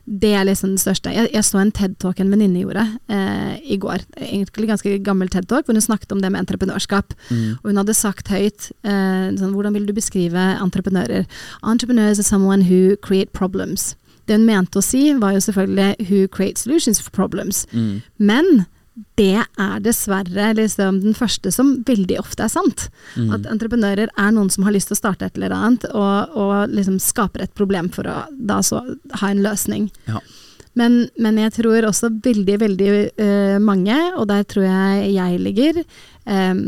Det 0.05 0.31
er 0.33 0.45
liksom 0.47 0.73
det 0.73 0.81
største. 0.81 1.11
Jeg, 1.13 1.29
jeg 1.31 1.45
så 1.45 1.59
en 1.61 1.71
TED-talk 1.75 2.19
en 2.19 2.31
venninne 2.33 2.63
gjorde 2.63 2.83
eh, 3.11 3.59
i 3.75 3.77
går. 3.79 4.01
Egentlig 4.17 4.71
ganske 4.71 4.95
gammel 5.05 5.29
TED-talk, 5.31 5.67
hvor 5.67 5.77
hun 5.77 5.83
snakket 5.83 6.11
om 6.15 6.23
det 6.23 6.31
med 6.33 6.41
entreprenørskap. 6.41 7.13
Mm. 7.29 7.59
Og 7.61 7.69
hun 7.69 7.79
hadde 7.79 7.95
sagt 7.95 8.31
høyt 8.33 8.71
eh, 8.81 9.27
sånn, 9.37 9.53
Hvordan 9.53 9.77
vil 9.77 9.85
du 9.87 9.93
beskrive 9.95 10.47
entreprenører? 10.57 11.27
Entrepreneurs 11.61 12.19
are 12.19 12.27
someone 12.27 12.65
who 12.65 12.97
create 13.05 13.31
problems. 13.37 13.93
Det 14.27 14.37
hun 14.37 14.45
mente 14.47 14.79
å 14.79 14.85
si, 14.85 15.07
var 15.19 15.35
jo 15.35 15.45
selvfølgelig 15.47 16.09
who 16.09 16.27
creates 16.31 16.67
solutions 16.67 17.01
for 17.01 17.13
problems. 17.15 17.65
Mm. 17.73 18.01
Men 18.21 18.65
det 19.17 19.39
er 19.39 19.81
dessverre 19.83 20.51
liksom 20.57 20.99
den 21.03 21.15
første 21.17 21.51
som 21.53 21.73
veldig 21.87 22.19
ofte 22.19 22.45
er 22.45 22.51
sant. 22.51 22.87
Mm. 23.15 23.31
At 23.37 23.47
entreprenører 23.49 24.11
er 24.11 24.31
noen 24.35 24.51
som 24.53 24.65
har 24.67 24.75
lyst 24.75 24.91
til 24.91 24.97
å 24.97 25.01
starte 25.01 25.27
et 25.27 25.39
eller 25.39 25.55
annet, 25.55 25.87
og, 25.95 26.35
og 26.37 26.75
liksom 26.75 26.99
skaper 27.01 27.45
et 27.45 27.55
problem 27.57 27.89
for 27.93 28.09
å 28.09 28.21
da 28.31 28.59
så 28.65 28.83
ha 29.21 29.31
en 29.31 29.43
løsning. 29.45 29.89
Ja. 30.09 30.21
Men, 30.79 31.05
men 31.19 31.39
jeg 31.39 31.55
tror 31.57 31.87
også 31.87 32.11
veldig, 32.23 32.57
veldig 32.61 32.91
uh, 33.19 33.57
mange, 33.63 33.97
og 34.15 34.29
der 34.31 34.45
tror 34.47 34.67
jeg 34.67 35.11
jeg 35.17 35.41
ligger, 35.43 35.81
um, 36.27 36.63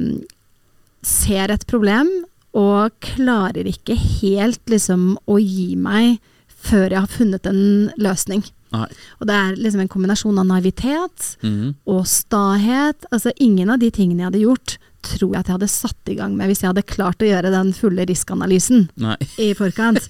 ser 1.04 1.51
et 1.54 1.66
problem 1.68 2.10
og 2.54 2.93
klarer 3.04 3.68
ikke 3.68 3.95
helt 3.97 4.62
liksom 4.70 5.16
å 5.26 5.39
gi 5.41 5.74
meg 5.80 6.20
før 6.64 6.89
jeg 6.93 6.99
har 7.03 7.11
funnet 7.11 7.47
en 7.49 7.91
løsning. 7.99 8.43
Nei. 8.74 8.88
Og 9.22 9.28
det 9.30 9.36
er 9.38 9.57
liksom 9.59 9.84
en 9.84 9.91
kombinasjon 9.91 10.39
av 10.41 10.47
naivitet 10.49 11.36
Mhm. 11.43 11.76
og 11.86 12.05
stahet. 12.09 13.05
Altså 13.11 13.32
ingen 13.38 13.70
av 13.70 13.80
de 13.80 13.91
tingene 13.91 14.24
jeg 14.24 14.32
hadde 14.32 14.45
gjort, 14.47 14.78
tror 15.03 15.34
jeg 15.34 15.39
at 15.41 15.47
jeg 15.51 15.57
hadde 15.57 15.68
satt 15.68 16.09
i 16.09 16.16
gang 16.16 16.38
med 16.38 16.47
hvis 16.47 16.61
jeg 16.64 16.70
hadde 16.72 16.86
klart 16.88 17.20
å 17.20 17.28
gjøre 17.28 17.51
den 17.51 17.74
fulle 17.76 18.05
riskanalysen 18.07 18.86
Nei. 19.03 19.18
i 19.38 19.49
forkant. 19.53 20.07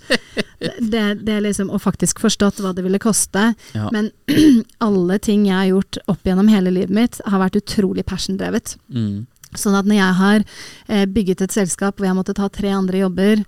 det, 0.79 1.25
det 1.25 1.39
liksom, 1.43 1.71
Og 1.73 1.81
faktisk 1.81 2.19
forstått 2.21 2.61
hva 2.61 2.73
det 2.77 2.83
ville 2.85 2.99
koste. 3.01 3.55
Ja. 3.73 3.89
Men 3.91 4.11
alle 4.85 5.17
ting 5.19 5.47
jeg 5.49 5.55
har 5.57 5.71
gjort 5.73 5.97
opp 6.07 6.23
gjennom 6.23 6.47
hele 6.53 6.71
livet 6.71 6.93
mitt, 6.93 7.19
har 7.25 7.41
vært 7.41 7.57
utrolig 7.59 8.05
passion-drevet. 8.05 8.75
Mm. 8.93 9.25
Sånn 9.57 9.75
at 9.77 9.85
når 9.89 9.97
jeg 9.99 10.13
har 10.21 10.43
eh, 10.87 11.05
bygget 11.05 11.41
et 11.41 11.51
selskap 11.57 11.97
hvor 11.97 12.07
jeg 12.07 12.15
måtte 12.17 12.33
ta 12.37 12.47
tre 12.49 12.69
andre 12.73 13.03
jobber 13.03 13.43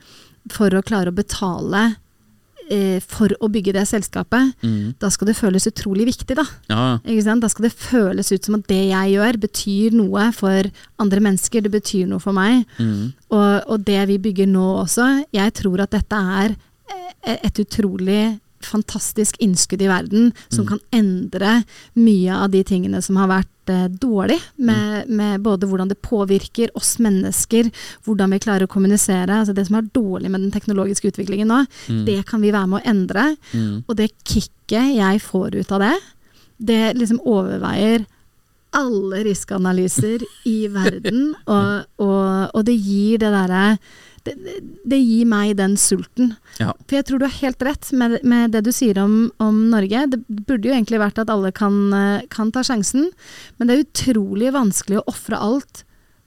for 0.54 0.70
å 0.78 0.84
klare 0.86 1.10
å 1.14 1.16
betale 1.18 1.96
for 3.06 3.30
å 3.42 3.48
bygge 3.52 3.74
det 3.74 3.84
selskapet, 3.88 4.54
Mm. 4.64 4.96
da 5.00 5.10
skal 5.10 5.28
det 5.28 5.36
føles 5.38 5.68
utrolig 5.68 6.06
viktig, 6.08 6.36
da. 6.36 6.46
Ja, 6.70 6.98
Ikke 7.06 7.24
sant? 7.24 7.42
Da 7.42 7.48
skal 7.48 7.64
det 7.70 7.74
føles 7.78 8.32
ut 8.32 8.44
som 8.46 8.56
at 8.56 8.68
det 8.68 8.90
jeg 8.90 9.14
gjør, 9.16 9.38
betyr 9.40 9.92
noe 9.94 10.32
for 10.34 10.64
andre 11.00 11.20
mennesker. 11.20 11.62
Det 11.62 11.72
betyr 11.72 12.08
noe 12.08 12.20
for 12.20 12.34
meg. 12.34 12.66
mm. 12.80 13.14
Og, 13.32 13.64
og 13.68 13.86
det 13.86 14.08
vi 14.08 14.18
bygger 14.18 14.48
nå 14.48 14.66
også, 14.84 15.26
jeg 15.34 15.54
tror 15.54 15.82
at 15.82 15.92
dette 15.92 16.16
er 16.16 16.56
eh, 17.26 17.38
et 17.44 17.54
utrolig 17.60 18.40
fantastisk 18.68 19.38
innskudd 19.44 19.84
i 19.86 19.90
verden 19.90 20.32
som 20.54 20.66
kan 20.68 20.82
endre 20.96 21.62
mye 21.98 22.38
av 22.38 22.50
de 22.54 22.64
tingene 22.68 23.02
som 23.06 23.20
har 23.20 23.30
vært 23.32 23.74
eh, 23.74 23.86
dårlig, 23.90 24.40
med, 24.56 25.10
med 25.10 25.44
både 25.46 25.70
hvordan 25.70 25.92
det 25.92 26.00
påvirker 26.06 26.74
oss 26.78 26.96
mennesker, 27.04 27.70
hvordan 28.08 28.36
vi 28.36 28.42
klarer 28.44 28.68
å 28.68 28.72
kommunisere. 28.72 29.42
Altså 29.42 29.56
det 29.56 29.68
som 29.70 29.80
er 29.80 29.92
dårlig 29.96 30.32
med 30.32 30.48
den 30.48 30.56
teknologiske 30.56 31.14
utviklingen 31.14 31.52
nå, 31.52 31.64
det 32.08 32.22
kan 32.30 32.44
vi 32.44 32.54
være 32.56 32.72
med 32.72 32.82
å 32.82 32.92
endre. 32.92 33.30
Mm. 33.54 33.86
Og 33.86 33.96
det 34.00 34.12
kicket 34.24 34.96
jeg 34.98 35.24
får 35.24 35.62
ut 35.62 35.74
av 35.76 35.86
det, 35.86 35.96
det 36.58 36.84
liksom 36.98 37.24
overveier 37.28 38.06
alle 38.76 39.24
riskanalyser 39.28 40.24
i 40.50 40.58
verden, 40.72 41.30
og, 41.56 41.86
og, 42.02 42.52
og 42.52 42.66
det 42.68 42.76
gir 42.76 43.22
det 43.24 43.32
derre 43.34 43.66
det, 44.26 44.34
det- 44.86 45.00
gir 45.06 45.26
meg 45.30 45.56
den 45.60 45.76
sulten. 45.78 46.36
Ja. 46.60 46.74
For 46.88 46.98
jeg 46.98 47.06
tror 47.08 47.20
du 47.22 47.26
har 47.28 47.36
helt 47.40 47.62
rett 47.68 47.92
med, 47.94 48.18
med 48.26 48.52
det 48.56 48.64
du 48.66 48.72
sier 48.76 48.98
om, 49.04 49.32
om 49.44 49.60
Norge. 49.72 50.06
Det 50.12 50.20
burde 50.28 50.70
jo 50.70 50.74
egentlig 50.76 51.00
vært 51.02 51.20
at 51.22 51.30
alle 51.34 51.52
kan, 51.56 51.78
eh, 51.94 52.26
kan 52.34 52.52
ta 52.56 52.64
sjansen, 52.66 53.12
men 53.58 53.68
det 53.70 53.76
er 53.78 53.86
utrolig 53.86 54.52
vanskelig 54.56 55.02
å 55.02 55.08
ofre 55.14 55.38
alt 55.40 55.84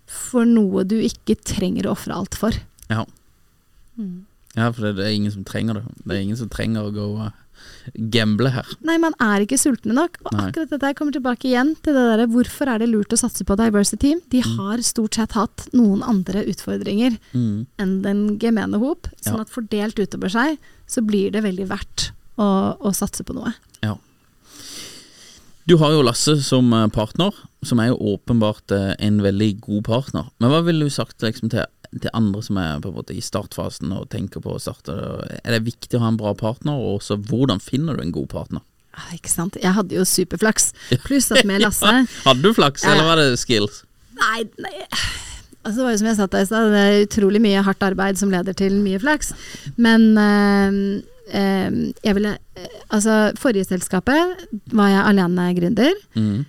for 0.08 0.46
noe 0.48 0.86
du 0.88 0.96
ikke 1.04 1.36
trenger 1.44 1.84
å 1.88 1.92
ofre 1.96 2.14
alt 2.16 2.38
for. 2.38 2.56
Ja. 2.88 3.02
ja, 4.56 4.70
for 4.72 4.86
det, 4.86 4.94
det 4.96 5.04
er 5.08 5.16
ingen 5.18 5.34
som 5.34 5.44
trenger 5.44 5.80
det. 5.80 5.84
Det 6.04 6.14
er 6.16 6.22
ingen 6.22 6.38
som 6.40 6.48
trenger 6.52 6.86
å 6.88 6.94
gå 6.94 7.08
gamble 8.10 8.50
her. 8.50 8.66
Nei, 8.84 8.96
man 8.98 9.14
er 9.20 9.44
ikke 9.46 9.58
sultne 9.58 9.94
nok. 9.96 10.18
Og 10.24 10.32
Nei. 10.32 10.46
akkurat 10.48 10.70
dette 10.70 10.94
kommer 10.98 11.12
tilbake 11.12 11.48
igjen 11.50 11.74
til 11.82 11.94
det 11.94 12.04
derre 12.10 12.26
hvorfor 12.32 12.68
er 12.74 12.78
det 12.82 12.88
lurt 12.90 13.14
å 13.14 13.18
satse 13.20 13.44
på 13.44 13.56
diversity? 13.56 14.14
De 14.30 14.42
Mm. 14.42 14.56
har 14.58 14.78
stort 14.78 15.14
sett 15.14 15.32
hatt 15.32 15.68
noen 15.72 16.02
andre 16.02 16.44
utfordringer 16.44 17.18
Mm. 17.34 17.66
enn 17.78 18.02
den 18.02 18.38
gemene 18.38 18.78
hop. 18.78 19.08
Sånn 19.22 19.34
Ja. 19.36 19.40
at 19.40 19.50
fordelt 19.50 19.96
utover 19.98 20.28
seg, 20.30 20.58
så 20.86 21.04
blir 21.04 21.30
det 21.32 21.42
veldig 21.44 21.66
verdt 21.68 22.10
å, 22.38 22.78
å 22.80 22.92
satse 22.94 23.24
på 23.24 23.34
noe. 23.34 23.54
Ja. 23.82 23.96
Du 25.68 25.76
har 25.76 25.90
jo 25.92 26.02
Lasse 26.02 26.38
som 26.42 26.72
eh, 26.72 26.86
partner, 26.88 27.34
som 27.62 27.80
er 27.82 27.88
jo 27.90 27.98
åpenbart 28.16 28.72
eh, 28.72 28.94
en 29.04 29.18
veldig 29.20 29.60
god 29.60 29.84
partner. 29.84 30.30
Men 30.40 30.50
hva 30.50 30.62
ville 30.64 30.86
du 30.86 30.90
sagt 30.94 31.20
liksom, 31.20 31.50
til, 31.52 31.66
til 31.96 32.10
andre 32.12 32.42
som 32.44 32.58
er 32.60 32.80
på 32.84 32.90
en 32.90 32.96
måte 32.98 33.14
i 33.16 33.22
startfasen 33.24 33.92
og 33.96 34.08
tenker 34.12 34.42
på 34.44 34.54
å 34.56 34.60
starte? 34.60 34.92
Er 35.42 35.56
det 35.56 35.62
viktig 35.66 35.96
å 35.98 36.02
ha 36.04 36.10
en 36.12 36.18
bra 36.20 36.34
partner, 36.38 36.76
og 36.76 36.98
også 37.00 37.16
hvordan 37.30 37.60
finner 37.64 37.96
du 37.96 38.02
en 38.04 38.12
god 38.14 38.28
partner? 38.34 38.60
Ah, 38.98 39.12
ikke 39.14 39.30
sant. 39.30 39.56
Jeg 39.62 39.72
hadde 39.76 39.94
jo 39.94 40.02
superflaks. 40.08 40.72
Pluss 41.06 41.30
at 41.30 41.44
med 41.46 41.62
Lasse 41.62 41.86
Hadde 42.26 42.42
du 42.42 42.50
flaks, 42.56 42.82
Ja. 42.84 42.92
eller 42.96 43.06
var 43.06 43.20
det 43.20 43.38
skills? 43.38 43.84
Nei, 44.18 44.42
nei. 44.58 44.74
Altså, 45.62 45.76
det 45.78 45.84
var 45.84 45.92
jo 45.92 46.00
som 46.00 46.08
jeg 46.08 46.16
sa 46.18 46.26
til 46.26 46.38
deg 46.38 46.46
i 46.46 46.48
stad, 46.48 46.72
det 46.72 46.82
er 46.88 47.04
utrolig 47.06 47.40
mye 47.44 47.62
hardt 47.66 47.82
arbeid 47.86 48.18
som 48.18 48.30
leder 48.32 48.56
til 48.58 48.74
mye 48.82 48.98
flaks. 49.02 49.32
Men 49.76 50.06
øh, 50.18 50.78
øh, 51.30 51.78
jeg 52.04 52.14
ville 52.18 52.34
eh, 52.56 52.68
Altså, 52.90 53.18
forrige 53.36 53.66
selskapet 53.68 54.46
var 54.72 54.88
jeg 54.94 55.02
alene 55.12 55.48
gründer. 55.58 55.98
Mm. 56.16 56.46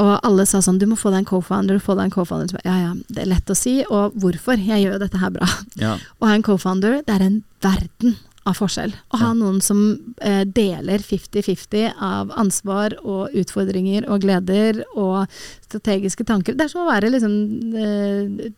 Og 0.00 0.12
alle 0.24 0.46
sa 0.48 0.60
sånn, 0.64 0.78
du 0.80 0.86
må 0.88 0.96
få 0.96 1.10
deg 1.12 1.24
en 1.24 1.28
co-founder, 1.28 1.80
få 1.82 1.96
deg 1.98 2.08
en 2.08 2.14
co-founder. 2.14 2.62
Ja 2.64 2.76
ja, 2.78 2.92
det 3.10 3.24
er 3.24 3.30
lett 3.32 3.50
å 3.52 3.56
si, 3.58 3.80
og 3.88 4.16
hvorfor? 4.20 4.56
Jeg 4.56 4.84
gjør 4.84 4.96
jo 4.96 5.02
dette 5.02 5.20
her 5.20 5.32
bra. 5.34 5.48
Ja. 5.80 5.96
Å 5.98 6.30
ha 6.30 6.36
en 6.36 6.46
co-founder, 6.46 7.00
det 7.06 7.16
er 7.16 7.26
en 7.26 7.40
verden 7.64 8.16
av 8.48 8.56
forskjell. 8.56 8.92
Å 9.12 9.18
ha 9.20 9.30
noen 9.36 9.58
som 9.64 9.80
eh, 10.24 10.42
deler 10.48 11.02
50-50 11.04 11.98
av 12.00 12.30
ansvar 12.40 12.96
og 13.02 13.34
utfordringer 13.36 14.06
og 14.08 14.24
gleder 14.24 14.80
og 14.94 15.28
strategiske 15.68 16.24
tanker. 16.28 16.56
Det 16.56 16.64
er 16.64 16.72
som 16.72 16.82
å 16.84 16.88
være 16.88 17.12
liksom 17.12 17.34
eh, 17.76 18.48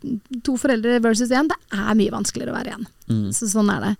to 0.47 0.55
foreldre 0.61 1.01
versus 1.03 1.35
én. 1.35 1.51
Det 1.51 1.59
er 1.75 1.99
mye 1.99 2.15
vanskeligere 2.15 2.55
å 2.55 2.59
være 2.61 2.77
én. 2.77 2.89
Mm. 3.11 3.27
Så 3.35 3.51
sånn 3.51 3.73
er 3.75 3.89
det. 3.89 3.93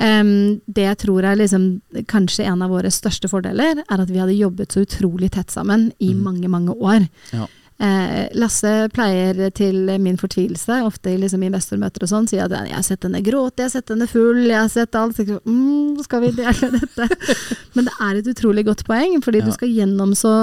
Um, 0.00 0.32
det 0.66 0.88
jeg 0.88 1.00
tror 1.04 1.28
er 1.28 1.38
liksom 1.38 1.68
kanskje 2.10 2.48
en 2.48 2.64
av 2.64 2.72
våre 2.72 2.90
største 2.94 3.28
fordeler, 3.30 3.84
er 3.84 4.02
at 4.02 4.10
vi 4.10 4.22
hadde 4.22 4.38
jobbet 4.38 4.72
så 4.72 4.86
utrolig 4.86 5.34
tett 5.36 5.52
sammen 5.52 5.90
i 6.00 6.14
mange, 6.16 6.48
mange 6.48 6.74
år. 6.80 7.04
Ja. 7.36 7.46
Eh, 7.80 8.26
Lasse 8.36 8.90
pleier 8.92 9.38
til 9.56 9.86
min 10.04 10.18
fortvilelse, 10.20 10.82
ofte 10.84 11.14
i 11.14 11.16
liksom 11.22 11.40
investormøter 11.46 12.04
og 12.04 12.10
sånn, 12.10 12.26
si 12.28 12.36
at 12.36 12.52
jeg 12.52 12.74
har 12.76 12.84
sett 12.84 13.06
henne 13.06 13.22
gråte, 13.24 13.62
jeg 13.62 13.70
har 13.70 13.72
sett 13.72 13.92
henne 13.94 14.08
full, 14.10 14.42
jeg 14.50 14.58
har 14.58 14.68
sett 14.68 14.98
alt. 15.00 15.16
Så 15.16 15.38
mm, 15.40 16.02
skal 16.04 16.26
vi 16.26 16.32
dele 16.36 16.68
dette? 16.74 17.06
Men 17.78 17.88
det 17.88 17.94
er 18.04 18.18
et 18.20 18.28
utrolig 18.34 18.66
godt 18.68 18.84
poeng, 18.84 19.16
fordi 19.24 19.40
Ja. 19.40 19.46
du 19.48 19.52
skal 19.56 19.72
gjennom 19.72 20.12
så, 20.18 20.34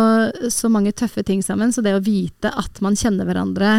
så 0.50 0.72
mange 0.74 0.96
tøffe 0.98 1.22
ting 1.28 1.44
sammen. 1.46 1.70
Så 1.76 1.84
det 1.86 1.94
å 1.94 2.02
vite 2.02 2.50
at 2.58 2.82
man 2.82 2.98
kjenner 2.98 3.30
hverandre 3.30 3.76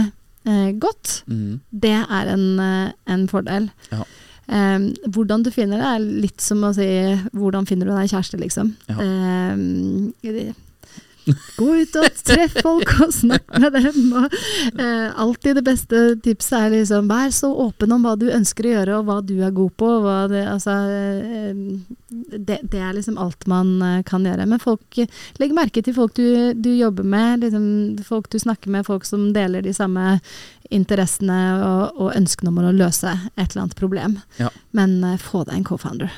eh, 0.47 0.71
godt, 0.79 1.25
Mm. 1.27 1.59
det 1.75 1.97
er 1.99 2.33
en, 2.37 2.47
eh, 2.63 2.93
en 3.11 3.27
fordel. 3.29 3.71
Ja. 3.91 4.05
Um, 4.49 4.95
hvordan 5.13 5.43
du 5.45 5.51
finner 5.53 5.77
det, 5.83 5.89
er 5.91 6.07
litt 6.23 6.41
som 6.41 6.63
å 6.65 6.71
si 6.73 6.87
hvordan 7.37 7.67
finner 7.69 7.85
du 7.91 7.93
deg 7.93 8.09
kjæreste, 8.09 8.39
liksom. 8.41 8.71
Ja. 8.89 8.97
Eh, 9.03 10.55
Gå 11.59 11.69
ut 11.83 11.97
og 12.01 12.21
treff 12.27 12.57
folk 12.65 12.93
og 13.05 13.13
snakk 13.15 13.59
med 13.61 13.77
dem. 13.77 14.13
Og, 14.19 14.37
eh, 14.81 15.09
alltid 15.21 15.59
det 15.59 15.65
beste 15.67 16.03
tipset 16.25 16.59
er 16.59 16.75
liksom 16.77 17.11
vær 17.11 17.33
så 17.35 17.51
åpen 17.67 17.93
om 17.95 18.07
hva 18.07 18.15
du 18.19 18.29
ønsker 18.33 18.69
å 18.69 18.75
gjøre, 18.77 18.99
og 18.99 19.09
hva 19.09 19.19
du 19.27 19.35
er 19.45 19.55
god 19.55 19.75
på. 19.81 19.91
det, 20.33 20.45
altså, 20.49 20.77
eh, 20.89 21.99
det, 22.39 22.61
det 22.63 22.83
er 22.83 22.95
liksom 22.97 23.19
alt 23.21 23.47
man 23.51 23.75
eh, 23.83 24.03
kan 24.09 24.27
gjøre. 24.27 24.47
Men 24.49 24.63
folk, 24.63 25.01
legg 25.39 25.57
merke 25.57 25.83
til 25.85 25.97
folk 25.97 26.15
du, 26.19 26.55
du 26.55 26.71
jobber 26.75 27.07
med, 27.07 27.45
liksom, 27.47 27.99
folk 28.07 28.31
du 28.33 28.39
snakker 28.39 28.73
med, 28.73 28.87
folk 28.87 29.07
som 29.09 29.31
deler 29.37 29.65
de 29.65 29.75
samme 29.77 30.19
interessene 30.71 31.39
og, 31.65 31.99
og 32.01 32.15
ønskene 32.17 32.53
om 32.53 32.61
å 32.61 32.75
løse 32.77 33.15
et 33.37 33.49
eller 33.49 33.65
annet 33.65 33.79
problem. 33.79 34.21
Ja. 34.41 34.53
Men 34.77 35.01
eh, 35.05 35.21
få 35.21 35.45
deg 35.49 35.61
en 35.61 35.69
co-founder. 35.69 36.13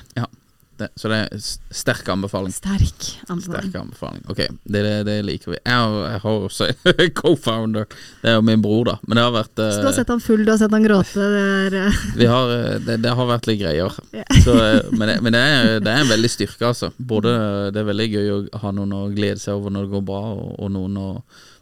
Det, 0.81 0.87
så 0.97 1.11
det 1.13 1.17
er 1.21 1.43
sterk 1.77 2.07
anbefaling. 2.09 2.53
Sterk 2.57 3.03
anbefaling. 3.29 3.67
Sterk 3.69 3.75
anbefaling. 3.83 4.23
Ok, 4.33 4.39
det, 4.65 4.81
det, 4.87 4.95
det 5.05 5.17
liker 5.29 5.53
vi. 5.53 5.59
Jeg 5.59 5.75
har, 5.77 5.97
jeg 6.09 6.23
har 6.23 6.47
også 6.47 6.69
co-founder. 7.21 7.85
Det 8.23 8.31
er 8.33 8.39
jo 8.39 8.47
min 8.49 8.63
bror, 8.65 8.87
da. 8.89 8.95
Men 9.05 9.21
det 9.21 9.27
har 9.27 9.35
vært 9.35 9.61
Så 9.61 9.67
du 9.83 9.85
har 9.85 9.93
eh, 9.93 9.99
sett 9.99 10.15
han 10.15 10.25
full, 10.25 10.47
du 10.47 10.55
har 10.55 10.63
sett 10.63 10.73
han 10.73 10.87
gråte. 10.87 11.27
Det 11.35 11.45
er, 11.51 11.77
eh, 11.83 12.01
vi 12.23 12.31
har, 12.31 12.55
eh, 12.57 12.89
det, 12.89 13.13
har 13.21 13.31
vært 13.35 13.51
litt 13.51 13.61
greier. 13.61 14.01
Yeah. 14.17 14.41
Så, 14.47 14.57
men 14.97 15.13
det, 15.13 15.21
men 15.27 15.37
det, 15.37 15.45
er, 15.45 15.85
det 15.85 15.93
er 15.93 16.07
en 16.07 16.13
veldig 16.15 16.33
styrke, 16.33 16.73
altså. 16.73 16.93
Både 16.97 17.37
Det 17.75 17.85
er 17.85 17.93
veldig 17.93 18.09
gøy 18.15 18.33
å 18.33 18.41
ha 18.65 18.75
noen 18.81 18.97
å 18.97 19.05
glede 19.13 19.43
seg 19.43 19.61
over 19.61 19.77
når 19.77 19.85
det 19.85 19.95
går 19.99 20.09
bra, 20.15 20.25
og, 20.33 20.51
og 20.57 20.75
noen 20.79 21.01
å 21.01 21.09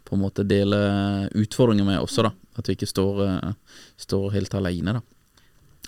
på 0.07 0.17
en 0.17 0.23
måte 0.23 0.41
dele 0.47 0.77
utfordringer 1.37 1.85
med 1.85 1.99
også, 2.01 2.23
da. 2.25 2.31
At 2.57 2.71
vi 2.71 2.79
ikke 2.79 2.87
står, 2.89 3.19
står 4.07 4.31
helt 4.39 4.55
alene, 4.57 4.95
da. 4.97 5.18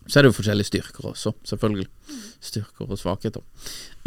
Så 0.10 0.18
er 0.20 0.26
det 0.26 0.32
jo 0.32 0.38
forskjellige 0.40 0.68
styrker 0.72 1.06
også, 1.12 1.34
selvfølgelig. 1.48 1.86
Styrker 2.42 2.90
og 2.90 2.98
svakheter. 3.00 3.44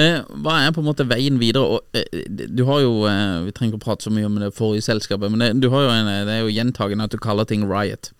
Eh, 0.03 0.24
hva 0.42 0.57
er 0.64 0.72
på 0.74 0.82
en 0.82 0.88
måte 0.88 1.07
veien 1.07 1.38
videre? 1.38 1.76
Og, 1.76 1.84
eh, 1.95 2.24
du 2.51 2.64
har 2.66 2.80
jo 2.82 3.05
eh, 3.07 3.45
Vi 3.47 3.53
trenger 3.55 3.76
ikke 3.76 3.82
å 3.82 3.84
prate 3.84 4.09
så 4.09 4.11
mye 4.12 4.26
om 4.26 4.40
det 4.42 4.51
forrige 4.57 4.82
selskapet, 4.88 5.30
men 5.30 5.38
det, 5.45 5.53
du 5.62 5.68
har 5.70 5.86
jo 5.86 5.92
en, 5.95 6.11
det 6.26 6.34
er 6.34 6.42
jo 6.42 6.51
gjentagende 6.57 7.07
at 7.07 7.14
du 7.14 7.20
kaller 7.22 7.47
ting 7.49 7.62
riot. 7.70 8.11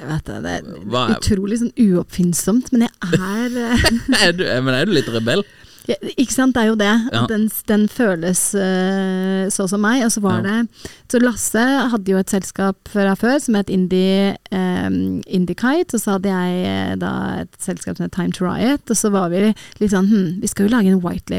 Jeg 0.00 0.08
vet 0.08 0.24
det, 0.30 0.38
det 0.46 0.52
er 0.56 0.70
er- 0.96 1.18
utrolig 1.18 1.58
sånn 1.60 1.74
uoppfinnsomt, 1.76 2.70
men 2.72 2.86
jeg 2.88 3.20
er 3.20 3.58
eh, 3.66 3.88
er, 4.24 4.32
du, 4.38 4.46
men 4.64 4.74
er 4.78 4.88
du 4.88 4.96
litt 4.96 5.10
rebell? 5.12 5.44
Ja, 5.88 5.94
ikke 6.16 6.32
sant, 6.34 6.54
det 6.54 6.62
er 6.62 6.68
jo 6.68 6.76
det. 6.78 6.90
Ja. 7.12 7.22
Den, 7.30 7.48
den 7.68 7.86
føles 7.88 8.42
uh, 8.54 9.48
så 9.50 9.66
som 9.70 9.80
meg. 9.80 10.04
Og 10.04 10.12
så 10.12 10.20
var 10.20 10.40
Ja. 10.44 10.60
det 10.62 10.90
Så 11.10 11.18
Lasse 11.22 11.64
hadde 11.90 12.12
jo 12.12 12.18
et 12.20 12.30
selskap 12.30 12.76
fra 12.92 13.14
før 13.18 13.38
som 13.40 13.54
het 13.58 13.70
Indie, 13.70 14.36
eh, 14.52 14.90
Indiekite, 15.26 15.94
og 15.96 16.00
så 16.00 16.12
hadde 16.18 16.28
jeg 16.30 16.64
eh, 16.66 16.94
da 17.00 17.12
et 17.42 17.56
selskap 17.58 17.96
som 17.96 18.04
het 18.06 18.12
Time 18.12 18.30
to 18.32 18.44
Riot, 18.46 18.84
og 18.90 18.96
så 18.96 19.10
var 19.10 19.28
vi 19.32 19.54
litt 19.80 19.90
sånn 19.90 20.06
hm, 20.10 20.40
vi 20.40 20.46
skal 20.46 20.68
jo 20.68 20.76
lage 20.76 20.92
en 20.92 21.02
white 21.02 21.30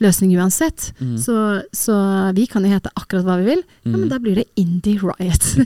label-løsning 0.00 0.36
uansett, 0.38 0.92
Mm. 1.00 1.18
så, 1.18 1.62
så 1.72 2.32
vi 2.34 2.46
kan 2.46 2.64
jo 2.64 2.70
hete 2.70 2.90
akkurat 2.96 3.24
hva 3.24 3.36
vi 3.38 3.44
vil. 3.54 3.62
Ja, 3.84 3.90
men 3.96 4.08
da 4.08 4.18
blir 4.18 4.34
det 4.36 4.44
Indie 4.56 4.98
Riot. 4.98 5.56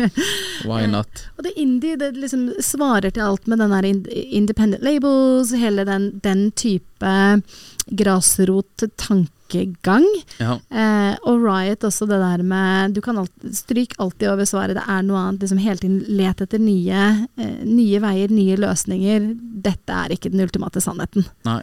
Why 0.68 0.86
not? 0.86 1.08
Og 1.38 1.44
det 1.44 1.52
indie 1.56 1.96
det 1.96 2.16
liksom 2.16 2.52
svarer 2.60 3.10
til 3.10 3.22
alt 3.22 3.46
med 3.46 3.58
den 3.58 3.70
der 3.70 3.84
independent 4.32 4.82
labels, 4.82 5.52
hele 5.52 5.84
den, 5.84 6.20
den 6.22 6.50
type 6.52 7.42
grasrot-tankegang. 7.90 10.04
Ja. 10.38 10.58
Eh, 10.70 11.16
og 11.26 11.42
Riot 11.44 11.84
også 11.84 12.06
det 12.08 12.20
der 12.22 12.42
med 12.46 12.94
Du 12.94 13.00
kan 13.00 13.18
alt, 13.18 13.32
stryk 13.56 13.94
alltid 13.98 14.28
over 14.30 14.44
svaret, 14.48 14.76
det 14.78 14.84
er 14.86 15.02
noe 15.06 15.18
annet. 15.18 15.42
Liksom 15.44 15.58
hele 15.62 15.80
tiden 15.82 16.00
let 16.20 16.40
etter 16.44 16.60
nye, 16.62 17.02
eh, 17.36 17.60
nye 17.66 18.00
veier, 18.02 18.28
nye 18.32 18.56
løsninger. 18.60 19.30
Dette 19.64 19.92
er 20.04 20.08
ikke 20.16 20.30
den 20.32 20.44
ultimate 20.46 20.80
sannheten. 20.84 21.22
Nei. 21.48 21.60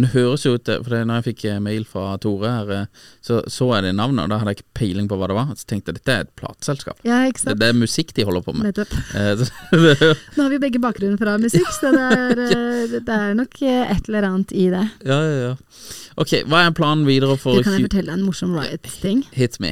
Men 0.00 0.06
det 0.08 0.14
høres 0.14 0.44
jo 0.46 0.54
ut 0.56 0.68
For 0.86 0.96
når 1.04 1.18
jeg 1.20 1.26
fikk 1.26 1.44
eh, 1.50 1.58
mail 1.60 1.84
fra 1.84 2.14
Tore 2.22 2.48
her, 2.54 2.70
eh, 2.72 2.86
så 3.20 3.42
så 3.50 3.68
jeg 3.76 3.84
det 3.90 3.92
navnet, 3.98 4.24
og 4.24 4.32
da 4.32 4.38
hadde 4.40 4.54
jeg 4.54 4.60
ikke 4.62 4.78
peiling 4.80 5.08
på 5.10 5.18
hva 5.20 5.28
det 5.28 5.36
var. 5.36 5.52
Så 5.60 5.68
tenkte 5.68 5.92
jeg 5.92 6.00
dette 6.00 6.14
er 6.16 6.24
et 6.24 6.32
plateselskap. 6.40 6.96
Ja, 7.04 7.20
ikke 7.28 7.42
Det, 7.42 7.44
sant? 7.50 7.60
det 7.60 7.68
er 7.68 7.76
musikk 7.76 8.14
de 8.16 8.24
holder 8.24 8.46
på 8.48 8.54
med. 8.56 8.70
Nettopp. 8.70 8.96
Eh, 9.14 9.32
det, 9.36 9.48
Nå 10.38 10.46
har 10.46 10.54
vi 10.56 10.62
begge 10.64 10.80
bakgrunn 10.82 11.18
fra 11.20 11.36
musikk, 11.42 11.68
så 11.76 11.92
det 11.92 12.06
er, 12.16 12.44
eh, 12.48 12.96
det 12.96 13.18
er 13.20 13.34
nok 13.38 13.60
eh, 13.62 13.92
et 13.96 14.08
eller 14.08 14.30
annet 14.32 14.56
i 14.56 14.70
det. 14.72 14.86
ja, 15.04 15.20
ja, 15.20 15.40
ja. 15.50 15.56
Ok, 16.20 16.32
hva 16.50 16.58
er 16.66 16.72
planen 16.76 17.06
videre 17.06 17.36
for 17.40 17.56
Du 17.56 17.62
kan 17.64 17.76
jeg 17.78 17.86
20 17.86 17.88
fortelle 17.88 18.12
en 18.12 18.24
morsom 18.26 18.50
Riot-ting? 18.52 19.22
Hit 19.32 19.54
me. 19.62 19.70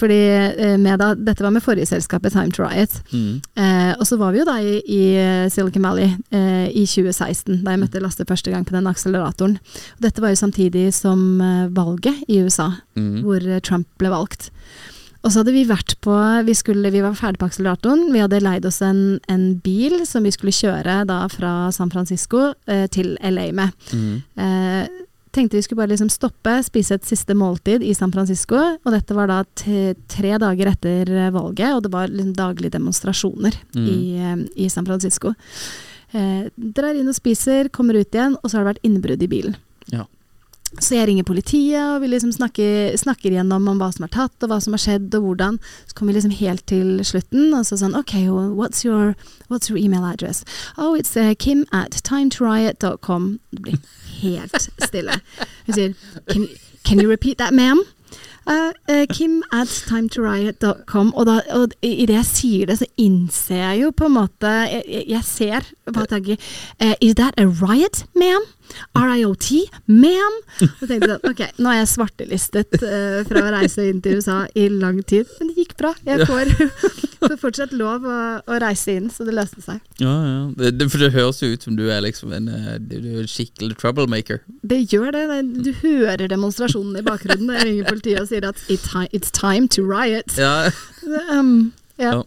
Fordi 0.00 0.16
eh, 0.56 0.72
med 0.80 0.98
da, 0.98 1.12
Dette 1.14 1.44
var 1.44 1.52
med 1.54 1.62
forrige 1.62 1.86
selskapet, 1.86 2.32
Time 2.34 2.50
to 2.56 2.64
Riot. 2.64 2.96
Mm. 3.12 3.36
Eh, 3.54 3.92
og 4.00 4.02
så 4.08 4.16
var 4.18 4.32
vi 4.34 4.40
jo 4.40 4.46
da 4.48 4.56
i, 4.64 4.72
i 4.90 5.02
Silicon 5.54 5.84
Valley 5.86 6.08
eh, 6.34 6.66
i 6.72 6.82
2016, 6.88 7.60
da 7.62 7.76
jeg 7.76 7.82
møtte 7.84 8.02
Lasse 8.02 8.26
første 8.26 8.50
gang 8.50 8.66
på 8.66 8.74
den 8.74 8.88
akseleratoren. 8.90 9.58
Og 9.96 10.00
dette 10.06 10.20
var 10.24 10.30
jo 10.34 10.40
samtidig 10.42 10.88
som 10.94 11.40
eh, 11.40 11.68
valget 11.74 12.24
i 12.28 12.40
USA, 12.44 12.70
Mm. 12.96 13.22
hvor 13.24 13.42
eh, 13.46 13.60
Trump 13.60 13.86
ble 13.98 14.10
valgt. 14.12 14.50
Og 15.24 15.32
så 15.32 15.40
hadde 15.40 15.54
vi 15.56 15.62
vært 15.64 15.94
på 16.04 16.12
Vi, 16.44 16.52
skulle, 16.52 16.90
vi 16.92 17.00
var 17.00 17.14
ferdig 17.16 17.38
på 17.40 17.46
akseleratoren. 17.48 18.10
Vi 18.12 18.20
hadde 18.20 18.42
leid 18.44 18.66
oss 18.68 18.82
en, 18.84 19.18
en 19.32 19.54
bil 19.64 20.02
som 20.06 20.22
vi 20.22 20.30
skulle 20.34 20.52
kjøre 20.52 21.06
da 21.08 21.22
fra 21.32 21.70
San 21.72 21.88
Francisco 21.90 22.50
eh, 22.68 22.84
til 22.92 23.14
LA 23.24 23.46
med. 23.56 23.72
Mm. 23.96 24.20
Eh, 24.36 25.00
tenkte 25.34 25.56
vi 25.56 25.62
skulle 25.64 25.80
bare 25.80 25.90
liksom 25.94 26.10
stoppe, 26.12 26.58
spise 26.62 26.94
et 26.94 27.08
siste 27.08 27.34
måltid 27.34 27.82
i 27.82 27.94
San 27.96 28.12
Francisco. 28.12 28.54
Og 28.84 28.92
dette 28.94 29.16
var 29.16 29.26
da 29.32 29.40
tre 29.56 30.36
dager 30.38 30.70
etter 30.70 31.08
eh, 31.10 31.32
valget, 31.34 31.72
og 31.72 31.82
det 31.88 31.90
var 31.96 32.12
liksom 32.12 32.36
daglige 32.36 32.76
demonstrasjoner 32.76 33.56
Mm. 33.74 33.88
i, 33.88 34.66
i 34.66 34.68
San 34.70 34.84
Francisco. 34.86 35.32
Eh, 36.14 36.50
drar 36.54 36.94
inn 36.94 37.10
og 37.10 37.16
spiser, 37.16 37.68
kommer 37.74 37.98
ut 37.98 38.14
igjen, 38.14 38.36
og 38.40 38.50
så 38.50 38.58
har 38.58 38.64
det 38.64 38.74
vært 38.74 38.86
innbrudd 38.86 39.22
i 39.24 39.30
bilen. 39.30 39.56
Ja. 39.90 40.04
Så 40.78 40.96
jeg 40.96 41.06
ringer 41.08 41.26
politiet, 41.26 41.78
og 41.78 42.02
vi 42.02 42.10
liksom 42.10 42.32
snakker, 42.34 42.94
snakker 42.98 43.30
igjennom 43.30 43.66
om 43.70 43.78
hva 43.78 43.90
som 43.94 44.06
er 44.06 44.12
tatt, 44.14 44.34
og 44.42 44.50
hva 44.50 44.58
som 44.62 44.74
har 44.74 44.82
skjedd, 44.82 45.08
og 45.18 45.26
hvordan. 45.26 45.58
Så 45.86 45.94
kommer 45.94 46.12
vi 46.12 46.18
liksom 46.18 46.36
helt 46.38 46.64
til 46.70 47.02
slutten, 47.06 47.52
og 47.54 47.66
så 47.66 47.78
sånn 47.78 47.94
OK, 47.98 48.14
what's 48.54 48.84
your, 48.86 49.14
what's 49.50 49.70
your 49.70 49.78
email 49.78 50.06
address? 50.06 50.44
Oh, 50.78 50.94
it's 50.98 51.16
uh, 51.16 51.34
kim 51.38 51.66
at 51.72 51.98
timetoriot.com. 52.06 53.28
Det 53.54 53.62
blir 53.66 53.78
helt 54.22 54.70
stille. 54.82 55.18
Hun 55.66 55.78
sier 55.78 55.94
can, 56.30 56.48
can 56.82 57.02
you 57.02 57.10
repeat 57.10 57.38
that, 57.38 57.54
ma'am? 57.54 57.82
Uh, 58.46 58.72
uh, 58.90 59.06
Kim 59.08 59.42
at 59.52 59.68
timetoriot.com. 59.88 61.14
Og, 61.14 61.26
da, 61.26 61.38
og 61.56 61.72
det 61.80 62.08
jeg 62.18 62.24
sier 62.28 62.66
det, 62.68 62.78
så 62.82 62.86
innser 63.00 63.56
jeg 63.56 63.82
jo 63.84 63.90
på 63.96 64.08
en 64.10 64.16
måte 64.18 64.50
Jeg, 64.68 65.04
jeg- 65.08 65.24
ser 65.24 65.60
på 65.92 66.04
tanken 66.10 66.36
uh, 66.82 66.94
Is 67.00 67.14
that 67.14 67.34
a 67.40 67.46
riot, 67.46 68.04
ma'am? 68.16 68.44
RIOT, 68.94 69.48
ma'am? 69.90 70.36
Og 70.62 70.84
tenkte 70.86 71.08
sånn, 71.10 71.24
ok, 71.30 71.42
nå 71.62 71.70
er 71.72 71.78
jeg 71.80 71.90
svartelistet 71.92 72.76
uh, 72.82 73.20
fra 73.28 73.42
å 73.42 73.52
reise 73.54 73.86
inn 73.90 74.00
til 74.04 74.20
USA 74.20 74.44
i 74.58 74.66
lang 74.72 75.00
tid, 75.06 75.30
men 75.38 75.50
det 75.50 75.64
gikk 75.64 75.76
bra. 75.80 75.92
Jeg 76.06 76.28
får, 76.28 76.52
får 77.24 77.36
fortsatt 77.42 77.74
lov 77.76 78.06
å, 78.08 78.18
å 78.40 78.58
reise 78.62 78.96
inn, 78.98 79.10
så 79.12 79.26
det 79.26 79.36
løste 79.36 79.62
seg. 79.64 79.80
Ja, 80.02 80.14
ja. 80.26 80.40
Det, 80.58 80.74
det, 80.78 80.88
for 80.92 81.02
det 81.02 81.12
høres 81.14 81.42
jo 81.42 81.52
ut 81.54 81.66
som 81.66 81.78
du 81.78 81.86
er 81.90 82.04
liksom 82.04 82.34
en, 82.36 82.50
eh, 82.50 82.74
du, 82.82 82.98
du 83.04 83.10
er 83.22 83.30
skikkelig 83.30 83.78
troublemaker. 83.82 84.42
Det 84.62 84.82
gjør 84.92 85.14
det. 85.16 85.24
det. 85.30 85.40
Du 85.66 85.72
hører 85.82 86.28
demonstrasjonen 86.30 86.98
i 87.00 87.06
bakgrunnen 87.06 87.54
jeg 87.58 87.70
ringer 87.70 87.90
politiet 87.90 88.22
og 88.22 88.30
sier 88.30 88.48
at 88.50 88.60
it's 89.14 89.32
time 89.34 89.68
to 89.68 89.86
riot. 89.86 90.38
Ja. 90.38 90.70
Um, 91.30 91.72
ja. 92.00 92.20
Ja. 92.20 92.22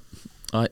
Nei. 0.54 0.68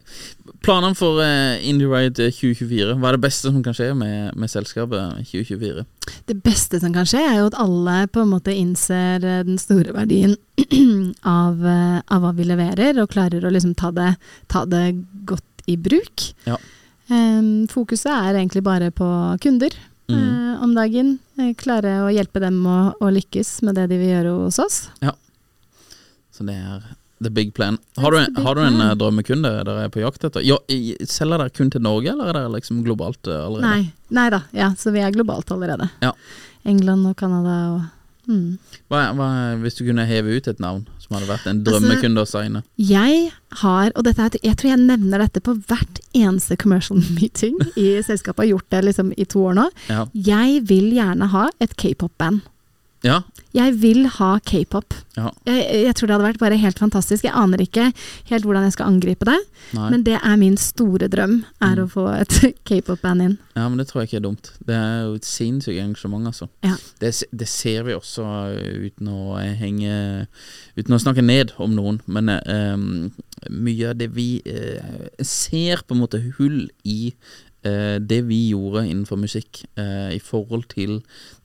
Planene 0.66 0.98
for 0.98 1.20
uh, 1.22 1.62
Indie 1.62 1.88
2024, 2.10 2.96
hva 2.98 3.12
er 3.12 3.18
det 3.18 3.24
beste 3.28 3.52
som 3.52 3.62
kan 3.66 3.76
skje 3.78 3.92
med, 3.98 4.34
med 4.34 4.50
selskapet 4.50 5.20
2024? 5.30 5.86
Det 6.26 6.38
beste 6.46 6.80
som 6.82 6.94
kan 6.96 7.06
skje, 7.10 7.22
er 7.22 7.40
jo 7.40 7.50
at 7.52 7.58
alle 7.62 7.98
på 8.10 8.24
en 8.24 8.32
måte 8.34 8.54
innser 8.56 9.22
eh, 9.22 9.44
den 9.46 9.60
store 9.62 9.94
verdien 9.94 10.34
av, 11.22 11.62
eh, 11.62 12.00
av 12.10 12.24
hva 12.26 12.32
vi 12.38 12.48
leverer, 12.50 12.98
og 13.04 13.12
klarer 13.14 13.46
å 13.46 13.54
liksom 13.54 13.76
ta 13.78 13.92
det, 13.94 14.16
ta 14.52 14.66
det 14.70 14.88
godt 15.30 15.68
i 15.70 15.78
bruk. 15.78 16.32
Ja. 16.50 16.58
Em, 17.14 17.68
fokuset 17.70 18.10
er 18.10 18.40
egentlig 18.42 18.66
bare 18.66 18.90
på 18.96 19.10
kunder 19.46 19.76
Mm. 20.06 20.20
eh, 20.22 20.64
om 20.64 20.76
dagen. 20.76 21.16
Eh, 21.42 21.54
klare 21.58 21.96
å 22.06 22.12
hjelpe 22.14 22.38
dem 22.44 22.60
å, 22.70 22.94
å 23.02 23.08
lykkes 23.10 23.62
med 23.66 23.74
det 23.74 23.88
de 23.90 23.98
vil 23.98 24.12
gjøre 24.12 24.34
hos 24.44 24.60
oss. 24.62 24.76
Ja. 25.02 25.16
Så 26.30 26.46
det 26.46 26.54
er 26.62 26.84
the 27.24 27.30
big 27.32 27.54
plan. 27.56 27.78
Har 27.98 28.12
du, 28.12 28.18
en- 28.20 28.36
har 28.44 28.56
du 28.56 28.62
en 28.62 28.82
eh, 28.82 28.94
drømmekunde 29.00 29.52
dere 29.66 29.86
er 29.86 29.90
på 29.94 30.02
jakt 30.04 30.24
etter? 30.28 30.44
Ja, 30.44 30.58
selger 31.08 31.38
dere 31.40 31.50
kun 31.56 31.70
til 31.72 31.82
Norge, 31.86 32.12
eller 32.12 32.28
er 32.34 32.40
dere 32.42 32.54
liksom 32.58 32.84
globalt 32.84 33.28
eh, 33.32 33.40
allerede? 33.46 33.70
Nei, 33.72 33.92
nei 34.20 34.30
da, 34.34 34.42
ja, 34.52 34.74
så 34.78 34.92
vi 34.92 35.00
er 35.06 35.12
globalt 35.16 35.52
allerede. 35.56 35.88
Ja. 36.04 36.12
England 36.66 37.08
og 37.08 37.16
Canada 37.20 37.56
og 37.76 37.84
mm. 38.28 38.58
Hva, 38.90 39.02
hva, 39.16 39.30
hvis 39.62 39.78
du 39.80 39.84
kunne 39.88 40.04
heve 40.10 40.34
ut 40.36 40.48
et 40.50 40.60
navn 40.60 40.88
som 41.00 41.14
hadde 41.16 41.28
vært 41.30 41.46
en 41.48 41.60
Altså- 41.62 41.78
drømmekunde 41.80 42.24
å 42.26 42.28
signe? 42.30 42.64
Jeg 42.82 43.30
har, 43.62 43.92
og 43.96 44.04
dette 44.08 44.40
jeg 44.44 44.58
tror 44.58 44.72
jeg 44.74 44.82
nevner 44.82 45.22
dette 45.24 45.44
på 45.46 45.54
hvert 45.70 46.02
eneste 46.18 46.58
commercial 46.58 47.00
meeting 47.20 47.56
i 47.78 48.02
selskapet, 48.04 48.44
har 48.44 48.52
gjort 48.58 48.70
det 48.76 48.84
liksom 48.90 49.14
i 49.16 49.24
to 49.30 49.46
år 49.52 49.56
nå. 49.62 49.70
Ja. 49.94 50.08
Jeg 50.14 50.66
vil 50.68 50.92
gjerne 50.98 51.30
ha 51.32 51.48
et 51.64 51.78
k-pop-band. 51.80 52.42
Ja. 53.06 53.22
Jeg 53.56 53.78
vil 53.80 54.04
ha 54.18 54.34
k-pop. 54.44 54.94
Ja. 55.16 55.30
Jeg, 55.48 55.62
jeg 55.86 55.96
tror 55.96 56.10
det 56.10 56.16
hadde 56.18 56.28
vært 56.28 56.42
bare 56.42 56.58
helt 56.60 56.80
fantastisk. 56.82 57.24
Jeg 57.24 57.36
aner 57.40 57.62
ikke 57.64 57.86
helt 58.28 58.48
hvordan 58.48 58.66
jeg 58.68 58.76
skal 58.76 58.90
angripe 58.92 59.28
det, 59.30 59.38
Nei. 59.78 59.92
men 59.94 60.04
det 60.04 60.18
er 60.18 60.36
min 60.42 60.58
store 60.60 61.08
drøm, 61.12 61.38
er 61.64 61.80
å 61.80 61.88
få 61.92 62.10
et 62.18 62.36
k-pop-band 62.68 63.24
inn. 63.24 63.38
Ja, 63.56 63.70
men 63.70 63.80
det 63.80 63.88
tror 63.88 64.02
jeg 64.02 64.10
ikke 64.10 64.20
er 64.20 64.26
dumt. 64.28 64.52
Det 64.68 64.76
er 64.76 65.06
jo 65.06 65.16
et 65.22 65.30
sinnssykt 65.30 65.80
engasjement, 65.80 66.28
altså. 66.28 66.50
Ja. 66.66 66.76
Det, 67.00 67.14
det 67.32 67.48
ser 67.48 67.88
vi 67.88 67.96
også 67.96 68.26
uh, 68.26 68.90
uten 68.90 69.14
å 69.14 69.38
eh, 69.40 69.54
henge 69.60 69.96
Uten 70.76 70.96
å 70.96 71.00
snakke 71.00 71.24
ned 71.24 71.54
om 71.62 71.72
noen, 71.72 72.02
men 72.12 72.28
eh, 72.34 72.74
um, 72.76 73.14
mye 73.50 73.92
av 73.92 74.00
det 74.00 74.10
vi 74.16 74.42
uh, 74.44 75.08
ser 75.24 75.84
på 75.86 75.96
en 75.96 76.02
måte 76.02 76.20
hull 76.38 76.66
i 76.84 77.00
eh, 77.12 77.45
det 77.66 78.20
vi 78.28 78.40
gjorde 78.52 78.84
innenfor 78.86 79.18
musikk, 79.18 79.64
eh, 79.80 80.16
i 80.16 80.20
forhold 80.22 80.68
til 80.74 81.00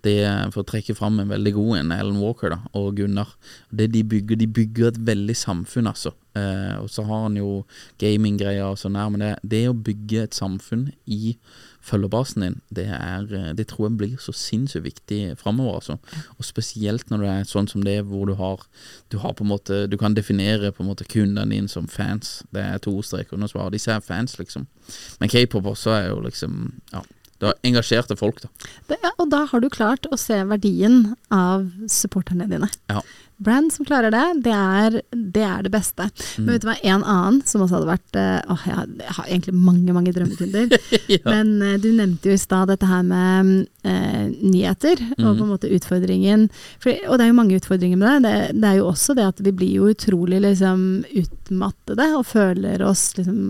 det, 0.05 0.21
for 0.53 0.63
å 0.63 0.69
trekke 0.69 0.97
fram 0.97 1.21
en 1.21 1.33
veldig 1.33 1.53
god 1.57 1.79
en, 1.79 1.95
Alan 1.97 2.21
Walker 2.21 2.53
da, 2.53 2.61
og 2.77 2.97
Gunnar. 2.99 3.35
Det 3.71 3.91
de 3.95 4.05
bygger, 4.05 4.41
de 4.41 4.49
bygger 4.49 4.93
et 4.93 5.01
veldig 5.11 5.37
samfunn, 5.37 5.89
altså. 5.91 6.13
Eh, 6.37 6.77
og 6.81 6.91
så 6.93 7.05
har 7.09 7.25
han 7.27 7.39
jo 7.41 7.65
gaminggreier 8.01 8.69
og 8.69 8.79
sånn 8.81 8.99
her, 9.01 9.11
men 9.13 9.25
det, 9.25 9.33
det 9.43 9.65
å 9.71 9.77
bygge 9.77 10.29
et 10.29 10.37
samfunn 10.37 10.91
i 11.11 11.35
følgerbasen 11.81 12.45
din, 12.45 12.57
det, 12.77 12.87
er, 12.93 13.27
eh, 13.35 13.53
det 13.57 13.67
tror 13.71 13.89
jeg 13.89 13.99
blir 14.01 14.17
så 14.21 14.35
sinnssykt 14.37 14.85
viktig 14.85 15.21
framover. 15.41 15.81
Altså. 15.81 15.97
Og 16.39 16.45
spesielt 16.45 17.11
når 17.11 17.25
det 17.25 17.31
er 17.33 17.49
sånn 17.49 17.71
som 17.71 17.85
det, 17.85 17.99
hvor 18.09 18.27
du 18.29 18.35
har, 18.39 18.67
du 19.13 19.19
har 19.23 19.35
på 19.37 19.45
en 19.45 19.53
måte 19.53 19.87
Du 19.91 19.97
kan 19.99 20.15
definere 20.15 20.73
på 20.73 20.83
en 20.83 20.91
måte 20.91 21.05
kundene 21.09 21.49
dine 21.55 21.69
som 21.69 21.89
fans. 21.89 22.43
Det 22.53 22.63
er 22.63 22.79
to 22.79 23.01
streker 23.03 23.35
under 23.35 23.49
svaret. 23.51 23.73
Disse 23.73 23.93
er 23.93 24.05
fans, 24.05 24.39
liksom. 24.39 24.67
Men 25.21 25.33
k-pop 25.33 25.67
også 25.67 25.97
er 25.97 26.09
jo 26.11 26.21
liksom 26.21 26.81
Ja. 26.93 27.03
Det 27.41 27.49
var 27.49 27.57
engasjerte 27.65 28.17
folk, 28.21 28.43
da. 28.45 28.51
Det, 28.91 29.01
ja, 29.03 29.11
og 29.17 29.31
da 29.33 29.47
har 29.49 29.61
du 29.65 29.71
klart 29.73 30.05
å 30.13 30.19
se 30.21 30.37
verdien 30.45 31.15
av 31.33 31.67
supporterne 31.89 32.47
dine. 32.51 32.69
Ja. 32.93 33.01
brand 33.41 33.73
som 33.73 33.87
klarer 33.89 34.13
det, 34.13 34.43
det 34.45 34.53
er 34.53 34.97
det, 35.17 35.41
er 35.47 35.63
det 35.65 35.71
beste. 35.73 36.05
Mm. 36.37 36.43
Men 36.45 36.51
vet 36.53 36.61
du 36.61 36.67
hva, 36.69 36.75
en 36.85 37.05
annen 37.09 37.39
som 37.49 37.63
også 37.65 37.79
hadde 37.79 37.89
vært 37.89 38.19
eh, 38.21 38.53
Åh, 38.53 38.67
jeg 38.69 38.77
har, 38.77 38.91
jeg 39.01 39.15
har 39.17 39.31
egentlig 39.31 39.55
mange, 39.57 39.95
mange 39.97 40.13
drømmekunder. 40.13 40.75
Men 41.33 41.55
eh, 41.65 41.79
du 41.81 41.89
nevnte 41.97 42.29
jo 42.29 42.37
i 42.37 42.43
stad 42.43 42.69
dette 42.69 42.91
her 42.91 43.01
med 43.09 43.55
eh, 43.89 44.27
nyheter, 44.45 45.01
og 45.17 45.25
Mm. 45.31 45.39
på 45.39 45.47
en 45.47 45.53
måte 45.55 45.71
utfordringen 45.73 46.45
for, 46.83 46.93
Og 47.09 47.17
det 47.17 47.25
er 47.25 47.31
jo 47.33 47.39
mange 47.41 47.57
utfordringer 47.57 47.97
med 47.97 48.27
det. 48.27 48.29
det. 48.29 48.61
Det 48.61 48.69
er 48.75 48.77
jo 48.83 48.91
også 48.93 49.17
det 49.17 49.25
at 49.33 49.41
vi 49.49 49.53
blir 49.57 49.73
jo 49.81 49.89
utrolig 49.95 50.43
liksom 50.45 50.85
utmattede 51.25 52.11
og 52.19 52.27
føler 52.29 52.85
oss 52.85 53.15
liksom 53.17 53.41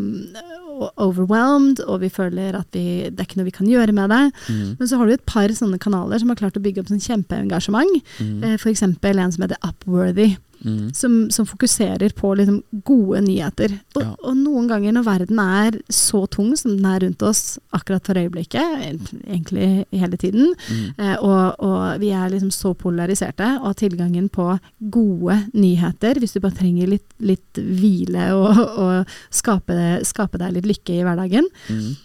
overwhelmed, 0.97 1.83
og 1.87 2.01
vi 2.05 2.11
føler 2.13 2.57
at 2.59 2.69
vi, 2.77 2.85
det 3.09 3.21
er 3.21 3.29
ikke 3.29 3.41
noe 3.41 3.49
vi 3.49 3.57
kan 3.57 3.71
gjøre 3.71 3.95
med 3.97 4.13
det. 4.13 4.23
Mm. 4.49 4.77
Men 4.79 4.91
så 4.91 5.01
har 5.01 5.09
du 5.09 5.15
et 5.15 5.27
par 5.29 5.53
sånne 5.55 5.81
kanaler 5.83 6.23
som 6.23 6.33
har 6.33 6.41
klart 6.41 6.59
å 6.59 6.65
bygge 6.65 6.83
opp 6.83 6.93
sånn 6.93 7.03
kjempeengasjement. 7.05 8.01
Mm. 8.19 8.39
Eh, 8.45 8.57
for 8.61 8.73
eksempel 8.73 9.21
en 9.21 9.35
som 9.35 9.45
heter 9.47 9.61
Upworthy, 9.67 10.35
Mm. 10.65 10.93
som, 10.95 11.31
som 11.33 11.47
fokuserer 11.49 12.13
på 12.13 12.35
liksom 12.37 12.59
gode 12.85 13.23
nyheter. 13.25 13.79
Og, 13.97 14.03
Ja. 14.03 14.11
og 14.29 14.37
noen 14.37 14.67
ganger 14.69 14.93
når 14.93 15.05
verden 15.07 15.39
er 15.41 15.79
så 15.89 16.27
tung 16.29 16.51
som 16.57 16.77
den 16.77 16.85
er 16.85 17.01
rundt 17.01 17.23
oss 17.23 17.59
akkurat 17.73 18.05
for 18.05 18.15
øyeblikket, 18.21 19.09
egentlig 19.25 19.87
hele 19.91 20.17
tiden, 20.21 20.53
Mm. 20.69 20.95
eh, 20.99 21.17
og, 21.23 21.57
og 21.65 22.01
vi 22.01 22.11
er 22.13 22.29
liksom 22.29 22.51
så 22.53 22.75
polariserte, 22.77 23.49
og 23.65 23.77
tilgangen 23.77 24.29
på 24.29 24.59
gode 24.91 25.39
nyheter, 25.55 26.21
hvis 26.21 26.35
du 26.37 26.41
bare 26.41 26.59
trenger 26.61 26.87
litt, 26.93 27.09
litt 27.21 27.55
hvile 27.55 28.29
og, 28.37 28.61
og 28.79 29.17
skape, 29.31 30.05
skape 30.05 30.39
deg 30.39 30.53
litt 30.59 30.69
lykke 30.69 30.99
i 31.01 31.03
hverdagen, 31.09 31.49
Mm. 31.71 31.97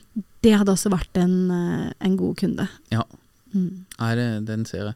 det 0.42 0.54
hadde 0.56 0.72
også 0.72 0.90
vært 0.94 1.18
en, 1.20 1.52
eh, 1.52 1.92
en 2.08 2.16
god 2.18 2.36
kunde. 2.38 2.70
Ja. 2.92 3.04
Mm. 3.54 3.86
Det, 4.00 4.46
den 4.48 4.66
ser 4.66 4.86
jeg. 4.86 4.96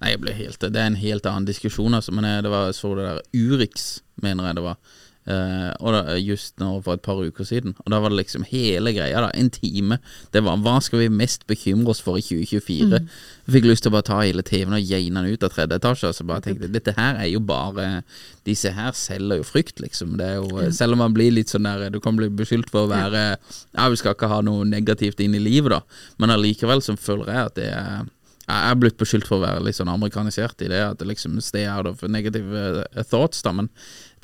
Nei, 0.00 0.14
jeg 0.14 0.22
ble 0.22 0.32
helt, 0.32 0.64
det 0.64 0.80
er 0.80 0.88
en 0.88 1.00
helt 1.00 1.28
annen 1.28 1.48
diskusjon, 1.48 1.94
altså. 1.96 2.14
Men 2.16 2.28
jeg, 2.28 2.46
det 2.46 2.52
var, 2.54 2.70
jeg 2.70 2.78
så 2.78 2.94
det 2.96 3.06
der 3.06 3.22
Urix, 3.36 3.90
mener 4.24 4.48
jeg 4.48 4.60
det 4.60 4.66
var. 4.70 4.80
Uh, 5.28 5.68
og 5.84 5.92
da, 5.92 6.14
just 6.16 6.56
nå 6.58 6.70
for 6.80 6.96
et 6.96 7.02
par 7.04 7.18
uker 7.20 7.44
siden. 7.44 7.74
Og 7.84 7.92
da 7.92 7.98
var 8.00 8.10
det 8.10 8.22
liksom 8.22 8.46
hele 8.48 8.94
greia, 8.96 9.20
da. 9.20 9.28
En 9.36 9.50
time. 9.52 9.98
Det 10.32 10.40
var 10.46 10.62
hva 10.64 10.78
skal 10.82 11.02
vi 11.02 11.10
mest 11.12 11.44
bekymre 11.50 11.92
oss 11.92 12.00
for 12.02 12.18
i 12.18 12.24
2024? 12.24 13.00
Jeg 13.00 13.54
fikk 13.54 13.68
lyst 13.68 13.84
til 13.84 13.92
å 13.92 13.96
bare 13.98 14.08
ta 14.08 14.20
hele 14.22 14.44
TV-en 14.46 14.78
og 14.78 14.86
geine 14.88 15.20
den 15.20 15.36
ut 15.36 15.44
av 15.44 15.52
tredje 15.52 15.76
etasje. 15.76 16.10
Og 16.10 16.16
så 16.16 16.26
bare 16.26 16.46
tenkte 16.46 16.66
jeg, 16.66 16.74
dette 16.78 16.96
her 16.96 17.20
er 17.20 17.28
jo 17.30 17.42
bare 17.44 17.90
Disse 18.48 18.72
her 18.72 18.94
selger 18.96 19.42
jo 19.42 19.46
frykt, 19.46 19.82
liksom. 19.84 20.16
Det 20.18 20.26
er 20.26 20.38
jo, 20.40 20.64
selv 20.74 20.96
om 20.96 21.04
man 21.04 21.14
blir 21.14 21.34
litt 21.34 21.52
sånn 21.52 21.68
der 21.68 21.92
Du 21.92 22.00
kan 22.02 22.16
bli 22.16 22.30
beskyldt 22.32 22.72
for 22.72 22.88
å 22.88 22.90
være 22.90 23.24
Ja, 23.36 23.90
vi 23.92 24.00
skal 24.00 24.16
ikke 24.16 24.30
ha 24.32 24.40
noe 24.46 24.64
negativt 24.66 25.20
inn 25.20 25.36
i 25.36 25.42
livet, 25.42 25.76
da. 25.76 25.82
Men 26.22 26.32
allikevel 26.34 26.80
så 26.82 26.96
føler 26.96 27.28
jeg 27.28 27.50
at 27.50 27.60
det 27.60 27.68
er 27.76 28.08
jeg 28.50 28.72
er 28.74 28.78
blitt 28.82 28.98
beskyldt 29.00 29.28
for 29.28 29.38
å 29.38 29.44
være 29.44 29.64
litt 29.66 29.78
sånn 29.78 29.90
amerikanisert 29.92 30.62
i 30.64 30.70
det, 30.72 30.80
at 30.92 31.00
det 31.00 31.08
liksom 31.08 31.38
stay 31.44 31.66
out 31.70 31.88
of 31.90 32.02
negative 32.08 32.62
eh, 32.84 33.02
thoughts, 33.06 33.42
da, 33.46 33.52
men 33.56 33.70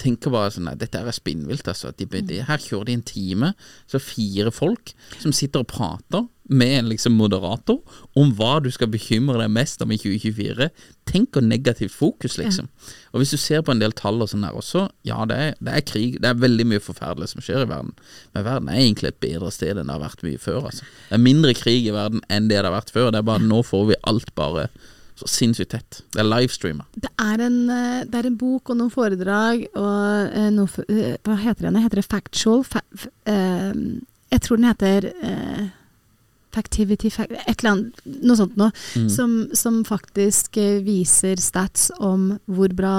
tenker 0.01 0.35
bare 0.35 0.53
sånn 0.55 0.69
nei, 0.69 0.77
dette 0.79 1.01
er 1.01 1.17
spinnvilt, 1.17 1.69
altså. 1.71 1.93
De, 1.97 2.09
de, 2.09 2.41
her 2.47 2.63
kjører 2.63 2.91
de 2.91 2.97
en 2.99 3.07
time, 3.07 3.53
så 3.91 4.03
fire 4.03 4.53
folk 4.55 4.93
som 5.19 5.35
sitter 5.37 5.65
og 5.65 5.71
prater 5.73 6.27
med 6.49 6.79
en 6.79 6.89
liksom 6.91 7.17
moderator 7.19 7.81
om 8.19 8.33
hva 8.39 8.57
du 8.63 8.69
skal 8.75 8.91
bekymre 8.93 9.39
deg 9.41 9.53
mest 9.53 9.83
om 9.83 9.93
i 9.93 9.99
2024. 9.99 10.69
Tenk 11.09 11.39
og 11.39 11.47
negativt 11.47 11.95
fokus, 11.95 12.37
liksom. 12.39 12.69
Og 13.13 13.23
hvis 13.23 13.35
du 13.35 13.39
ser 13.41 13.65
på 13.67 13.75
en 13.75 13.83
del 13.83 13.95
tall 13.97 14.23
og 14.23 14.31
sånn 14.31 14.47
her 14.47 14.57
også, 14.59 14.87
ja, 15.07 15.19
det 15.29 15.39
er, 15.43 15.55
det 15.61 15.77
er 15.77 15.87
krig, 15.87 16.19
det 16.23 16.31
er 16.31 16.43
veldig 16.43 16.67
mye 16.73 16.83
forferdelig 16.83 17.33
som 17.33 17.45
skjer 17.45 17.65
i 17.65 17.71
verden, 17.71 17.95
men 18.35 18.47
verden 18.47 18.73
er 18.73 18.83
egentlig 18.83 19.15
et 19.15 19.23
bedre 19.23 19.53
sted 19.55 19.77
enn 19.77 19.89
det 19.89 19.97
har 19.97 20.05
vært 20.05 20.27
mye 20.27 20.43
før, 20.43 20.69
altså. 20.71 20.91
Det 21.09 21.19
er 21.19 21.25
mindre 21.25 21.55
krig 21.59 21.87
i 21.87 21.95
verden 21.95 22.23
enn 22.29 22.51
det 22.51 22.61
det 22.61 22.69
har 22.69 22.77
vært 22.77 22.95
før, 22.95 23.11
det 23.13 23.23
er 23.23 23.31
bare 23.31 23.47
nå 23.47 23.63
får 23.67 23.89
vi 23.93 24.03
alt 24.11 24.35
bare 24.39 24.69
så 25.17 25.29
sinnssykt 25.33 25.71
tett. 25.73 26.03
Det 26.13 26.21
er 26.21 26.29
livestreamer. 26.29 26.85
Det 26.93 27.09
en, 27.17 27.55
eh, 27.73 28.03
det 28.05 28.19
er 28.19 28.27
en 28.29 28.37
bok 28.37 28.69
og 28.69 28.77
noen 28.77 28.93
foredrag 28.93 29.63
og 29.73 30.35
eh, 30.37 30.51
noe 30.53 30.85
eh, 30.93 31.15
Hva 31.25 31.39
heter 31.41 31.71
den? 31.71 31.79
Heter 31.81 32.03
det 32.03 32.05
Factual? 32.05 32.61
Fa 32.69 32.83
jeg 34.37 34.43
tror 34.43 34.59
den 34.59 34.69
heter 34.69 35.07
eh, 35.25 35.67
Factivity 36.57 37.11
fact, 37.13 37.33
Et 37.47 37.61
eller 37.61 37.73
annet, 37.75 38.03
noe 38.25 38.39
sånt 38.41 38.57
noe. 38.57 38.73
Mm. 38.97 39.09
Som, 39.13 39.37
som 39.57 39.81
faktisk 39.87 40.57
eh, 40.63 40.81
viser 40.87 41.37
stats 41.43 41.91
om 42.01 42.33
hvor 42.49 42.73
bra 42.77 42.97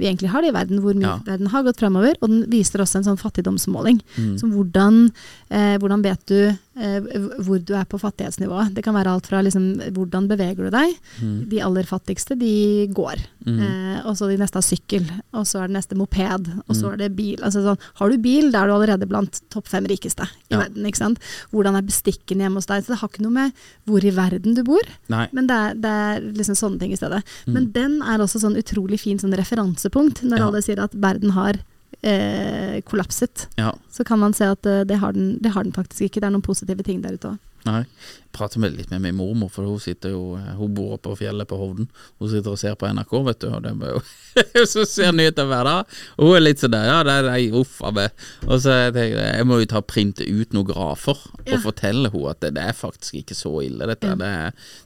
vi 0.00 0.08
egentlig 0.08 0.30
har 0.32 0.42
det 0.42 0.50
i 0.50 0.54
verden, 0.56 0.80
hvor 0.82 0.96
mye 0.98 1.04
Ja. 1.06 1.18
verden 1.26 1.50
har 1.52 1.62
gått 1.66 1.78
fremover. 1.78 2.16
Og 2.22 2.30
den 2.32 2.44
viser 2.50 2.80
også 2.82 2.98
en 3.02 3.04
sånn 3.10 3.20
fattigdomsmåling. 3.20 4.00
Mm. 4.16 4.32
Som 4.40 4.54
hvordan, 4.56 5.12
eh, 5.50 5.76
hvordan 5.78 6.02
vet 6.02 6.24
du 6.26 6.38
hvor 6.74 7.58
du 7.64 7.74
er 7.76 7.84
på 7.84 7.98
fattighetsnivået. 8.00 8.72
Det 8.74 8.82
kan 8.84 8.94
være 8.94 9.12
alt 9.12 9.26
fra 9.28 9.42
liksom, 9.44 9.66
hvordan 9.92 10.28
beveger 10.30 10.56
du 10.56 10.70
deg. 10.72 10.94
Mm. 11.20 11.48
De 11.50 11.60
aller 11.62 11.84
fattigste, 11.84 12.36
de 12.38 12.86
går. 12.96 13.20
Mm. 13.44 13.58
Eh, 13.60 13.98
og 14.08 14.16
så 14.16 14.28
de 14.30 14.38
neste 14.40 14.56
har 14.56 14.64
sykkel, 14.64 15.04
og 15.34 15.44
så 15.46 15.60
er 15.62 15.68
det 15.68 15.76
neste 15.76 15.98
moped, 15.98 16.48
og 16.68 16.74
så 16.74 16.86
Mm. 16.88 16.92
er 16.92 16.96
det 16.96 17.16
bil. 17.16 17.36
Altså 17.42 17.62
sånn, 17.62 17.78
har 18.00 18.08
du 18.10 18.16
bil, 18.18 18.50
da 18.50 18.62
er 18.62 18.66
du 18.68 18.72
allerede 18.74 19.08
blant 19.08 19.40
topp 19.50 19.68
fem 19.68 19.84
rikeste 19.84 20.22
i 20.22 20.54
Ja. 20.54 20.58
verden. 20.62 20.86
ikke 20.86 20.96
sant? 20.96 21.18
Hvordan 21.52 21.76
er 21.76 21.82
bestikken 21.82 22.38
hjemme 22.40 22.54
hos 22.56 22.66
deg? 22.66 22.84
Så 22.84 22.88
det 22.92 22.98
har 22.98 23.08
ikke 23.08 23.22
noe 23.22 23.32
med 23.32 23.52
hvor 23.86 24.02
i 24.04 24.10
verden 24.10 24.54
du 24.54 24.62
bor, 24.64 24.80
Nei. 25.08 25.28
men 25.32 25.46
det 25.46 25.54
er, 25.56 25.74
det 25.74 25.84
er 25.90 26.20
liksom 26.32 26.54
sånne 26.56 26.78
ting 26.80 26.92
i 26.92 26.96
stedet. 26.96 27.22
Mm. 27.46 27.52
Men 27.52 27.72
den 27.72 28.02
er 28.02 28.18
også 28.18 28.40
sånn 28.40 28.56
utrolig 28.56 29.00
fin 29.00 29.18
sånn 29.18 29.34
referansepunkt, 29.36 30.22
når 30.22 30.38
Ja. 30.38 30.46
alle 30.46 30.62
sier 30.62 30.78
at 30.82 30.92
verden 30.94 31.30
har 31.30 31.54
eh, 32.02 32.80
kollapset. 32.88 33.48
Ja. 33.56 33.72
Så 33.90 34.04
kan 34.04 34.18
man 34.18 34.34
se 34.36 34.50
at 34.54 34.66
eh, 34.66 34.84
det, 34.88 34.98
har 35.02 35.12
den, 35.16 35.38
det 35.42 35.54
har 35.54 35.64
den 35.64 35.74
faktisk 35.76 36.06
ikke. 36.06 36.20
Det 36.20 36.28
er 36.28 36.34
noen 36.34 36.44
positive 36.44 36.86
ting 36.86 37.02
der 37.04 37.18
ute 37.18 37.34
òg. 37.34 37.40
Nei. 37.62 37.84
Jeg 38.32 38.32
prater 38.34 38.62
med, 38.62 38.72
litt 38.74 38.90
med 38.90 39.02
min 39.04 39.14
mormor, 39.14 39.50
for 39.52 39.68
hun 39.68 39.78
sitter 39.78 40.14
jo 40.14 40.38
Hun 40.56 40.72
bor 40.74 40.94
oppe 40.96 41.10
på 41.10 41.18
fjellet 41.20 41.46
på 41.46 41.58
Hovden. 41.60 41.86
Hun 42.18 42.30
sitter 42.32 42.54
og 42.54 42.58
ser 42.58 42.74
på 42.80 42.88
NRK, 42.88 43.12
vet 43.28 43.42
du, 43.44 43.48
og 43.52 43.62
det 43.62 43.74
jo 43.76 44.00
Så 44.72 44.86
ser 44.88 45.12
nyheter 45.14 45.46
hver 45.46 45.68
dag. 45.68 45.92
Og 46.16 46.30
hun 46.30 46.38
er 46.38 46.44
litt 46.46 46.62
sånn 46.62 46.72
der 46.74 46.88
Ja, 46.88 46.96
det 47.06 47.16
er 47.20 47.28
nei, 47.28 47.42
uff 47.60 47.76
a 47.84 47.92
meg. 47.94 48.24
Og 48.48 48.56
så 48.64 48.78
tenker 48.94 49.20
jeg 49.20 49.36
jeg 49.42 49.48
må 49.48 49.60
jo 49.60 49.68
ta 49.70 49.82
printe 49.84 50.26
ut 50.26 50.56
noen 50.56 50.68
grafer 50.72 51.20
Ja. 51.42 51.58
og 51.58 51.62
fortelle 51.68 52.10
henne 52.12 52.32
at 52.32 52.42
det, 52.42 52.52
det 52.56 52.64
er 52.72 52.76
faktisk 52.78 53.20
ikke 53.20 53.36
så 53.36 53.54
ille, 53.66 53.86
dette. 53.90 54.16
Det, 54.18 54.32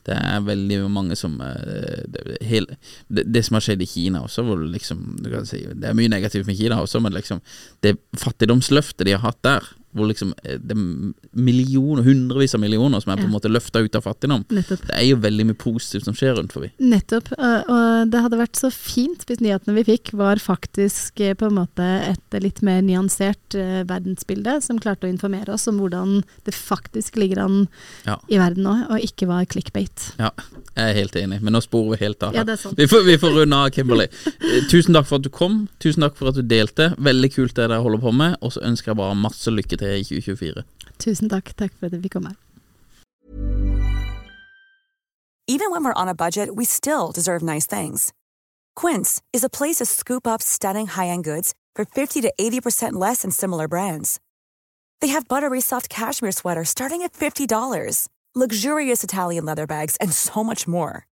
det 0.09 0.19
er 0.19 0.45
veldig 0.47 0.83
mange 0.93 1.17
som 1.19 1.39
eh, 1.45 2.03
det, 2.13 2.39
hele, 2.45 2.77
det, 3.09 3.45
som 3.47 3.59
har 3.59 3.65
skjedd 3.67 3.85
i 3.85 3.89
Kina 3.89 4.25
også, 4.27 4.45
hvor 4.47 4.61
liksom 4.61 5.03
du 5.23 5.31
kan 5.33 5.49
si, 5.49 5.63
Det 5.73 5.91
er 5.91 5.97
mye 5.97 6.13
negativt 6.13 6.49
med 6.49 6.59
Kina 6.59 6.83
også, 6.83 7.01
men 7.05 7.15
liksom 7.17 7.41
det 7.87 7.97
fattigdomsløftet 8.21 9.07
de 9.07 9.17
har 9.17 9.25
hatt 9.25 9.43
der 9.47 9.75
hvor 9.97 10.09
liksom 10.11 10.33
eh, 10.45 10.59
det 10.61 10.77
er 10.77 10.83
millioner, 11.37 12.05
hundrevis 12.07 12.55
av 12.57 12.61
millioner 12.63 13.01
som 13.03 13.13
er 13.13 13.17
på 13.21 13.25
en 13.27 13.31
Ja. 13.31 13.35
måte 13.39 13.51
løfta 13.53 13.81
ut 13.83 13.97
av 13.99 14.05
fattigdom. 14.07 14.45
Nettopp. 14.53 14.87
Det 14.87 14.95
er 14.97 15.07
jo 15.09 15.17
veldig 15.23 15.47
mye 15.51 15.59
positivt 15.59 16.05
som 16.07 16.15
skjer 16.17 16.37
rundt 16.39 16.53
forbi. 16.55 16.71
Nettopp. 16.81 17.33
Og, 17.37 18.11
det 18.13 18.21
hadde 18.23 18.39
vært 18.41 18.57
så 18.61 18.71
fint 18.73 19.25
hvis 19.27 19.41
nyhetene 19.43 19.75
vi 19.79 19.85
fikk 19.89 20.13
var 20.17 20.37
faktisk 20.43 21.21
eh, 21.21 21.35
på 21.35 21.49
en 21.49 21.57
måte 21.59 21.87
et 22.13 22.39
litt 22.43 22.61
mer 22.67 22.83
nyansert 22.87 23.57
eh, 23.59 23.83
verdensbilde, 23.89 24.59
som 24.63 24.79
klarte 24.83 25.07
å 25.09 25.11
informere 25.13 25.53
oss 25.55 25.67
om 25.71 25.79
hvordan 25.81 26.21
det 26.47 26.55
faktisk 26.55 27.17
ligger 27.17 27.43
an 27.45 27.59
Ja. 28.07 28.19
i 28.31 28.39
verden 28.39 28.65
nå, 28.67 28.75
og 28.91 29.01
ikke 29.03 29.27
var 29.31 29.45
clickbait. 29.51 30.13
Ja, 30.21 30.31
jeg 30.77 30.91
er 30.91 30.95
helt 31.01 31.17
enig, 31.17 31.41
men 31.43 31.53
nå 31.57 31.61
sporer 31.65 31.97
vi 31.97 32.05
helt 32.05 32.23
av. 32.23 32.35
Ja, 32.37 32.45
det 32.45 32.57
er 32.59 32.63
sant. 32.63 32.77
Vi 32.79 32.87
får, 32.91 33.05
vi 33.07 33.17
får 33.21 33.35
runde 33.41 33.57
av, 33.57 33.71
Kimberley. 33.75 34.09
Tusen 34.71 34.95
takk 34.97 35.07
for 35.09 35.17
at 35.21 35.27
du 35.27 35.31
kom. 35.33 35.69
Tusen 35.83 36.05
takk 36.05 36.17
for 36.19 36.29
at 36.31 36.37
du 36.39 36.43
delte. 36.43 36.91
Veldig 36.99 37.31
kult 37.35 37.55
det 37.57 37.67
dere 37.69 37.81
holder 37.83 38.03
på 38.03 38.13
med. 38.15 38.37
Og 38.45 38.53
så 38.55 38.63
ønsker 38.67 38.93
jeg 38.93 38.99
bare 39.01 39.17
masse 39.19 39.51
lykke 39.53 39.79
til 39.81 39.86
i 39.95 40.03
2024. 40.03 40.65
Tusen 40.99 41.29
takk. 41.29 41.55
Takk 41.57 41.73
for 41.79 41.87
at 41.87 41.93
vi 41.93 42.09
fikk 42.09 42.13
komme. 42.19 42.37
Even 45.49 45.71
when 45.71 45.85
we're 45.85 46.01
on 46.03 46.09
a 46.09 46.15
budget, 46.15 46.57
we 46.57 46.65
still 46.65 47.13
deserve 47.13 47.41
nice 47.41 47.67
things. 47.67 48.13
Quince 48.75 49.23
is 49.33 49.45
a 49.45 49.49
place 49.49 49.77
to 49.77 49.87
scoop 49.87 50.27
up 50.27 50.43
stunning 50.43 50.89
high-end 50.89 51.23
goods 51.23 51.55
for 51.77 51.85
50 51.85 52.21
to 52.23 52.33
80% 52.39 52.95
less 52.95 53.23
than 53.23 53.31
similar 53.31 53.69
brands. 53.69 54.19
They 55.01 55.09
have 55.09 55.29
buttery 55.29 55.61
soft 55.61 55.89
cashmere 55.89 56.33
sweaters 56.33 56.71
starting 56.71 57.03
at 57.03 57.13
$50, 57.13 58.09
luxurious 58.35 59.05
Italian 59.05 59.45
leather 59.45 59.67
bags, 59.69 59.97
and 60.01 60.13
so 60.13 60.43
much 60.43 60.67
more. 60.67 61.07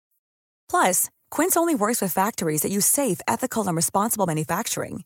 Plus, 0.69 1.09
Quince 1.31 1.55
only 1.55 1.75
works 1.75 2.01
with 2.01 2.11
factories 2.11 2.61
that 2.61 2.71
use 2.71 2.85
safe, 2.85 3.21
ethical, 3.27 3.65
and 3.67 3.75
responsible 3.75 4.25
manufacturing. 4.25 5.05